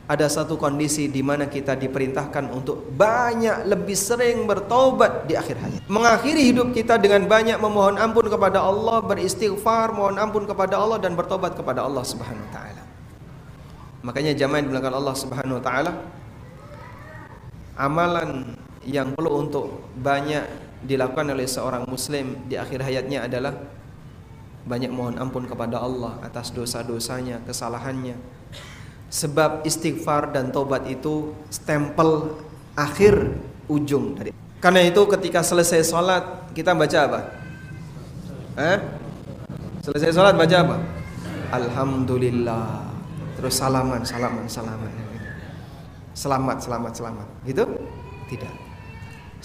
ada 0.06 0.30
satu 0.30 0.54
kondisi 0.54 1.10
di 1.10 1.18
mana 1.18 1.50
kita 1.50 1.74
diperintahkan 1.74 2.46
untuk 2.54 2.94
banyak 2.94 3.66
lebih 3.66 3.98
sering 3.98 4.46
bertobat 4.46 5.26
di 5.26 5.34
akhir 5.34 5.58
hayat. 5.58 5.82
Mengakhiri 5.90 6.46
hidup 6.46 6.70
kita 6.70 6.94
dengan 6.94 7.26
banyak 7.26 7.58
memohon 7.58 7.98
ampun 7.98 8.30
kepada 8.30 8.62
Allah, 8.62 9.02
beristighfar, 9.02 9.90
mohon 9.90 10.14
ampun 10.22 10.46
kepada 10.46 10.78
Allah 10.78 11.02
dan 11.02 11.18
bertobat 11.18 11.58
kepada 11.58 11.82
Allah 11.82 12.06
Subhanahu 12.06 12.46
wa 12.46 12.52
taala. 12.54 12.82
Makanya 14.06 14.38
jamaah 14.38 14.62
di 14.62 14.70
belakang 14.70 14.94
Allah 14.94 15.16
Subhanahu 15.18 15.58
wa 15.58 15.64
taala 15.66 15.92
amalan 17.76 18.56
yang 18.86 19.12
perlu 19.12 19.42
untuk 19.42 19.90
banyak 19.98 20.65
dilakukan 20.84 21.32
oleh 21.32 21.48
seorang 21.48 21.88
muslim 21.88 22.44
di 22.50 22.60
akhir 22.60 22.84
hayatnya 22.84 23.24
adalah 23.24 23.54
banyak 24.66 24.90
mohon 24.90 25.14
ampun 25.16 25.46
kepada 25.46 25.78
Allah 25.78 26.18
atas 26.26 26.50
dosa-dosanya, 26.50 27.40
kesalahannya. 27.46 28.18
Sebab 29.06 29.62
istighfar 29.62 30.34
dan 30.34 30.50
tobat 30.50 30.84
itu 30.90 31.30
stempel 31.48 32.34
akhir 32.74 33.38
ujung 33.70 34.18
dari. 34.18 34.34
Karena 34.58 34.82
itu 34.82 34.98
ketika 35.06 35.46
selesai 35.46 35.86
sholat 35.86 36.50
kita 36.50 36.74
baca 36.74 36.98
apa? 37.06 37.20
Eh? 38.58 38.78
Selesai 39.86 40.10
sholat 40.10 40.34
baca 40.34 40.56
apa? 40.58 40.76
Alhamdulillah. 41.54 42.90
Terus 43.38 43.54
salaman, 43.54 44.02
salaman, 44.02 44.50
salaman. 44.50 44.90
Selamat, 46.16 46.58
selamat, 46.58 46.92
selamat. 46.96 47.28
Gitu? 47.46 47.64
Tidak. 48.32 48.65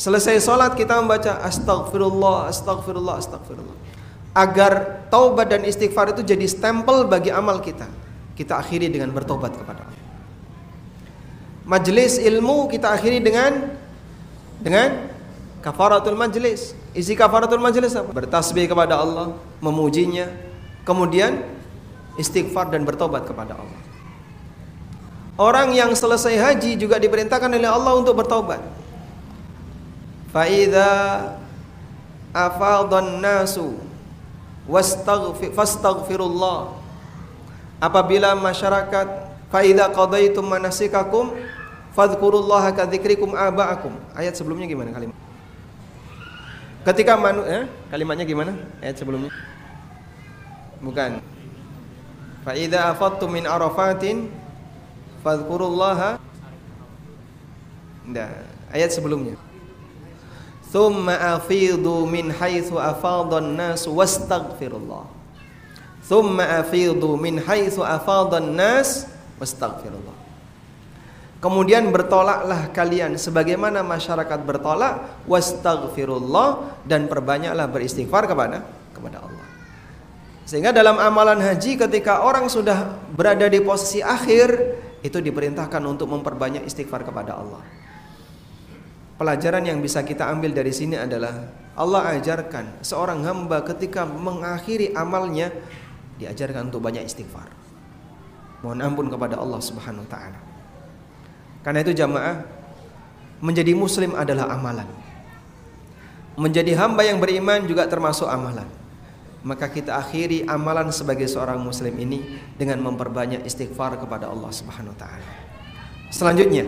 Selesai 0.02 0.42
sholat 0.42 0.74
kita 0.74 0.98
membaca 0.98 1.46
astagfirullah, 1.46 2.50
astagfirullah, 2.50 3.22
astagfirullah. 3.22 3.78
Agar 4.34 5.06
taubat 5.14 5.54
dan 5.54 5.62
istighfar 5.62 6.18
itu 6.18 6.26
jadi 6.26 6.42
stempel 6.50 7.06
bagi 7.06 7.30
amal 7.30 7.62
kita. 7.62 7.86
kita 8.32 8.58
akhiri 8.58 8.90
dengan 8.90 9.14
bertobat 9.14 9.54
kepada 9.54 9.86
Allah. 9.86 10.02
Majelis 11.70 12.18
ilmu 12.18 12.66
kita 12.74 12.90
akhiri 12.90 13.22
dengan 13.22 13.78
dengan 14.58 15.14
kafaratul 15.62 16.18
majlis. 16.18 16.74
Isi 16.98 17.14
kafaratul 17.14 17.62
majlis 17.62 17.94
apa? 17.94 18.10
Bertasbih 18.10 18.66
kepada 18.66 18.98
Allah, 18.98 19.38
memujinya, 19.62 20.26
kemudian 20.82 21.46
istighfar 22.18 22.74
dan 22.74 22.82
bertobat 22.82 23.30
kepada 23.30 23.54
Allah. 23.54 23.82
Orang 25.38 25.78
yang 25.78 25.94
selesai 25.94 26.34
haji 26.34 26.82
juga 26.82 26.98
diperintahkan 26.98 27.54
oleh 27.54 27.70
Allah 27.70 27.94
untuk 27.94 28.18
bertobat. 28.18 28.81
Faida 30.32 31.36
afadhan 32.32 33.20
nasu 33.20 33.76
wastaghfirullah. 34.68 36.72
Apabila 37.84 38.32
masyarakat 38.40 39.08
faida 39.52 39.92
qadaitum 39.92 40.48
manasikakum 40.48 41.36
fadhkurullaha 41.92 42.72
kadzikrikum 42.72 43.36
aba'akum. 43.36 43.92
Ayat 44.16 44.40
sebelumnya 44.40 44.72
gimana 44.72 44.96
kalimat? 44.96 45.20
Ketika 46.88 47.20
manu 47.20 47.44
eh, 47.46 47.68
kalimatnya 47.92 48.26
gimana? 48.26 48.56
Ayat 48.80 48.96
sebelumnya. 48.98 49.30
Bukan. 50.82 51.22
Fa 52.42 52.58
idza 52.58 52.90
afattum 52.90 53.30
min 53.30 53.46
arafatin 53.46 54.34
fadhkurullaha 55.22 56.18
Nah, 58.02 58.34
ayat 58.74 58.90
sebelumnya. 58.90 59.38
Thumma 60.72 61.36
afidu 61.36 62.08
min 62.08 62.32
haitsu 62.32 62.80
afadhan 62.80 63.60
nas 63.60 63.84
wastaghfirullah. 63.84 65.04
Thumma 66.08 66.64
afidu 66.64 67.20
min 67.20 67.44
haitsu 67.44 67.84
afadhan 67.84 68.56
nas 68.56 69.04
wastaghfirullah. 69.36 70.16
Kemudian 71.44 71.92
bertolaklah 71.92 72.72
kalian 72.72 73.20
sebagaimana 73.20 73.84
masyarakat 73.84 74.40
bertolak 74.48 75.26
wastaghfirullah 75.28 76.80
dan 76.88 77.12
perbanyaklah 77.12 77.68
beristighfar 77.68 78.32
kepada 78.32 78.64
kepada 78.96 79.28
Allah. 79.28 79.46
Sehingga 80.48 80.72
dalam 80.72 81.02
amalan 81.02 81.42
haji 81.42 81.76
ketika 81.82 82.24
orang 82.24 82.48
sudah 82.48 82.96
berada 83.12 83.50
di 83.52 83.60
posisi 83.60 84.00
akhir 84.00 84.80
itu 85.02 85.18
diperintahkan 85.18 85.82
untuk 85.84 86.08
memperbanyak 86.14 86.64
istighfar 86.64 87.04
kepada 87.04 87.36
Allah. 87.36 87.60
Pelajaran 89.22 89.62
yang 89.62 89.78
bisa 89.86 90.02
kita 90.02 90.26
ambil 90.34 90.50
dari 90.50 90.74
sini 90.74 90.98
adalah 90.98 91.46
Allah 91.78 92.18
ajarkan 92.18 92.82
seorang 92.82 93.22
hamba 93.22 93.62
ketika 93.62 94.02
mengakhiri 94.02 94.98
amalnya 94.98 95.54
diajarkan 96.18 96.74
untuk 96.74 96.82
banyak 96.82 97.06
istighfar. 97.06 97.46
Mohon 98.66 98.82
ampun 98.82 99.08
kepada 99.14 99.38
Allah 99.38 99.62
Subhanahu 99.62 100.02
wa 100.02 100.10
taala. 100.10 100.42
Karena 101.62 101.86
itu 101.86 101.94
jamaah 101.94 102.50
menjadi 103.46 103.78
muslim 103.78 104.18
adalah 104.18 104.58
amalan. 104.58 104.90
Menjadi 106.34 106.74
hamba 106.82 107.06
yang 107.06 107.22
beriman 107.22 107.70
juga 107.70 107.86
termasuk 107.86 108.26
amalan. 108.26 108.66
Maka 109.46 109.70
kita 109.70 110.02
akhiri 110.02 110.50
amalan 110.50 110.90
sebagai 110.90 111.30
seorang 111.30 111.62
muslim 111.62 111.94
ini 111.94 112.42
dengan 112.58 112.82
memperbanyak 112.82 113.46
istighfar 113.46 114.02
kepada 114.02 114.34
Allah 114.34 114.50
Subhanahu 114.50 114.98
wa 114.98 115.00
taala. 115.06 115.30
Selanjutnya, 116.10 116.66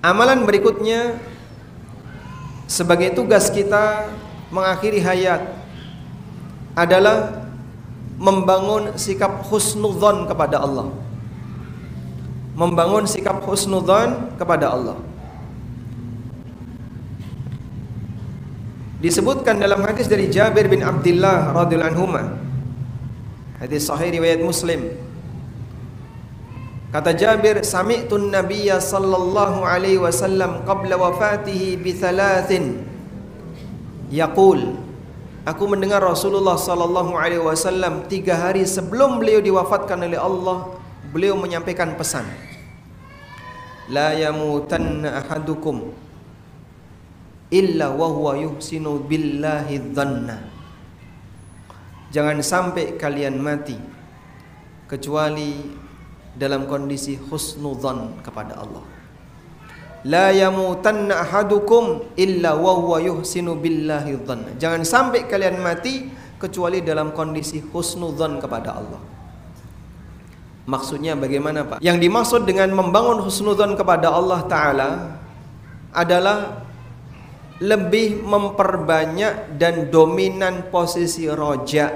amalan 0.00 0.46
berikutnya 0.46 1.18
sebagai 2.68 3.14
tugas 3.16 3.48
kita 3.50 4.08
mengakhiri 4.52 5.00
hayat 5.02 5.42
adalah 6.78 7.48
membangun 8.18 8.94
sikap 8.98 9.42
husnudzon 9.46 10.26
kepada 10.26 10.62
Allah 10.62 10.90
membangun 12.58 13.06
sikap 13.06 13.38
husnudzan 13.46 14.34
kepada 14.34 14.74
Allah. 14.74 14.98
Disebutkan 18.98 19.62
dalam 19.62 19.78
hadis 19.86 20.10
dari 20.10 20.26
Jabir 20.26 20.66
bin 20.66 20.82
Abdullah 20.82 21.54
radhiyallahu 21.54 21.90
anhu. 21.94 22.06
Hadis 23.62 23.86
sahih 23.86 24.10
riwayat 24.10 24.42
Muslim. 24.42 24.90
Kata 26.88 27.12
Jabir, 27.12 27.60
"Sami'tu 27.60 28.16
an-nabiyya 28.16 28.80
sallallahu 28.80 29.60
alaihi 29.60 30.00
wasallam 30.00 30.64
qabla 30.64 30.96
wafatihi 30.96 31.76
bi 31.76 31.92
thalathin." 31.92 32.84
Yaqul, 34.08 34.88
Aku 35.48 35.64
mendengar 35.64 36.04
Rasulullah 36.04 36.60
sallallahu 36.60 37.16
alaihi 37.16 37.40
wasallam 37.40 38.04
tiga 38.04 38.36
hari 38.36 38.68
sebelum 38.68 39.16
beliau 39.16 39.40
diwafatkan 39.40 40.04
oleh 40.04 40.20
Allah, 40.20 40.76
beliau 41.08 41.40
menyampaikan 41.40 41.96
pesan 41.96 42.28
la 43.88 44.12
yamutanna 44.12 45.24
ahadukum 45.24 45.88
illa 47.48 47.88
wa 47.88 48.08
huwa 48.12 48.36
yuhsinu 48.36 49.00
billahi 49.08 49.80
dhanna 49.96 50.44
jangan 52.12 52.44
sampai 52.44 53.00
kalian 53.00 53.40
mati 53.40 53.80
kecuali 54.84 55.72
dalam 56.38 56.70
kondisi 56.70 57.18
husnudzan 57.18 58.22
kepada 58.22 58.62
Allah 58.62 58.84
la 60.06 60.30
yamutanna 60.30 61.26
ahadukum 61.26 62.14
illa 62.14 62.54
wa 62.54 62.72
huwa 62.78 63.02
yuhsinu 63.02 63.58
billahi 63.58 64.14
dhanna 64.22 64.54
jangan 64.56 64.86
sampai 64.86 65.26
kalian 65.26 65.58
mati 65.58 66.06
kecuali 66.38 66.80
dalam 66.80 67.10
kondisi 67.10 67.58
husnudzan 67.58 68.38
kepada 68.38 68.78
Allah 68.78 69.02
Maksudnya 70.68 71.16
bagaimana 71.16 71.64
Pak? 71.64 71.78
Yang 71.80 71.96
dimaksud 72.04 72.44
dengan 72.44 72.68
membangun 72.76 73.24
husnudzon 73.24 73.72
kepada 73.72 74.12
Allah 74.12 74.44
Ta'ala 74.44 74.90
adalah 75.96 76.68
lebih 77.64 78.20
memperbanyak 78.20 79.56
dan 79.56 79.88
dominan 79.88 80.68
posisi 80.68 81.24
roja 81.24 81.88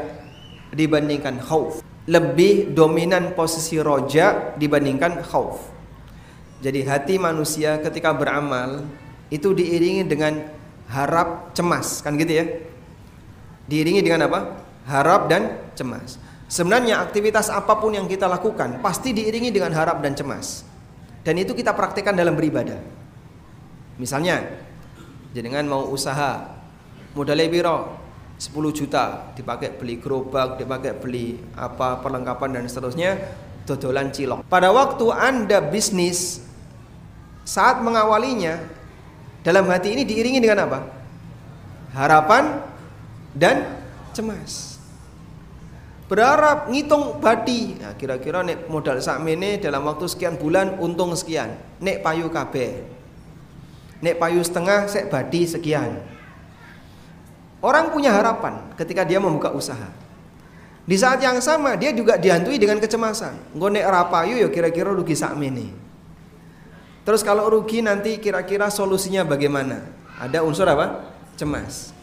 dibandingkan 0.72 1.36
khauf. 1.45 1.84
Lebih 2.11 2.75
dominan 2.75 3.35
posisi 3.39 3.79
roja 3.79 4.55
dibandingkan 4.59 5.23
khauf. 5.23 5.71
Jadi 6.63 6.83
hati 6.87 7.15
manusia 7.19 7.79
ketika 7.79 8.15
beramal 8.15 8.87
itu 9.31 9.55
diiringi 9.55 10.07
dengan 10.07 10.43
harap 10.91 11.55
cemas, 11.55 12.03
kan 12.03 12.15
gitu 12.19 12.43
ya? 12.43 12.47
Diiringi 13.71 14.03
dengan 14.03 14.27
apa? 14.27 14.41
Harap 14.87 15.31
dan 15.31 15.59
cemas. 15.79 16.19
Sebenarnya 16.51 17.01
aktivitas 17.01 17.49
apa 17.49 17.79
pun 17.79 17.95
yang 17.97 18.05
kita 18.05 18.29
lakukan 18.29 18.83
pasti 18.85 19.15
diiringi 19.15 19.49
dengan 19.55 19.73
harap 19.73 20.03
dan 20.05 20.13
cemas. 20.13 20.67
Dan 21.23 21.39
itu 21.39 21.55
kita 21.55 21.71
praktekkan 21.73 22.19
dalam 22.19 22.35
beribadah. 22.35 22.77
Misalnya, 23.97 24.43
jenengan 25.33 25.65
mau 25.71 25.87
usaha 25.89 26.51
modalnya 27.15 27.47
biro 27.49 28.02
10 28.43 28.74
juta 28.74 29.30
dipakai 29.38 29.70
beli 29.78 30.03
gerobak, 30.03 30.59
dipakai 30.59 30.99
beli 30.99 31.38
apa 31.55 32.03
perlengkapan 32.03 32.59
dan 32.59 32.64
seterusnya, 32.66 33.14
dodolan 33.62 34.11
cilok. 34.11 34.43
Pada 34.51 34.74
waktu 34.74 35.07
Anda 35.14 35.62
bisnis 35.62 36.43
saat 37.47 37.78
mengawalinya 37.78 38.59
dalam 39.47 39.70
hati 39.70 39.95
ini 39.95 40.03
diiringi 40.03 40.43
dengan 40.43 40.66
apa? 40.66 40.82
Harapan 41.95 42.66
dan 43.30 43.78
cemas. 44.11 44.74
Berharap 46.11 46.66
ngitung 46.66 47.22
badi. 47.22 47.78
Nah, 47.78 47.95
kira-kira 47.95 48.43
nek 48.43 48.66
modal 48.66 48.99
sakmene 48.99 49.62
dalam 49.62 49.86
waktu 49.86 50.11
sekian 50.11 50.34
bulan 50.34 50.82
untung 50.82 51.14
sekian. 51.14 51.55
Nek 51.78 52.03
payu 52.03 52.26
kabeh. 52.26 52.90
Nek 54.03 54.18
payu 54.18 54.43
setengah 54.43 54.90
sek 54.90 55.14
badi 55.14 55.47
sekian 55.47 56.03
orang 57.63 57.95
punya 57.95 58.11
harapan 58.13 58.59
ketika 58.77 59.07
dia 59.07 59.23
membuka 59.23 59.55
usaha. 59.55 59.89
Di 60.83 60.99
saat 60.99 61.23
yang 61.23 61.39
sama 61.39 61.79
dia 61.79 61.95
juga 61.95 62.19
dihantui 62.19 62.59
dengan 62.59 62.83
kecemasan. 62.83 63.55
Nggo 63.55 63.71
nek 63.71 63.87
payu 64.11 64.35
ya 64.43 64.51
kira-kira 64.51 64.91
rugi 64.91 65.15
sakmene. 65.15 65.71
Terus 67.07 67.23
kalau 67.23 67.47
rugi 67.51 67.83
nanti 67.83 68.19
kira-kira 68.19 68.67
solusinya 68.67 69.23
bagaimana? 69.23 69.79
Ada 70.19 70.43
unsur 70.43 70.67
apa? 70.67 71.15
Cemas. 71.39 71.95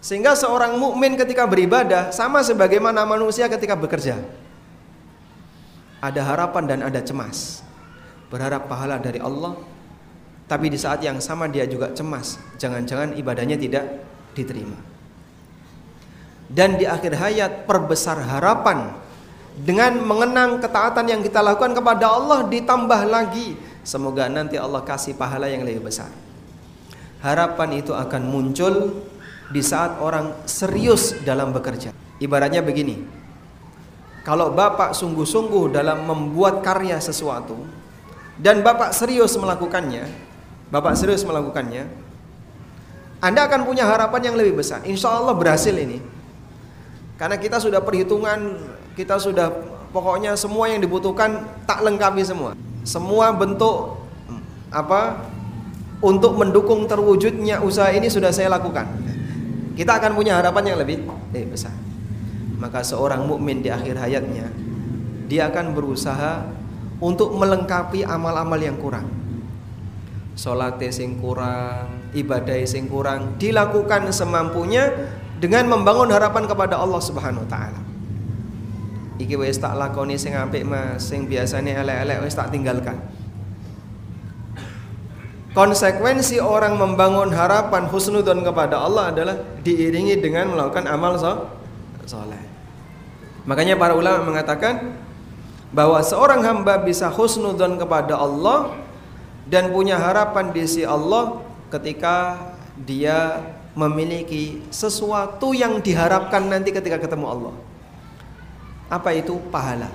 Sehingga 0.00 0.32
seorang 0.32 0.80
mukmin 0.80 1.16
ketika 1.16 1.44
beribadah 1.44 2.08
sama 2.08 2.40
sebagaimana 2.40 3.04
manusia 3.04 3.48
ketika 3.48 3.76
bekerja. 3.76 4.16
Ada 6.00 6.24
harapan 6.24 6.64
dan 6.64 6.80
ada 6.80 7.00
cemas. 7.04 7.60
Berharap 8.32 8.64
pahala 8.64 8.96
dari 8.96 9.20
Allah, 9.20 9.52
tapi 10.48 10.72
di 10.72 10.80
saat 10.80 11.04
yang 11.04 11.20
sama 11.20 11.44
dia 11.52 11.68
juga 11.68 11.92
cemas, 11.92 12.40
jangan-jangan 12.56 13.14
ibadahnya 13.20 13.60
tidak 13.60 13.84
diterima. 14.40 14.78
Dan 16.50 16.80
di 16.80 16.88
akhir 16.88 17.14
hayat 17.14 17.52
perbesar 17.68 18.18
harapan 18.18 18.90
dengan 19.60 20.02
mengenang 20.02 20.58
ketaatan 20.58 21.06
yang 21.06 21.20
kita 21.22 21.44
lakukan 21.44 21.76
kepada 21.78 22.10
Allah 22.10 22.48
ditambah 22.48 23.00
lagi 23.06 23.54
semoga 23.86 24.26
nanti 24.26 24.56
Allah 24.56 24.82
kasih 24.82 25.14
pahala 25.14 25.46
yang 25.46 25.62
lebih 25.62 25.86
besar. 25.86 26.10
Harapan 27.20 27.84
itu 27.84 27.92
akan 27.92 28.22
muncul 28.26 29.04
di 29.52 29.60
saat 29.60 30.00
orang 30.00 30.46
serius 30.48 31.12
dalam 31.26 31.52
bekerja. 31.52 31.92
Ibaratnya 32.20 32.64
begini. 32.64 33.20
kalau 34.20 34.52
Bapak 34.52 34.92
sungguh-sungguh 34.92 35.72
dalam 35.72 36.04
membuat 36.04 36.60
karya 36.60 37.00
sesuatu 37.00 37.56
dan 38.36 38.60
Bapak 38.60 38.92
serius 38.92 39.32
melakukannya, 39.36 40.04
Bapak 40.68 40.92
serius 40.92 41.24
melakukannya, 41.24 41.88
Anda 43.20 43.46
akan 43.46 43.68
punya 43.68 43.84
harapan 43.84 44.32
yang 44.32 44.36
lebih 44.36 44.60
besar. 44.64 44.80
Insya 44.88 45.12
Allah 45.12 45.36
berhasil 45.36 45.72
ini. 45.76 46.00
Karena 47.20 47.36
kita 47.36 47.60
sudah 47.60 47.84
perhitungan, 47.84 48.56
kita 48.96 49.20
sudah 49.20 49.52
pokoknya 49.92 50.34
semua 50.40 50.72
yang 50.72 50.80
dibutuhkan 50.80 51.44
tak 51.68 51.84
lengkapi 51.84 52.24
semua. 52.24 52.56
Semua 52.80 53.28
bentuk 53.36 54.00
apa 54.72 55.28
untuk 56.00 56.40
mendukung 56.40 56.88
terwujudnya 56.88 57.60
usaha 57.60 57.92
ini 57.92 58.08
sudah 58.08 58.32
saya 58.32 58.48
lakukan. 58.48 58.88
Kita 59.76 60.00
akan 60.00 60.16
punya 60.16 60.40
harapan 60.40 60.72
yang 60.72 60.78
lebih, 60.80 61.04
lebih 61.32 61.52
besar 61.52 61.76
maka 62.60 62.84
seorang 62.84 63.24
mukmin 63.24 63.64
di 63.64 63.72
akhir 63.72 63.96
hayatnya 63.96 64.52
dia 65.26 65.48
akan 65.48 65.72
berusaha 65.72 66.44
untuk 67.00 67.32
melengkapi 67.32 68.04
amal-amal 68.04 68.60
yang 68.60 68.76
kurang. 68.76 69.08
Salat 70.40 70.80
sing 70.88 71.20
kurang, 71.20 72.08
ibadah 72.16 72.64
sing 72.64 72.88
kurang 72.88 73.36
dilakukan 73.36 74.08
semampunya 74.08 74.88
dengan 75.36 75.68
membangun 75.68 76.08
harapan 76.08 76.48
kepada 76.48 76.80
Allah 76.80 76.96
Subhanahu 76.96 77.44
wa 77.44 77.50
taala. 77.52 77.80
Iki 79.20 79.36
wis 79.36 79.60
tak 79.60 79.76
lakoni 79.76 80.16
sing 80.16 80.32
apik 80.32 80.64
Mas, 80.64 81.04
sing 81.04 81.28
biasane 81.28 81.76
elek-elek 81.76 82.24
wis 82.24 82.32
tak 82.32 82.48
tinggalkan. 82.48 82.96
Konsekuensi 85.52 86.40
orang 86.40 86.80
membangun 86.80 87.36
harapan 87.36 87.84
husnudon 87.92 88.40
kepada 88.40 88.80
Allah 88.80 89.12
adalah 89.12 89.36
diiringi 89.60 90.24
dengan 90.24 90.56
melakukan 90.56 90.88
amal 90.88 91.20
soleh. 92.08 92.40
Makanya 93.44 93.76
para 93.76 93.92
ulama 93.92 94.24
mengatakan 94.24 94.96
bahwa 95.68 96.00
seorang 96.00 96.40
hamba 96.48 96.80
bisa 96.80 97.12
husnudon 97.12 97.76
kepada 97.76 98.16
Allah 98.16 98.88
dan 99.50 99.74
punya 99.74 99.98
harapan 99.98 100.54
di 100.54 100.62
sisi 100.62 100.86
Allah 100.86 101.42
ketika 101.74 102.38
dia 102.78 103.42
memiliki 103.74 104.62
sesuatu 104.70 105.50
yang 105.50 105.82
diharapkan 105.82 106.46
nanti 106.46 106.70
ketika 106.70 107.02
ketemu 107.02 107.26
Allah. 107.26 107.54
Apa 108.90 109.14
itu 109.14 109.38
pahala? 109.50 109.90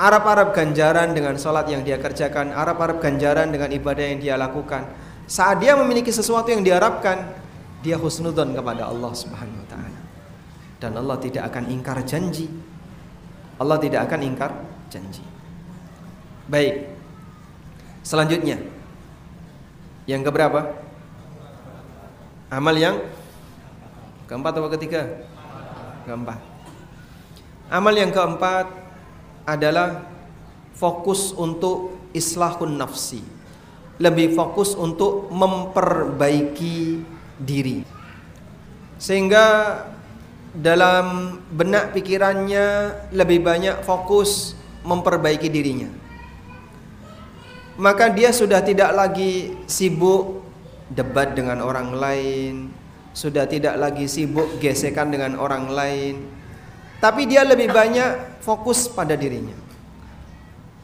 Arab-arab 0.00 0.56
ganjaran 0.56 1.12
dengan 1.12 1.36
sholat 1.36 1.68
yang 1.68 1.84
dia 1.84 2.00
kerjakan, 2.00 2.56
Arab-arab 2.56 3.04
ganjaran 3.04 3.52
dengan 3.52 3.68
ibadah 3.68 4.04
yang 4.04 4.20
dia 4.20 4.34
lakukan. 4.40 4.88
Saat 5.28 5.60
dia 5.60 5.76
memiliki 5.76 6.08
sesuatu 6.08 6.48
yang 6.48 6.64
diharapkan, 6.64 7.36
dia 7.84 8.00
husnudon 8.00 8.56
kepada 8.56 8.88
Allah 8.88 9.12
Subhanahu 9.12 9.60
wa 9.60 9.68
taala 9.68 10.00
dan 10.80 10.96
Allah 10.96 11.16
tidak 11.20 11.52
akan 11.52 11.68
ingkar 11.68 12.00
janji. 12.08 12.48
Allah 13.60 13.76
tidak 13.76 14.08
akan 14.08 14.20
ingkar 14.24 14.50
janji. 14.88 15.20
Baik. 16.48 16.89
Selanjutnya. 18.00 18.58
Yang 20.08 20.22
keberapa? 20.32 20.74
Amal 22.50 22.74
yang 22.74 22.96
keempat 24.26 24.52
atau 24.56 24.70
ketiga? 24.74 25.22
Keempat. 26.08 26.40
Amal 27.70 27.94
yang 27.94 28.10
keempat 28.10 28.66
adalah 29.46 30.02
fokus 30.74 31.30
untuk 31.36 31.94
islahun 32.10 32.74
nafsi. 32.74 33.22
Lebih 34.00 34.34
fokus 34.34 34.74
untuk 34.74 35.30
memperbaiki 35.30 37.04
diri. 37.38 37.84
Sehingga 38.98 39.76
dalam 40.50 41.38
benak 41.54 41.94
pikirannya 41.94 42.96
lebih 43.14 43.44
banyak 43.44 43.86
fokus 43.86 44.58
memperbaiki 44.82 45.46
dirinya. 45.46 46.09
Maka 47.80 48.12
dia 48.12 48.28
sudah 48.28 48.60
tidak 48.60 48.92
lagi 48.92 49.56
sibuk 49.64 50.44
debat 50.92 51.32
dengan 51.32 51.64
orang 51.64 51.96
lain, 51.96 52.68
sudah 53.16 53.48
tidak 53.48 53.80
lagi 53.80 54.04
sibuk 54.04 54.60
gesekan 54.60 55.08
dengan 55.08 55.40
orang 55.40 55.72
lain, 55.72 56.28
tapi 57.00 57.24
dia 57.24 57.40
lebih 57.40 57.72
banyak 57.72 58.44
fokus 58.44 58.84
pada 58.84 59.16
dirinya. 59.16 59.56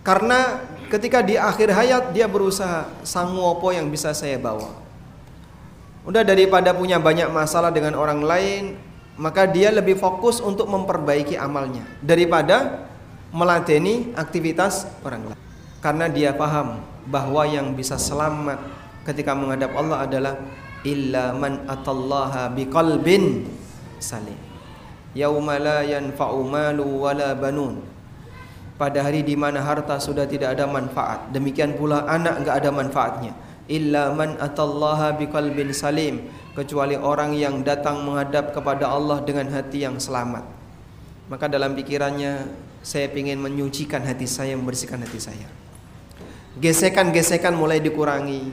Karena 0.00 0.64
ketika 0.88 1.20
di 1.20 1.36
akhir 1.36 1.68
hayat 1.68 2.16
dia 2.16 2.24
berusaha 2.24 2.88
sangu 3.04 3.44
opo 3.44 3.76
yang 3.76 3.92
bisa 3.92 4.16
saya 4.16 4.40
bawa. 4.40 4.72
Udah 6.08 6.24
daripada 6.24 6.72
punya 6.72 6.96
banyak 6.96 7.28
masalah 7.28 7.74
dengan 7.74 7.92
orang 7.98 8.24
lain, 8.24 8.78
maka 9.20 9.44
dia 9.44 9.68
lebih 9.68 10.00
fokus 10.00 10.40
untuk 10.40 10.70
memperbaiki 10.70 11.36
amalnya 11.36 11.84
daripada 12.00 12.88
meladeni 13.34 14.16
aktivitas 14.16 14.88
orang 15.04 15.34
lain. 15.34 15.45
Karena 15.86 16.10
dia 16.10 16.34
paham 16.34 16.82
bahwa 17.06 17.46
yang 17.46 17.70
bisa 17.78 17.94
selamat 17.94 18.58
ketika 19.06 19.38
menghadap 19.38 19.70
Allah 19.78 20.02
adalah 20.02 20.34
illa 20.82 21.30
man 21.30 21.62
atallaha 21.62 22.50
biqalbin 22.50 23.46
salim. 24.02 24.34
Yauma 25.14 25.62
la 25.62 25.86
yanfa'u 25.86 26.42
malu 26.42 27.06
wala 27.06 27.38
banun. 27.38 27.86
Pada 28.74 28.98
hari 28.98 29.22
di 29.22 29.38
mana 29.38 29.62
harta 29.62 30.02
sudah 30.02 30.26
tidak 30.26 30.58
ada 30.58 30.66
manfaat, 30.66 31.30
demikian 31.30 31.78
pula 31.78 32.02
anak 32.10 32.42
enggak 32.42 32.66
ada 32.66 32.70
manfaatnya. 32.74 33.32
Illa 33.70 34.10
man 34.10 34.42
atallaha 34.42 35.14
biqalbin 35.14 35.70
salim 35.70 36.26
kecuali 36.58 36.98
orang 36.98 37.30
yang 37.38 37.62
datang 37.62 38.02
menghadap 38.02 38.50
kepada 38.50 38.90
Allah 38.90 39.22
dengan 39.22 39.54
hati 39.54 39.86
yang 39.86 40.02
selamat. 40.02 40.42
Maka 41.30 41.46
dalam 41.46 41.78
pikirannya 41.78 42.42
saya 42.82 43.06
ingin 43.14 43.38
menyucikan 43.38 44.02
hati 44.02 44.26
saya, 44.26 44.58
membersihkan 44.58 44.98
hati 45.06 45.22
saya. 45.22 45.46
Gesekan-gesekan 46.56 47.52
mulai 47.52 47.78
dikurangi. 47.78 48.48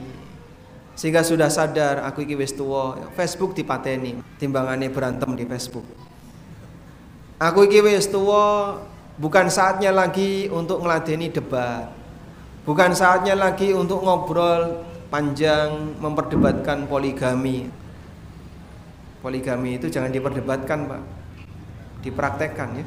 Sehingga 0.94 1.26
sudah 1.26 1.50
sadar 1.50 2.06
aku 2.06 2.22
iki 2.22 2.38
wis 2.38 2.54
tuwa, 2.54 2.94
Facebook 3.18 3.56
dipateni, 3.58 4.22
timbangannya 4.38 4.86
berantem 4.92 5.34
di 5.34 5.42
Facebook. 5.42 5.82
Aku 7.42 7.66
iki 7.66 7.82
wis 7.82 8.06
tuwa, 8.06 8.78
bukan 9.18 9.50
saatnya 9.50 9.90
lagi 9.90 10.46
untuk 10.52 10.86
ngeladeni 10.86 11.34
debat. 11.34 11.90
Bukan 12.62 12.94
saatnya 12.94 13.34
lagi 13.34 13.74
untuk 13.74 14.06
ngobrol 14.06 14.86
panjang 15.14 15.98
memperdebatkan 15.98 16.86
poligami 16.90 17.68
poligami 19.24 19.80
itu 19.80 19.88
jangan 19.88 20.12
diperdebatkan 20.12 20.84
pak 20.84 21.02
dipraktekkan 22.04 22.68
ya 22.76 22.84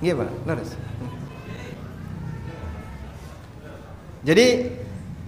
iya 0.00 0.12
pak 0.16 0.30
laras 0.48 0.72
jadi 4.24 4.72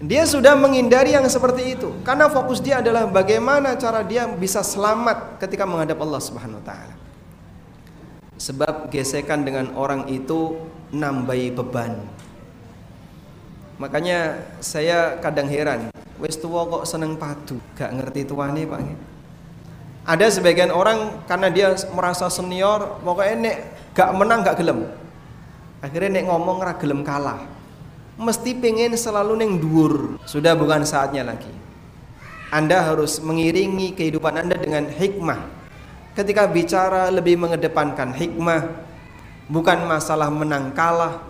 dia 0.01 0.25
sudah 0.25 0.57
menghindari 0.57 1.13
yang 1.13 1.25
seperti 1.29 1.77
itu. 1.77 1.93
Karena 2.05 2.29
fokus 2.33 2.61
dia 2.61 2.81
adalah 2.85 3.09
bagaimana 3.09 3.77
cara 3.77 4.05
dia 4.05 4.29
bisa 4.29 4.65
selamat 4.65 5.41
ketika 5.41 5.65
menghadap 5.69 6.01
Allah 6.01 6.21
Subhanahu 6.21 6.61
wa 6.61 6.65
taala. 6.65 6.97
Sebab 8.37 8.93
gesekan 8.93 9.45
dengan 9.45 9.73
orang 9.77 10.09
itu 10.13 10.61
nambahi 10.93 11.53
beban. 11.53 11.97
Makanya 13.77 14.41
saya 14.61 15.21
kadang 15.21 15.49
heran 15.49 15.93
wis 16.21 16.41
tua 16.41 16.65
kok 16.65 16.89
seneng 16.89 17.17
padu? 17.17 17.61
Gak 17.77 17.93
ngerti 17.97 18.29
tuane 18.29 18.65
pak. 18.65 18.81
Ada 20.09 20.41
sebagian 20.41 20.73
orang 20.73 21.25
karena 21.25 21.49
dia 21.53 21.69
merasa 21.93 22.29
senior 22.29 23.01
pokoknya 23.01 23.37
nek 23.37 23.57
gak 23.97 24.13
menang 24.13 24.45
gak 24.45 24.61
gelem. 24.61 24.89
Akhirnya 25.81 26.21
nek 26.21 26.25
ngomong 26.29 26.61
ra 26.61 26.77
gelem 26.77 27.01
kalah 27.05 27.56
mesti 28.17 28.57
pengen 28.57 28.97
selalu 28.97 29.37
neng 29.37 29.53
dhuwur 29.61 30.17
sudah 30.25 30.57
bukan 30.57 30.83
saatnya 30.89 31.23
lagi 31.23 31.53
anda 32.47 32.79
harus 32.79 33.19
mengiringi 33.19 33.99
kehidupan 33.99 34.39
Anda 34.39 34.55
dengan 34.55 34.87
hikmah. 34.87 35.51
Ketika 36.15 36.47
bicara 36.47 37.11
lebih 37.11 37.35
mengedepankan 37.37 38.15
hikmah, 38.15 38.71
bukan 39.51 39.83
masalah 39.85 40.31
menang 40.31 40.71
kalah, 40.71 41.27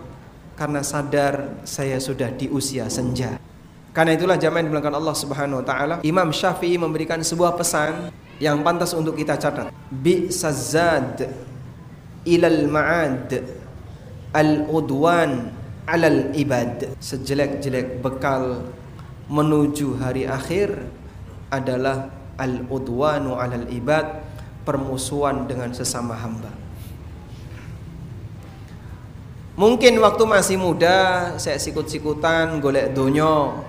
karena 0.53 0.85
sadar 0.85 1.57
saya 1.65 1.97
sudah 1.97 2.29
di 2.29 2.47
usia 2.53 2.85
senja. 2.87 3.41
Karena 3.91 4.13
itulah 4.13 4.37
jamaah 4.37 4.61
yang 4.61 4.69
dimuliakan 4.69 4.95
Allah 4.95 5.15
Subhanahu 5.17 5.59
wa 5.59 5.65
taala, 5.65 5.95
Imam 6.05 6.29
Syafi'i 6.29 6.77
memberikan 6.77 7.17
sebuah 7.17 7.57
pesan 7.57 8.13
yang 8.37 8.61
pantas 8.61 8.93
untuk 8.93 9.17
kita 9.17 9.41
catat. 9.41 9.73
Bi 9.89 10.29
sazad 10.29 11.25
ilal 12.29 12.69
ma'ad 12.69 13.41
al-udwan 14.37 15.49
alal 15.87 16.35
ibad. 16.35 16.99
Sejelek-jelek 16.99 18.03
bekal 18.03 18.67
menuju 19.31 19.97
hari 19.97 20.27
akhir 20.27 20.75
adalah 21.47 22.11
al-udwanu 22.35 23.39
alal 23.39 23.65
ibad, 23.71 24.21
permusuhan 24.67 25.47
dengan 25.47 25.71
sesama 25.71 26.13
hamba. 26.19 26.51
Mungkin 29.57 29.97
waktu 29.97 30.23
masih 30.29 30.61
muda 30.61 31.33
saya 31.41 31.57
sikut-sikutan 31.57 32.61
golek 32.61 32.93
donyo 32.93 33.65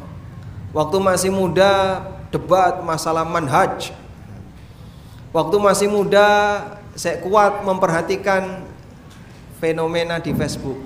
Waktu 0.68 1.00
masih 1.00 1.32
muda 1.32 2.04
debat 2.28 2.84
masalah 2.84 3.24
manhaj. 3.24 3.88
Waktu 5.32 5.56
masih 5.56 5.88
muda 5.88 6.28
saya 6.92 7.24
kuat 7.24 7.64
memperhatikan 7.64 8.68
fenomena 9.56 10.20
di 10.20 10.36
Facebook. 10.36 10.76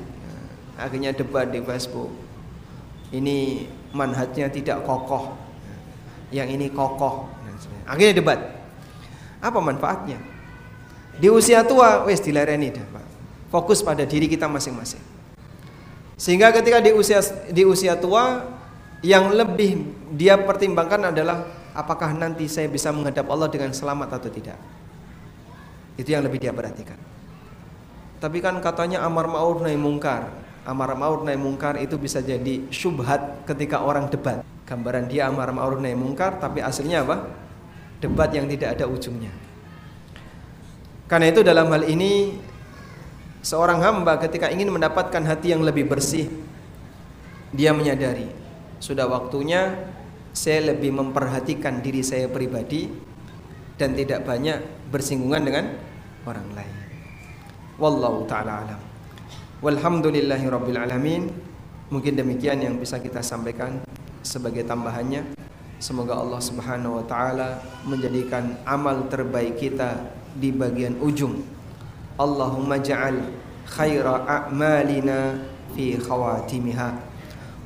Akhirnya 0.77 1.13
debat 1.13 1.49
di 1.49 1.61
Facebook. 1.61 2.11
Ini 3.13 3.69
manhajnya 3.93 4.49
tidak 4.49 4.85
kokoh. 4.89 5.37
Yang 6.33 6.49
ini 6.57 6.67
kokoh. 6.73 7.29
Akhirnya 7.85 8.15
debat. 8.17 8.41
Apa 9.43 9.59
manfaatnya? 9.61 10.17
Di 11.19 11.29
usia 11.29 11.61
tua 11.67 12.09
wes 12.09 12.25
dilereni 12.25 12.73
dah, 12.73 12.87
Pak. 12.89 13.05
Fokus 13.53 13.85
pada 13.85 14.09
diri 14.09 14.31
kita 14.31 14.49
masing-masing. 14.49 15.03
Sehingga 16.17 16.55
ketika 16.55 16.81
di 16.81 16.95
usia 16.95 17.21
di 17.51 17.67
usia 17.67 17.99
tua 17.99 18.47
yang 19.03 19.35
lebih 19.35 19.83
dia 20.15 20.39
pertimbangkan 20.39 21.11
adalah 21.11 21.45
apakah 21.75 22.15
nanti 22.15 22.47
saya 22.47 22.71
bisa 22.71 22.95
menghadap 22.95 23.27
Allah 23.29 23.51
dengan 23.51 23.75
selamat 23.75 24.23
atau 24.23 24.31
tidak. 24.33 24.57
Itu 25.99 26.17
yang 26.17 26.25
lebih 26.25 26.41
dia 26.41 26.55
perhatikan. 26.55 26.97
Tapi 28.23 28.39
kan 28.39 28.57
katanya 28.63 29.03
amar 29.03 29.27
ma'ruf 29.27 29.61
nahi 29.67 29.77
mungkar. 29.77 30.31
Amar 30.63 30.95
ma'ruf 30.95 31.27
nahi 31.27 31.35
mungkar 31.35 31.75
itu 31.83 31.99
bisa 31.99 32.23
jadi 32.23 32.63
syubhat 32.71 33.43
ketika 33.51 33.83
orang 33.83 34.07
debat. 34.07 34.47
Gambaran 34.63 35.11
dia 35.11 35.27
amar 35.27 35.51
ma'ruf 35.51 35.83
nahi 35.83 35.99
mungkar 35.99 36.39
tapi 36.39 36.63
aslinya 36.63 37.03
apa? 37.03 37.27
Debat 37.99 38.31
yang 38.31 38.47
tidak 38.47 38.79
ada 38.79 38.87
ujungnya. 38.87 39.35
Karena 41.11 41.29
itu 41.29 41.43
dalam 41.43 41.67
hal 41.69 41.83
ini 41.87 42.39
seorang 43.43 43.83
hamba 43.83 44.23
ketika 44.23 44.49
ingin 44.49 44.71
mendapatkan 44.71 45.23
hati 45.27 45.51
yang 45.51 45.67
lebih 45.67 45.91
bersih 45.91 46.31
dia 47.53 47.75
menyadari 47.75 48.31
sudah 48.79 49.11
waktunya 49.11 49.77
saya 50.33 50.73
lebih 50.73 50.95
memperhatikan 50.95 51.85
diri 51.85 52.01
saya 52.01 52.31
pribadi 52.31 52.89
dan 53.77 53.93
tidak 53.93 54.25
banyak 54.25 54.63
bersinggungan 54.89 55.43
dengan 55.45 55.65
orang 56.25 56.49
lain. 56.57 56.77
Wallahu 57.77 58.25
taala 58.25 58.65
alam. 58.65 58.92
Walhamdulillahi 59.63 60.51
rabbil 60.51 60.75
alamin. 60.75 61.31
Mungkin 61.87 62.19
demikian 62.19 62.59
yang 62.59 62.83
bisa 62.83 62.99
kita 62.99 63.23
sampaikan 63.23 63.79
sebagai 64.27 64.67
tambahannya. 64.67 65.39
Semoga 65.79 66.19
Allah 66.19 66.43
Subhanahu 66.43 66.99
wa 66.99 67.05
taala 67.07 67.63
menjadikan 67.87 68.59
amal 68.67 69.07
terbaik 69.07 69.63
kita 69.63 70.03
di 70.35 70.51
bagian 70.51 70.99
ujung. 70.99 71.47
Allahumma 72.19 72.83
ja'al 72.83 73.23
khaira 73.71 74.27
a'malina 74.27 75.39
fi 75.79 75.95
khawatimiha. 75.95 76.91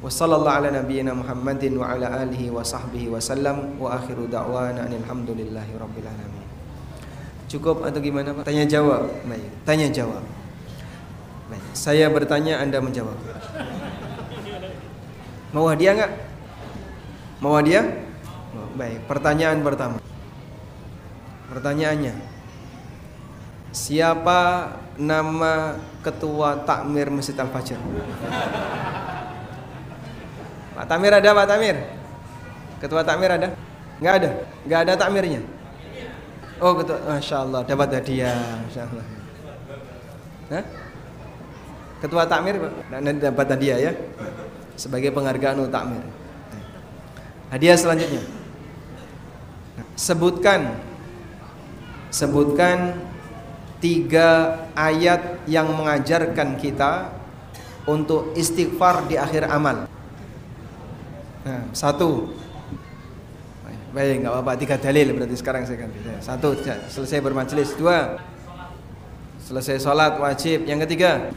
Wa 0.05 0.13
sallallahu 0.13 0.53
ala 0.53 0.69
nabiyyina 0.77 1.17
Muhammadin 1.17 1.81
wa 1.81 1.97
ala 1.97 2.29
alihi 2.29 2.53
wa 2.53 2.61
sahbihi 2.61 3.09
wa 3.09 3.17
sallam. 3.17 3.81
Wa 3.81 3.97
akhiru 3.97 4.29
da'wana 4.29 4.85
alhamdulillahi 4.85 5.73
rabbil 5.81 6.05
alamin. 6.05 6.45
Cukup 7.49 7.89
atau 7.89 8.05
gimana 8.05 8.37
Pak? 8.37 8.45
Tanya 8.45 8.69
jawab. 8.69 9.09
Baik. 9.25 9.49
Tanya 9.65 9.89
jawab 9.89 10.21
saya 11.77 12.09
bertanya 12.09 12.65
Anda 12.65 12.81
menjawab 12.81 13.21
mau 15.53 15.69
hadiah 15.69 15.93
enggak 15.93 16.13
mau 17.45 17.53
hadiah 17.61 17.85
baik 18.77 19.05
pertanyaan 19.05 19.61
pertama 19.61 20.01
pertanyaannya 21.53 22.37
Siapa 23.77 24.73
nama 24.97 25.77
ketua 26.01 26.65
takmir 26.65 27.13
Masjid 27.13 27.37
Al 27.37 27.53
Fajr? 27.53 27.77
Pak 30.73 30.87
Tamir 30.89 31.13
ada 31.13 31.37
Pak 31.37 31.45
Tamir? 31.45 31.77
Ketua 32.81 33.05
takmir 33.05 33.37
ada? 33.37 33.53
Enggak 34.01 34.15
ada? 34.17 34.31
Enggak 34.65 34.81
ada 34.81 34.93
takmirnya? 34.97 35.45
Oh 36.57 36.73
ketua, 36.73 37.05
Masya 37.05 37.37
Allah 37.45 37.61
dapat 37.69 38.01
hadiah 38.01 38.65
Masya 38.65 38.81
Allah 38.89 39.05
Hah? 40.57 40.65
Ketua 42.07 42.23
takmir 42.31 42.55
nanti 42.87 43.19
dapat 43.19 43.59
hadiah 43.59 43.91
ya 43.91 43.93
Sebagai 44.79 45.11
penghargaan 45.11 45.67
untuk 45.67 45.75
takmir 45.75 46.07
Hadiah 47.51 47.75
selanjutnya 47.75 48.23
Sebutkan 49.99 50.79
Sebutkan 52.15 52.95
tiga 53.81 54.65
ayat 54.73 55.45
yang 55.45 55.69
mengajarkan 55.69 56.57
kita 56.57 57.13
untuk 57.87 58.35
istighfar 58.35 59.07
di 59.07 59.15
akhir 59.15 59.47
amal. 59.47 59.87
Nah, 61.47 61.63
satu. 61.71 62.35
Baik, 63.95 64.27
nggak 64.27 64.33
apa-apa. 64.35 64.53
Tiga 64.61 64.77
dalil 64.77 65.15
berarti 65.15 65.37
sekarang 65.39 65.63
saya 65.65 65.87
ganti. 65.87 66.03
Satu, 66.21 66.53
selesai 66.91 67.23
bermajelis. 67.23 67.73
Dua, 67.79 68.19
selesai 69.47 69.81
sholat 69.81 70.19
wajib. 70.19 70.67
Yang 70.67 70.91
ketiga, 70.91 71.31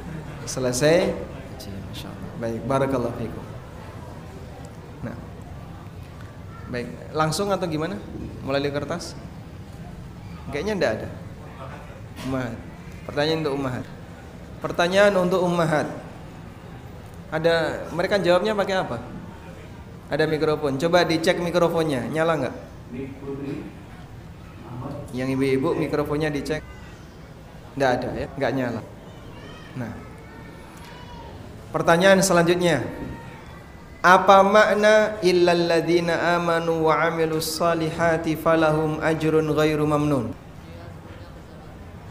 selesai 0.50 1.14
Baik, 2.40 2.64
barakallahu 2.64 3.12
fiikum. 3.20 3.44
Nah, 5.04 5.16
baik, 6.72 6.88
langsung 7.12 7.52
atau 7.52 7.68
gimana? 7.68 8.00
Mulai 8.48 8.64
dari 8.64 8.72
kertas? 8.72 9.12
Kayaknya 10.48 10.74
enggak 10.80 10.92
ada. 10.96 11.10
Ummahat. 12.24 12.56
Pertanyaan 13.04 13.40
untuk 13.44 13.54
ummahat. 13.60 13.86
Pertanyaan 14.64 15.14
untuk 15.20 15.40
ummahat. 15.44 15.88
Ada 17.28 17.86
mereka 17.92 18.24
jawabnya 18.24 18.56
pakai 18.56 18.76
apa? 18.88 18.98
Ada 20.08 20.24
mikrofon. 20.24 20.80
Coba 20.80 21.04
dicek 21.04 21.44
mikrofonnya, 21.44 22.08
nyala 22.08 22.40
nggak? 22.40 22.56
Yang 25.12 25.30
ibu-ibu 25.36 25.76
mikrofonnya 25.76 26.32
dicek. 26.32 26.64
Nggak 27.76 27.92
ada 28.00 28.10
ya, 28.16 28.28
nggak 28.32 28.52
nyala. 28.56 28.82
Nah, 29.76 29.92
pertanyaan 31.72 32.22
selanjutnya. 32.22 32.86
Apa 34.00 34.48
makna 34.48 35.20
illalladzina 35.20 36.40
amanu 36.40 36.88
wa 36.88 37.04
amilus 37.04 37.60
salihati 37.60 38.40
falahum 38.40 39.04
ajrun 39.04 39.52
ghairu 39.52 39.84
mamnun? 39.84 40.32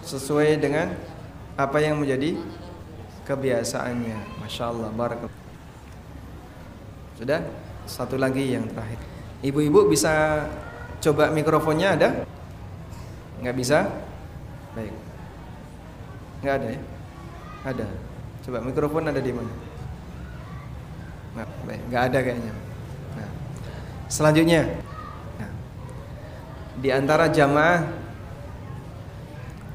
sesuai 0.09 0.57
dengan 0.57 0.97
apa 1.61 1.85
yang 1.85 2.01
menjadi 2.01 2.41
kebiasaannya. 3.29 4.41
Masya 4.41 4.65
Allah, 4.73 4.89
barakallah. 4.97 5.37
Sudah? 7.21 7.45
Satu 7.85 8.17
lagi 8.17 8.57
yang 8.57 8.65
terakhir. 8.73 8.97
Ibu-ibu 9.45 9.93
bisa 9.93 10.45
coba 11.05 11.29
mikrofonnya 11.29 11.93
ada? 11.93 12.09
Nggak 13.45 13.57
bisa? 13.61 13.79
Baik. 14.73 14.95
Nggak 16.41 16.55
ada 16.57 16.67
ya? 16.73 16.81
Ada. 17.69 17.87
Coba 18.49 18.65
mikrofon 18.65 19.05
ada 19.05 19.21
di 19.21 19.29
mana? 19.29 19.53
Nah, 21.37 21.45
baik. 21.69 21.85
Nggak 21.93 22.03
ada 22.09 22.19
kayaknya. 22.25 22.55
Nah. 23.13 23.31
Selanjutnya. 24.09 24.63
Nah. 25.37 25.53
Di 26.81 26.89
antara 26.89 27.29
jamaah 27.29 27.85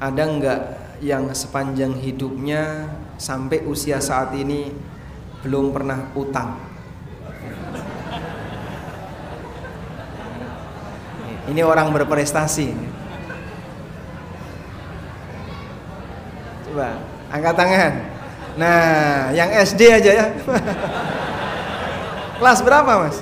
ada 0.02 0.22
nggak 0.26 0.60
yang 1.06 1.30
sepanjang 1.30 1.94
hidupnya 2.02 2.90
sampai 3.14 3.62
usia 3.62 4.02
saat 4.02 4.34
ini 4.34 4.74
belum 5.46 5.70
pernah 5.70 6.10
utang? 6.18 6.58
Ini 11.46 11.62
orang 11.62 11.94
berprestasi. 11.94 12.74
Coba 16.66 16.98
angkat 17.30 17.54
tangan. 17.54 18.13
Nah, 18.54 19.34
yang 19.34 19.50
SD 19.50 19.90
aja 19.90 20.10
ya. 20.14 20.30
Kelas 22.38 22.62
berapa, 22.62 23.02
Mas? 23.02 23.18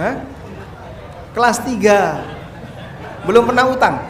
Hah? 0.00 0.24
Kelas 1.36 1.60
3. 1.68 3.28
Belum 3.28 3.44
pernah 3.44 3.68
utang? 3.68 4.00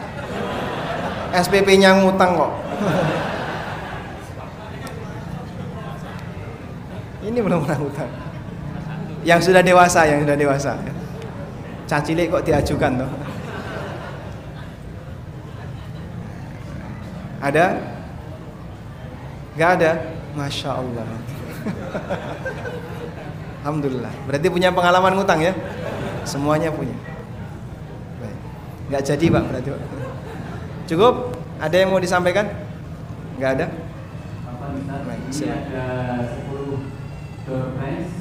SPP-nya 1.35 1.99
ngutang 1.99 2.39
kok. 2.39 2.51
Ini 7.27 7.39
belum 7.43 7.67
pernah 7.67 7.79
utang. 7.83 8.07
Yang 9.27 9.51
sudah 9.51 9.61
dewasa, 9.61 10.07
yang 10.07 10.23
sudah 10.23 10.39
dewasa. 10.39 10.79
Cacilik 11.91 12.31
kok 12.31 12.47
diajukan 12.47 13.03
tuh. 13.03 13.11
Ada? 17.41 17.90
Gak 19.59 19.69
ada? 19.79 19.91
Masya 20.31 20.69
Allah. 20.79 21.05
Alhamdulillah. 23.61 24.13
Berarti 24.25 24.47
punya 24.47 24.71
pengalaman 24.71 25.19
ngutang 25.19 25.43
ya? 25.43 25.53
Semuanya 26.23 26.71
punya. 26.71 26.95
Baik. 28.23 28.37
Gak 28.95 29.03
jadi 29.11 29.25
pak 29.27 29.43
berarti. 29.51 29.69
Pak. 29.75 29.81
Cukup? 30.87 31.13
Ada 31.61 31.75
yang 31.77 31.89
mau 31.93 32.01
disampaikan? 32.01 32.47
Enggak 33.37 33.51
ada? 33.59 33.65
Baik, 34.91 35.23
ada 35.45 35.85
10 36.47 37.47
doorprize 37.47 38.15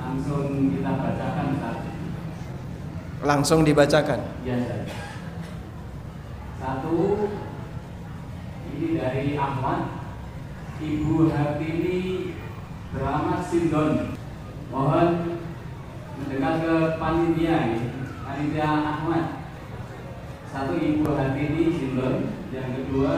langsung 0.00 0.44
kita 0.72 0.90
bacakan 0.96 1.46
Ustaz. 1.54 1.78
Langsung 3.24 3.60
dibacakan? 3.64 4.20
Iya, 4.44 4.88
Satu 6.60 6.92
satu 6.94 6.96
ini 8.72 8.96
dari 8.96 9.36
Ahmad 9.36 10.03
Ibu 10.84 11.32
Hartini 11.32 12.36
Beramat 12.92 13.40
Sindon. 13.48 14.12
Mohon 14.68 15.40
mendengar 16.20 16.60
ke 16.60 16.76
panitia 17.00 17.80
panitia 18.20 18.68
Ahmad. 18.68 19.48
Satu 20.52 20.76
Ibu 20.76 21.08
Hartini 21.16 21.72
Sindon. 21.72 22.36
Yang 22.52 22.68
kedua 22.84 23.16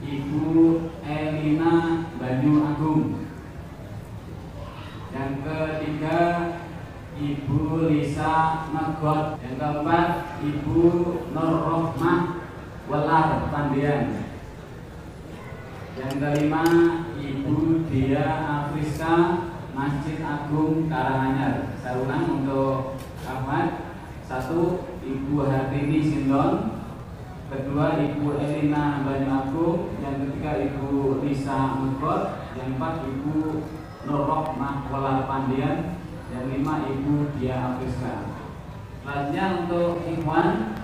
Ibu 0.00 0.44
Elina 1.04 1.74
Banyu 2.16 2.64
Agung. 2.64 3.28
Yang 5.12 5.32
ketiga 5.44 6.18
Ibu 7.20 7.92
Lisa 7.92 8.64
Magot 8.72 9.36
yang 9.44 9.60
keempat 9.60 10.40
Ibu 10.40 10.82
Nur 11.36 11.52
Rohmah 11.60 12.40
Welar 12.88 13.52
Pandian 13.52 14.29
yang 15.98 16.22
kelima 16.22 16.62
Ibu 17.18 17.82
Dia 17.90 18.22
Afriska 18.46 19.42
Masjid 19.74 20.22
Agung 20.22 20.86
Karanganyar. 20.86 21.74
Saya 21.82 22.06
untuk 22.06 23.00
Ahmad. 23.26 23.90
Satu 24.30 24.86
Ibu 25.02 25.42
Hartini 25.50 26.06
Sindon 26.06 26.78
kedua 27.50 27.98
Ibu 27.98 28.38
Elina 28.38 29.02
Banyu 29.02 29.26
Agung 29.26 29.78
yang 29.98 30.22
ketiga 30.22 30.70
Ibu 30.70 31.18
Lisa 31.26 31.82
Magot 31.82 32.46
yang 32.54 32.78
keempat 32.78 33.02
Ibu 33.10 33.66
Norok 34.06 34.54
Mahwala 34.54 35.26
Pandian. 35.26 35.98
Yang 36.30 36.44
lima 36.54 36.86
Ibu 36.86 37.34
Dia 37.42 37.74
Afriska. 37.74 38.38
Selanjutnya 39.02 39.66
untuk 39.66 40.06
Ikhwan. 40.06 40.78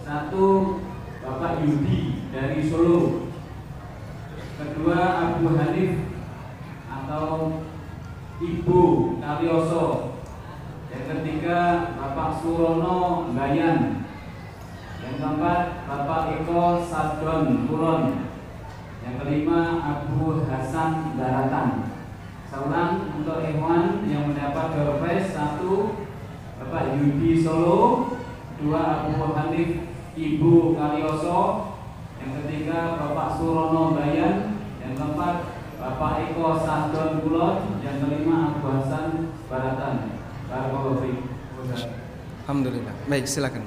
Satu 0.00 0.78
Bapak 1.20 1.66
Yudi 1.66 2.30
dari 2.30 2.62
Solo 2.62 3.25
kedua 4.56 5.00
Abu 5.36 5.52
Hanif 5.52 6.16
atau 6.88 7.60
Ibu 8.40 8.82
Kalioso. 9.20 10.16
Yang 10.88 11.04
ketiga 11.12 11.92
Bapak 12.00 12.40
Surono 12.40 13.28
Bayan. 13.36 14.08
Yang 15.04 15.14
keempat 15.20 15.60
Bapak 15.84 16.22
Eko 16.40 16.80
Sadon 16.80 17.68
Kulon. 17.68 18.02
Yang 19.04 19.14
kelima 19.20 19.60
Abu 19.84 20.40
Hasan 20.48 21.20
Daratan. 21.20 21.92
Saulang 22.48 23.12
untuk 23.12 23.44
Ikhwan 23.44 24.08
yang 24.08 24.32
mendapat 24.32 24.72
door 24.72 25.04
prize 25.04 25.36
satu 25.36 26.00
Bapak 26.56 26.96
Yudi 26.96 27.44
Solo. 27.44 28.16
Dua 28.56 29.04
Abu 29.04 29.36
Hanif 29.36 29.84
Ibu 30.16 30.80
Kalioso 30.80 31.65
yang 32.26 32.42
ketiga 32.42 32.98
Bapak 32.98 33.38
Surono 33.38 33.94
Bayan, 33.94 34.58
yang 34.82 34.98
keempat 34.98 35.46
Bapak 35.78 36.26
Eko 36.26 36.58
Sadon 36.58 37.22
Kulon, 37.22 37.78
yang 37.86 38.02
kelima 38.02 38.58
Abu 38.58 38.66
Hasan 38.66 39.30
Baratan. 39.46 40.18
Barakallahu 40.50 41.06
Alhamdulillah. 42.42 42.94
Baik, 43.06 43.30
silakan. 43.30 43.62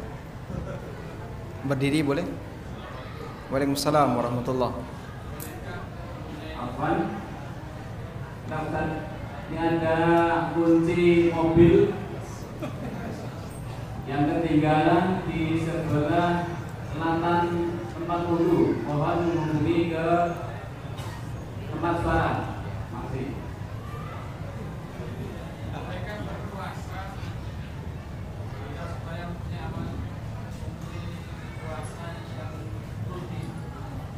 Berdiri 1.63 2.03
boleh? 2.03 2.27
Waalaikumsalam 3.47 4.11
warahmatullah. 4.19 4.75
Afwan. 6.59 6.97
Ini 9.49 9.57
ada 9.57 9.97
kunci 10.51 11.31
mobil 11.31 11.95
yang 14.05 14.23
ketinggalan 14.29 15.25
di 15.25 15.63
sebelah 15.63 16.49
selatan 16.91 17.68
tempat 18.09 18.25
wudhu 18.25 18.81
mohon 18.89 19.21
menghubungi 19.21 19.93
ke 19.93 20.09
tempat 21.69 21.95
suara 22.01 22.33
masih 22.89 23.37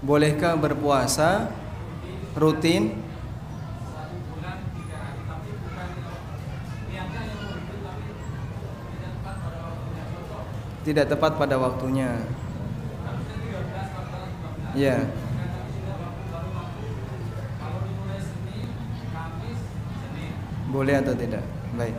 Bolehkah 0.08 0.56
berpuasa 0.56 1.52
rutin? 2.40 2.96
Tidak 10.88 11.06
tepat 11.12 11.36
pada 11.36 11.60
waktunya. 11.60 12.41
Ya. 14.72 15.04
Boleh 20.72 20.96
atau 21.04 21.12
tidak? 21.12 21.44
Baik. 21.76 21.96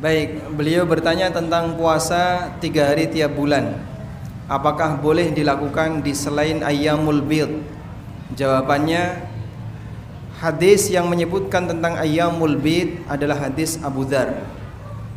Baik, 0.00 0.28
beliau 0.56 0.88
bertanya 0.88 1.28
tentang 1.28 1.76
puasa 1.76 2.52
tiga 2.60 2.88
hari 2.88 3.08
tiap 3.12 3.36
bulan. 3.36 3.76
Apakah 4.48 4.96
boleh 4.96 5.32
dilakukan 5.32 6.00
di 6.00 6.16
selain 6.16 6.64
ayamul 6.64 7.20
bid? 7.20 7.48
Jawabannya 8.32 9.28
hadis 10.40 10.88
yang 10.88 11.12
menyebutkan 11.12 11.68
tentang 11.68 12.00
ayamul 12.00 12.56
bid 12.56 13.04
adalah 13.08 13.36
hadis 13.48 13.76
Abu 13.84 14.08
Dhar. 14.08 14.32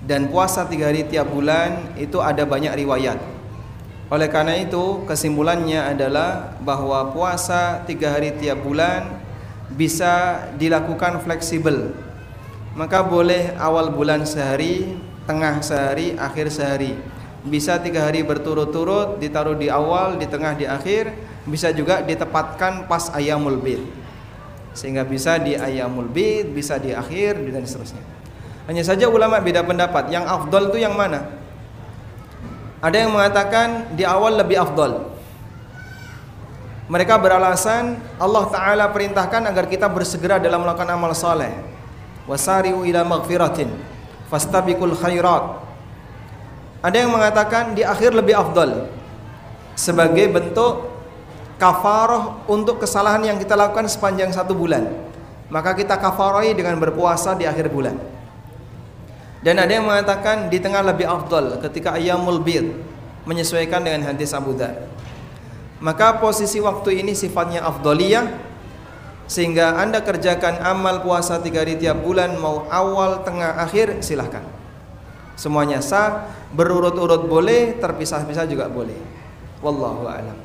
Dan 0.03 0.27
puasa 0.27 0.67
tiga 0.67 0.91
hari 0.91 1.07
tiap 1.07 1.31
bulan 1.31 1.95
itu 1.95 2.19
ada 2.19 2.43
banyak 2.43 2.75
riwayat. 2.75 3.38
Oleh 4.09 4.25
karena 4.25 4.57
itu 4.57 5.05
kesimpulannya 5.05 5.85
adalah 5.85 6.57
bahwa 6.65 7.13
puasa 7.13 7.85
tiga 7.85 8.09
hari 8.17 8.33
tiap 8.41 8.65
bulan 8.65 9.21
bisa 9.69 10.45
dilakukan 10.57 11.21
fleksibel. 11.21 11.93
Maka 12.73 13.05
boleh 13.05 13.53
awal 13.61 13.93
bulan 13.93 14.25
sehari, 14.25 14.97
tengah 15.29 15.61
sehari, 15.61 16.17
akhir 16.17 16.49
sehari. 16.49 16.97
Bisa 17.45 17.77
tiga 17.77 18.09
hari 18.09 18.25
berturut-turut 18.25 19.21
ditaruh 19.21 19.53
di 19.53 19.69
awal, 19.69 20.17
di 20.17 20.25
tengah, 20.25 20.57
di 20.57 20.65
akhir. 20.65 21.13
Bisa 21.45 21.69
juga 21.69 22.01
ditempatkan 22.01 22.89
pas 22.89 23.13
ayamul 23.13 23.61
bid. 23.61 23.81
Sehingga 24.73 25.05
bisa 25.05 25.37
di 25.37 25.53
ayamul 25.53 26.09
bid, 26.09 26.49
bisa 26.49 26.81
di 26.81 26.97
akhir 26.97 27.37
dan 27.45 27.61
seterusnya. 27.61 28.01
Hanya 28.65 28.81
saja 28.81 29.05
ulama 29.05 29.37
beda 29.37 29.61
pendapat. 29.61 30.09
Yang 30.09 30.25
afdol 30.29 30.73
itu 30.73 30.81
yang 30.81 30.97
mana? 30.97 31.38
Ada 32.79 32.95
yang 32.95 33.11
mengatakan 33.11 33.91
di 33.91 34.07
awal 34.07 34.39
lebih 34.39 34.55
afdol. 34.55 35.11
Mereka 36.89 37.19
beralasan 37.19 37.99
Allah 38.17 38.49
Ta'ala 38.49 38.85
perintahkan 38.89 39.45
agar 39.45 39.67
kita 39.69 39.85
bersegera 39.91 40.39
dalam 40.39 40.63
melakukan 40.63 40.89
amal 40.89 41.11
saleh. 41.13 41.53
Wasari'u 42.25 42.87
ila 42.87 43.03
maghfiratin 43.03 43.69
fastabikul 44.31 44.95
khairat. 44.95 45.59
Ada 46.79 47.03
yang 47.03 47.11
mengatakan 47.11 47.75
di 47.75 47.83
akhir 47.83 48.15
lebih 48.15 48.39
afdol 48.39 48.87
sebagai 49.75 50.31
bentuk 50.31 50.87
kafaroh 51.59 52.47
untuk 52.47 52.79
kesalahan 52.79 53.35
yang 53.35 53.37
kita 53.37 53.59
lakukan 53.59 53.91
sepanjang 53.91 54.31
satu 54.31 54.55
bulan. 54.55 54.87
Maka 55.51 55.75
kita 55.75 55.99
kafarohi 55.99 56.55
dengan 56.55 56.79
berpuasa 56.79 57.35
di 57.35 57.43
akhir 57.43 57.67
bulan. 57.67 58.18
Dan 59.39 59.55
ada 59.55 59.71
yang 59.71 59.87
mengatakan 59.87 60.51
di 60.51 60.59
tengah 60.59 60.83
lebih 60.83 61.07
afdal 61.07 61.63
ketika 61.63 61.95
ayamul 61.95 62.43
bid 62.43 62.75
menyesuaikan 63.23 63.79
dengan 63.79 64.03
hadis 64.03 64.35
Abu 64.35 64.51
Dhar. 64.51 64.89
Maka 65.79 66.19
posisi 66.19 66.59
waktu 66.59 66.99
ini 66.99 67.15
sifatnya 67.15 67.63
afdoliyah 67.63 68.27
sehingga 69.29 69.79
Anda 69.79 70.03
kerjakan 70.03 70.59
amal 70.59 71.05
puasa 71.05 71.39
tiga 71.39 71.63
hari 71.63 71.79
tiap 71.79 72.03
bulan 72.03 72.35
mau 72.35 72.67
awal, 72.67 73.23
tengah, 73.23 73.61
akhir 73.63 74.03
silahkan. 74.03 74.43
Semuanya 75.39 75.79
sah, 75.79 76.27
berurut-urut 76.51 77.29
boleh, 77.29 77.79
terpisah-pisah 77.79 78.43
juga 78.43 78.67
boleh. 78.67 78.97
Wallahu 79.63 80.03
a'lam. 80.09 80.35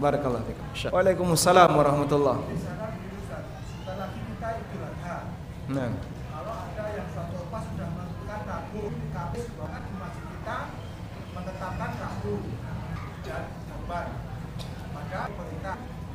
Barakallahu 0.00 0.46
fikum. 0.48 0.94
Waalaikumsalam 0.96 1.70
warahmatullahi. 1.76 2.40
Nah. 5.72 6.12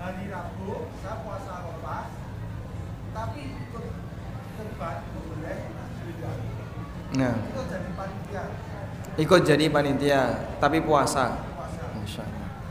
hari 0.07 0.29
Rabu 0.31 0.87
saya 1.03 1.19
puasa 1.25 1.67
lepas 1.67 2.07
tapi 3.11 3.41
ikut 3.59 3.85
kurban 4.55 4.97
boleh 5.11 5.59
nah. 7.17 7.33
Ikut 9.17 9.41
jadi 9.41 9.73
panitia 9.73 10.53
tapi 10.61 10.85
puasa. 10.85 11.41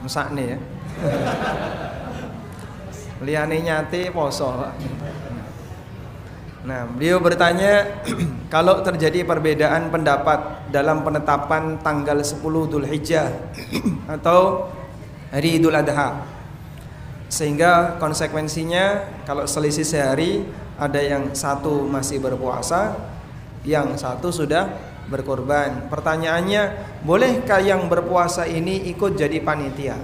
Masya 0.00 0.30
Allah 0.30 0.44
ya. 0.54 0.58
Liane 3.26 3.58
nyate 3.64 4.14
poso 4.14 4.70
Nah, 6.66 6.82
beliau 6.90 7.22
bertanya 7.22 8.02
kalau 8.54 8.82
terjadi 8.82 9.22
perbedaan 9.22 9.86
pendapat 9.86 10.66
dalam 10.74 11.06
penetapan 11.06 11.78
tanggal 11.78 12.18
10 12.18 12.42
Dhul 12.42 12.90
Hijjah 12.90 13.30
atau 14.10 14.66
hari 15.30 15.62
Idul 15.62 15.78
Adha. 15.78 16.26
Sehingga 17.30 18.02
konsekuensinya 18.02 19.06
kalau 19.22 19.46
selisih 19.46 19.86
sehari 19.86 20.42
ada 20.74 20.98
yang 20.98 21.30
satu 21.38 21.86
masih 21.86 22.18
berpuasa, 22.18 22.98
yang 23.62 23.96
satu 23.96 24.28
sudah 24.34 24.68
berkorban. 25.06 25.86
Pertanyaannya, 25.86 26.62
bolehkah 27.06 27.62
yang 27.62 27.86
berpuasa 27.86 28.44
ini 28.44 28.90
ikut 28.90 29.14
jadi 29.14 29.38
panitia? 29.40 29.96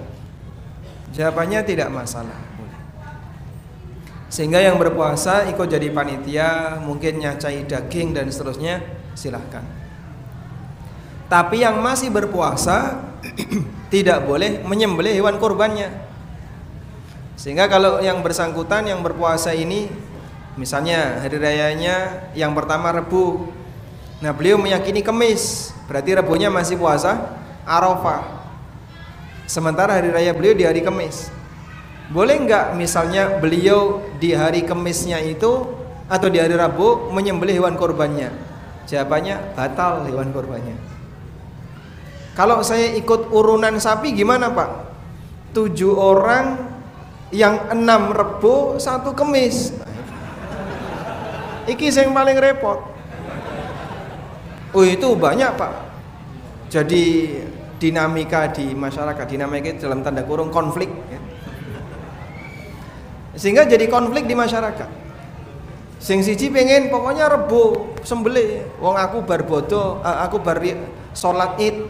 Jawabannya 1.12 1.61
tidak 1.66 1.92
masalah. 1.92 2.53
Sehingga 4.32 4.64
yang 4.64 4.80
berpuasa 4.80 5.44
ikut 5.53 5.68
jadi 5.68 5.92
panitia, 5.92 6.80
mungkin 6.80 7.20
nyacai 7.20 7.68
daging 7.68 8.16
dan 8.16 8.32
seterusnya, 8.32 8.80
silahkan. 9.12 9.61
Tapi 11.28 11.61
yang 11.61 11.84
masih 11.84 12.09
berpuasa 12.09 13.05
tidak 13.92 14.24
boleh 14.24 14.64
menyembelih 14.64 15.12
hewan 15.12 15.36
kurbannya. 15.36 15.92
Sehingga 17.36 17.68
kalau 17.68 18.00
yang 18.00 18.24
bersangkutan 18.24 18.88
yang 18.88 19.05
berpuasa 19.05 19.53
ini 19.53 19.92
misalnya 20.57 21.22
hari 21.22 21.36
rayanya 21.40 22.28
yang 22.36 22.53
pertama 22.53 22.92
Rebu. 22.92 23.48
Nah, 24.22 24.30
beliau 24.30 24.55
meyakini 24.55 25.03
Kemis, 25.03 25.74
berarti 25.90 26.14
Rebunya 26.14 26.46
masih 26.46 26.78
puasa 26.78 27.36
Arafah. 27.66 28.44
Sementara 29.50 29.98
hari 29.98 30.09
raya 30.14 30.32
beliau 30.32 30.55
di 30.55 30.64
hari 30.64 30.80
Kemis. 30.80 31.28
Boleh 32.12 32.36
nggak 32.44 32.76
misalnya 32.76 33.40
beliau 33.40 34.05
di 34.20 34.36
hari 34.36 34.68
kemisnya 34.68 35.16
itu 35.24 35.64
atau 36.12 36.28
di 36.28 36.36
hari 36.36 36.53
Rabu 36.53 37.09
menyembelih 37.09 37.57
hewan 37.57 37.72
korbannya? 37.80 38.28
Jawabannya 38.84 39.57
batal 39.57 40.05
hewan 40.05 40.28
korbannya. 40.28 40.76
Kalau 42.36 42.61
saya 42.61 42.92
ikut 43.00 43.32
urunan 43.32 43.80
sapi 43.80 44.12
gimana 44.12 44.53
pak? 44.53 44.92
Tujuh 45.57 45.96
orang 45.96 46.61
yang 47.32 47.72
enam 47.72 48.12
Rebu 48.12 48.76
satu 48.76 49.16
kemis. 49.16 49.72
Iki 51.68 51.94
yang 51.94 52.10
paling 52.10 52.38
repot. 52.38 52.78
Oh 54.72 54.82
itu 54.82 55.14
banyak 55.14 55.52
pak. 55.54 55.72
Jadi 56.72 57.36
dinamika 57.76 58.48
di 58.50 58.72
masyarakat, 58.72 59.26
dinamika 59.28 59.76
dalam 59.76 60.00
tanda 60.00 60.24
kurung 60.24 60.48
konflik. 60.48 60.88
Ya 61.12 61.22
sehingga 63.32 63.64
jadi 63.64 63.88
konflik 63.88 64.28
di 64.28 64.36
masyarakat 64.36 64.88
sing 66.02 66.20
siji 66.20 66.50
pengen 66.50 66.90
pokoknya 66.90 67.30
rebo 67.30 67.94
sembelih 68.02 68.66
wong 68.82 68.98
aku 68.98 69.24
bar 69.24 69.46
bodo 69.46 70.02
eh, 70.02 70.18
aku 70.26 70.42
bar 70.42 70.60
sholat 71.16 71.56
id 71.62 71.88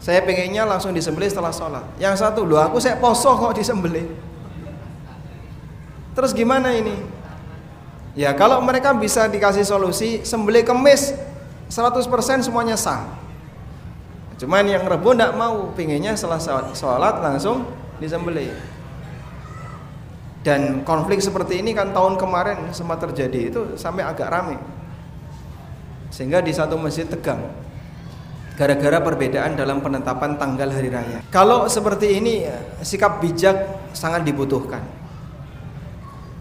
saya 0.00 0.24
pengennya 0.24 0.64
langsung 0.64 0.96
disembelih 0.96 1.28
setelah 1.28 1.52
sholat 1.52 1.84
yang 2.00 2.16
satu 2.16 2.46
loh 2.48 2.62
aku 2.62 2.80
saya 2.80 2.96
poso 2.96 3.36
kok 3.36 3.52
disembelih 3.58 4.08
terus 6.16 6.32
gimana 6.32 6.72
ini 6.72 6.96
ya 8.20 8.36
kalau 8.36 8.60
mereka 8.60 8.92
bisa 8.92 9.24
dikasih 9.24 9.64
solusi 9.64 10.20
sembelih 10.20 10.68
kemis 10.68 11.16
100% 11.72 12.44
semuanya 12.44 12.76
sah 12.76 13.08
cuman 14.36 14.68
yang 14.68 14.84
rebo 14.84 15.16
ndak 15.16 15.32
mau 15.32 15.72
pengennya 15.72 16.12
setelah 16.12 16.68
sholat 16.76 17.16
langsung 17.24 17.64
disembelih 17.96 18.52
dan 20.40 20.80
konflik 20.88 21.20
seperti 21.20 21.60
ini 21.60 21.76
kan 21.76 21.92
tahun 21.92 22.16
kemarin 22.16 22.72
sempat 22.72 23.04
terjadi 23.04 23.52
itu 23.52 23.60
sampai 23.76 24.08
agak 24.08 24.28
ramai. 24.32 24.56
Sehingga 26.08 26.40
di 26.40 26.50
satu 26.50 26.80
masjid 26.80 27.04
tegang. 27.04 27.44
Gara-gara 28.56 29.00
perbedaan 29.00 29.56
dalam 29.56 29.80
penetapan 29.80 30.36
tanggal 30.36 30.68
hari 30.68 30.92
raya. 30.92 31.24
Kalau 31.32 31.64
seperti 31.68 32.20
ini 32.20 32.44
sikap 32.84 33.20
bijak 33.20 33.56
sangat 33.96 34.24
dibutuhkan. 34.24 34.84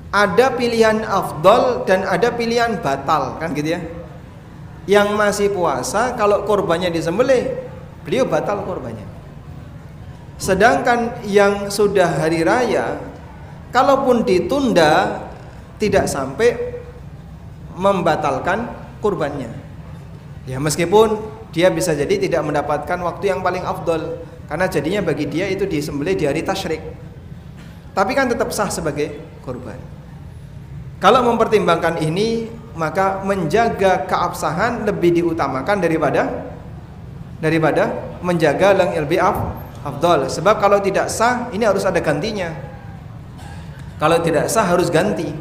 Ada 0.10 0.58
pilihan 0.58 1.06
afdol 1.06 1.86
dan 1.86 2.02
ada 2.02 2.34
pilihan 2.34 2.82
batal 2.82 3.38
kan 3.38 3.54
gitu 3.54 3.78
ya. 3.78 3.82
Yang 4.90 5.08
masih 5.14 5.48
puasa 5.54 6.18
kalau 6.18 6.50
korbannya 6.50 6.90
disembelih, 6.90 7.54
beliau 8.02 8.26
batal 8.26 8.66
korbannya. 8.66 9.06
Sedangkan 10.42 11.22
yang 11.30 11.70
sudah 11.70 12.10
hari 12.26 12.42
raya 12.42 12.98
Kalaupun 13.70 14.26
ditunda 14.26 15.22
tidak 15.78 16.10
sampai 16.10 16.82
membatalkan 17.78 18.66
kurbannya. 18.98 19.54
Ya 20.50 20.58
meskipun 20.58 21.22
dia 21.54 21.70
bisa 21.70 21.94
jadi 21.94 22.18
tidak 22.18 22.42
mendapatkan 22.42 22.98
waktu 23.06 23.30
yang 23.30 23.46
paling 23.46 23.62
afdol 23.62 24.26
karena 24.50 24.66
jadinya 24.66 25.02
bagi 25.06 25.30
dia 25.30 25.46
itu 25.46 25.70
disembelih 25.70 26.18
di 26.18 26.26
hari 26.26 26.42
tasyrik. 26.42 26.82
Tapi 27.94 28.12
kan 28.18 28.26
tetap 28.26 28.50
sah 28.50 28.74
sebagai 28.74 29.22
kurban. 29.46 29.78
Kalau 31.00 31.24
mempertimbangkan 31.24 32.04
ini 32.04 32.52
maka 32.76 33.24
menjaga 33.24 34.08
keabsahan 34.08 34.88
lebih 34.88 35.16
diutamakan 35.20 35.80
daripada 35.84 36.52
daripada 37.40 37.92
menjaga 38.20 38.76
yang 38.76 39.08
lebih 39.08 39.20
afdol. 39.84 40.28
Sebab 40.28 40.60
kalau 40.60 40.84
tidak 40.84 41.08
sah 41.08 41.48
ini 41.56 41.64
harus 41.64 41.88
ada 41.88 42.00
gantinya. 42.04 42.52
Kalau 44.00 44.20
tidak 44.20 44.52
sah 44.52 44.68
harus 44.68 44.92
ganti. 44.92 45.32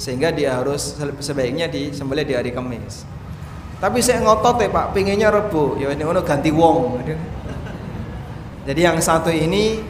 Sehingga 0.00 0.32
dia 0.32 0.56
harus 0.56 0.96
sebaiknya 1.20 1.68
disembelih 1.68 2.24
di 2.24 2.34
hari 2.34 2.50
Kamis. 2.50 3.04
Tapi 3.80 4.00
saya 4.00 4.20
ngotot 4.24 4.60
ya 4.60 4.68
Pak, 4.68 4.92
pinginnya 4.92 5.32
rebu, 5.32 5.80
ya 5.80 5.92
ini 5.92 6.04
ono 6.04 6.20
ganti 6.20 6.52
wong. 6.52 7.00
Jadi 8.68 8.80
yang 8.80 9.00
satu 9.00 9.32
ini 9.32 9.80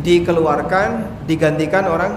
dikeluarkan, 0.00 1.22
digantikan 1.28 1.88
orang 1.88 2.16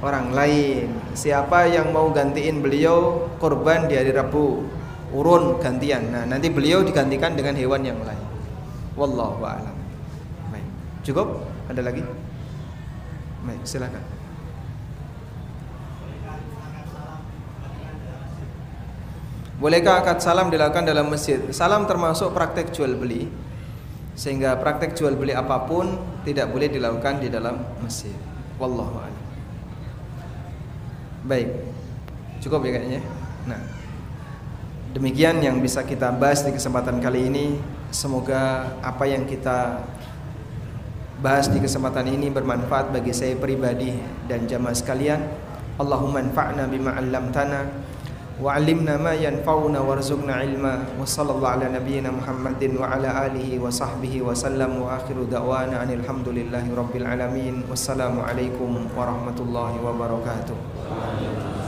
orang 0.00 0.32
lain. 0.32 0.99
Siapa 1.10 1.66
yang 1.66 1.90
mau 1.90 2.08
gantiin 2.14 2.62
beliau 2.62 3.26
korban 3.42 3.90
di 3.90 3.98
hari 3.98 4.14
Rabu, 4.14 4.62
urun 5.10 5.58
gantian. 5.58 6.06
Nah, 6.10 6.24
nanti 6.26 6.48
beliau 6.48 6.86
digantikan 6.86 7.34
dengan 7.34 7.58
hewan 7.58 7.82
yang 7.82 7.98
lain. 8.02 8.24
Wallahu 8.94 9.42
a'lam. 9.42 9.76
Baik. 10.54 10.66
Cukup? 11.02 11.42
Ada 11.66 11.82
lagi? 11.82 12.02
Baik, 13.42 13.62
silakan. 13.66 14.04
Bolehkah 19.60 20.00
akad 20.00 20.24
salam 20.24 20.48
dilakukan 20.48 20.88
dalam 20.88 21.12
masjid? 21.12 21.36
Salam 21.52 21.84
termasuk 21.84 22.32
praktek 22.32 22.72
jual 22.72 22.96
beli. 22.96 23.28
Sehingga 24.16 24.56
praktek 24.56 24.96
jual 24.96 25.16
beli 25.16 25.36
apa 25.36 25.68
pun 25.68 26.00
tidak 26.24 26.48
boleh 26.48 26.72
dilakukan 26.72 27.20
di 27.20 27.28
dalam 27.28 27.60
masjid. 27.84 28.16
Wallahu 28.56 28.96
a'lam. 29.00 29.19
Baik. 31.20 31.48
Cukup 32.40 32.64
ya 32.64 32.80
kayaknya. 32.80 33.00
Nah, 33.44 33.60
demikian 34.96 35.44
yang 35.44 35.60
bisa 35.60 35.84
kita 35.84 36.08
bahas 36.16 36.40
di 36.40 36.56
kesempatan 36.56 36.96
kali 37.00 37.28
ini. 37.28 37.46
Semoga 37.92 38.72
apa 38.80 39.04
yang 39.04 39.28
kita 39.28 39.84
bahas 41.20 41.52
di 41.52 41.60
kesempatan 41.60 42.08
ini 42.08 42.32
bermanfaat 42.32 42.96
bagi 42.96 43.12
saya 43.12 43.36
pribadi 43.36 43.92
dan 44.24 44.48
jamaah 44.48 44.72
sekalian. 44.72 45.20
Allahumma 45.76 46.24
anfa'na 46.24 46.64
bima 46.68 46.96
'allamtana 46.96 47.68
wa 48.40 48.56
'allimna 48.56 48.96
ma 48.96 49.12
yanfa'una 49.12 49.84
warzuqna 49.84 50.40
ilma 50.48 50.88
wa 50.96 51.04
sallallahu 51.04 51.60
ala 51.60 51.68
nabiyyina 51.68 52.08
Muhammadin 52.08 52.72
wa 52.80 52.88
ala 52.88 53.28
alihi 53.28 53.60
wa 53.60 53.68
sahbihi 53.68 54.24
wa 54.24 54.32
sallam 54.32 54.80
wa 54.80 54.96
akhiru 54.96 55.28
da'wana 55.28 55.84
alhamdulillahi 55.84 56.72
rabbil 56.72 57.04
alamin. 57.04 57.68
Wassalamu 57.68 58.24
alaikum 58.24 58.88
warahmatullahi 58.96 59.76
wabarakatuh. 59.76 60.69
Amen. 60.90 61.59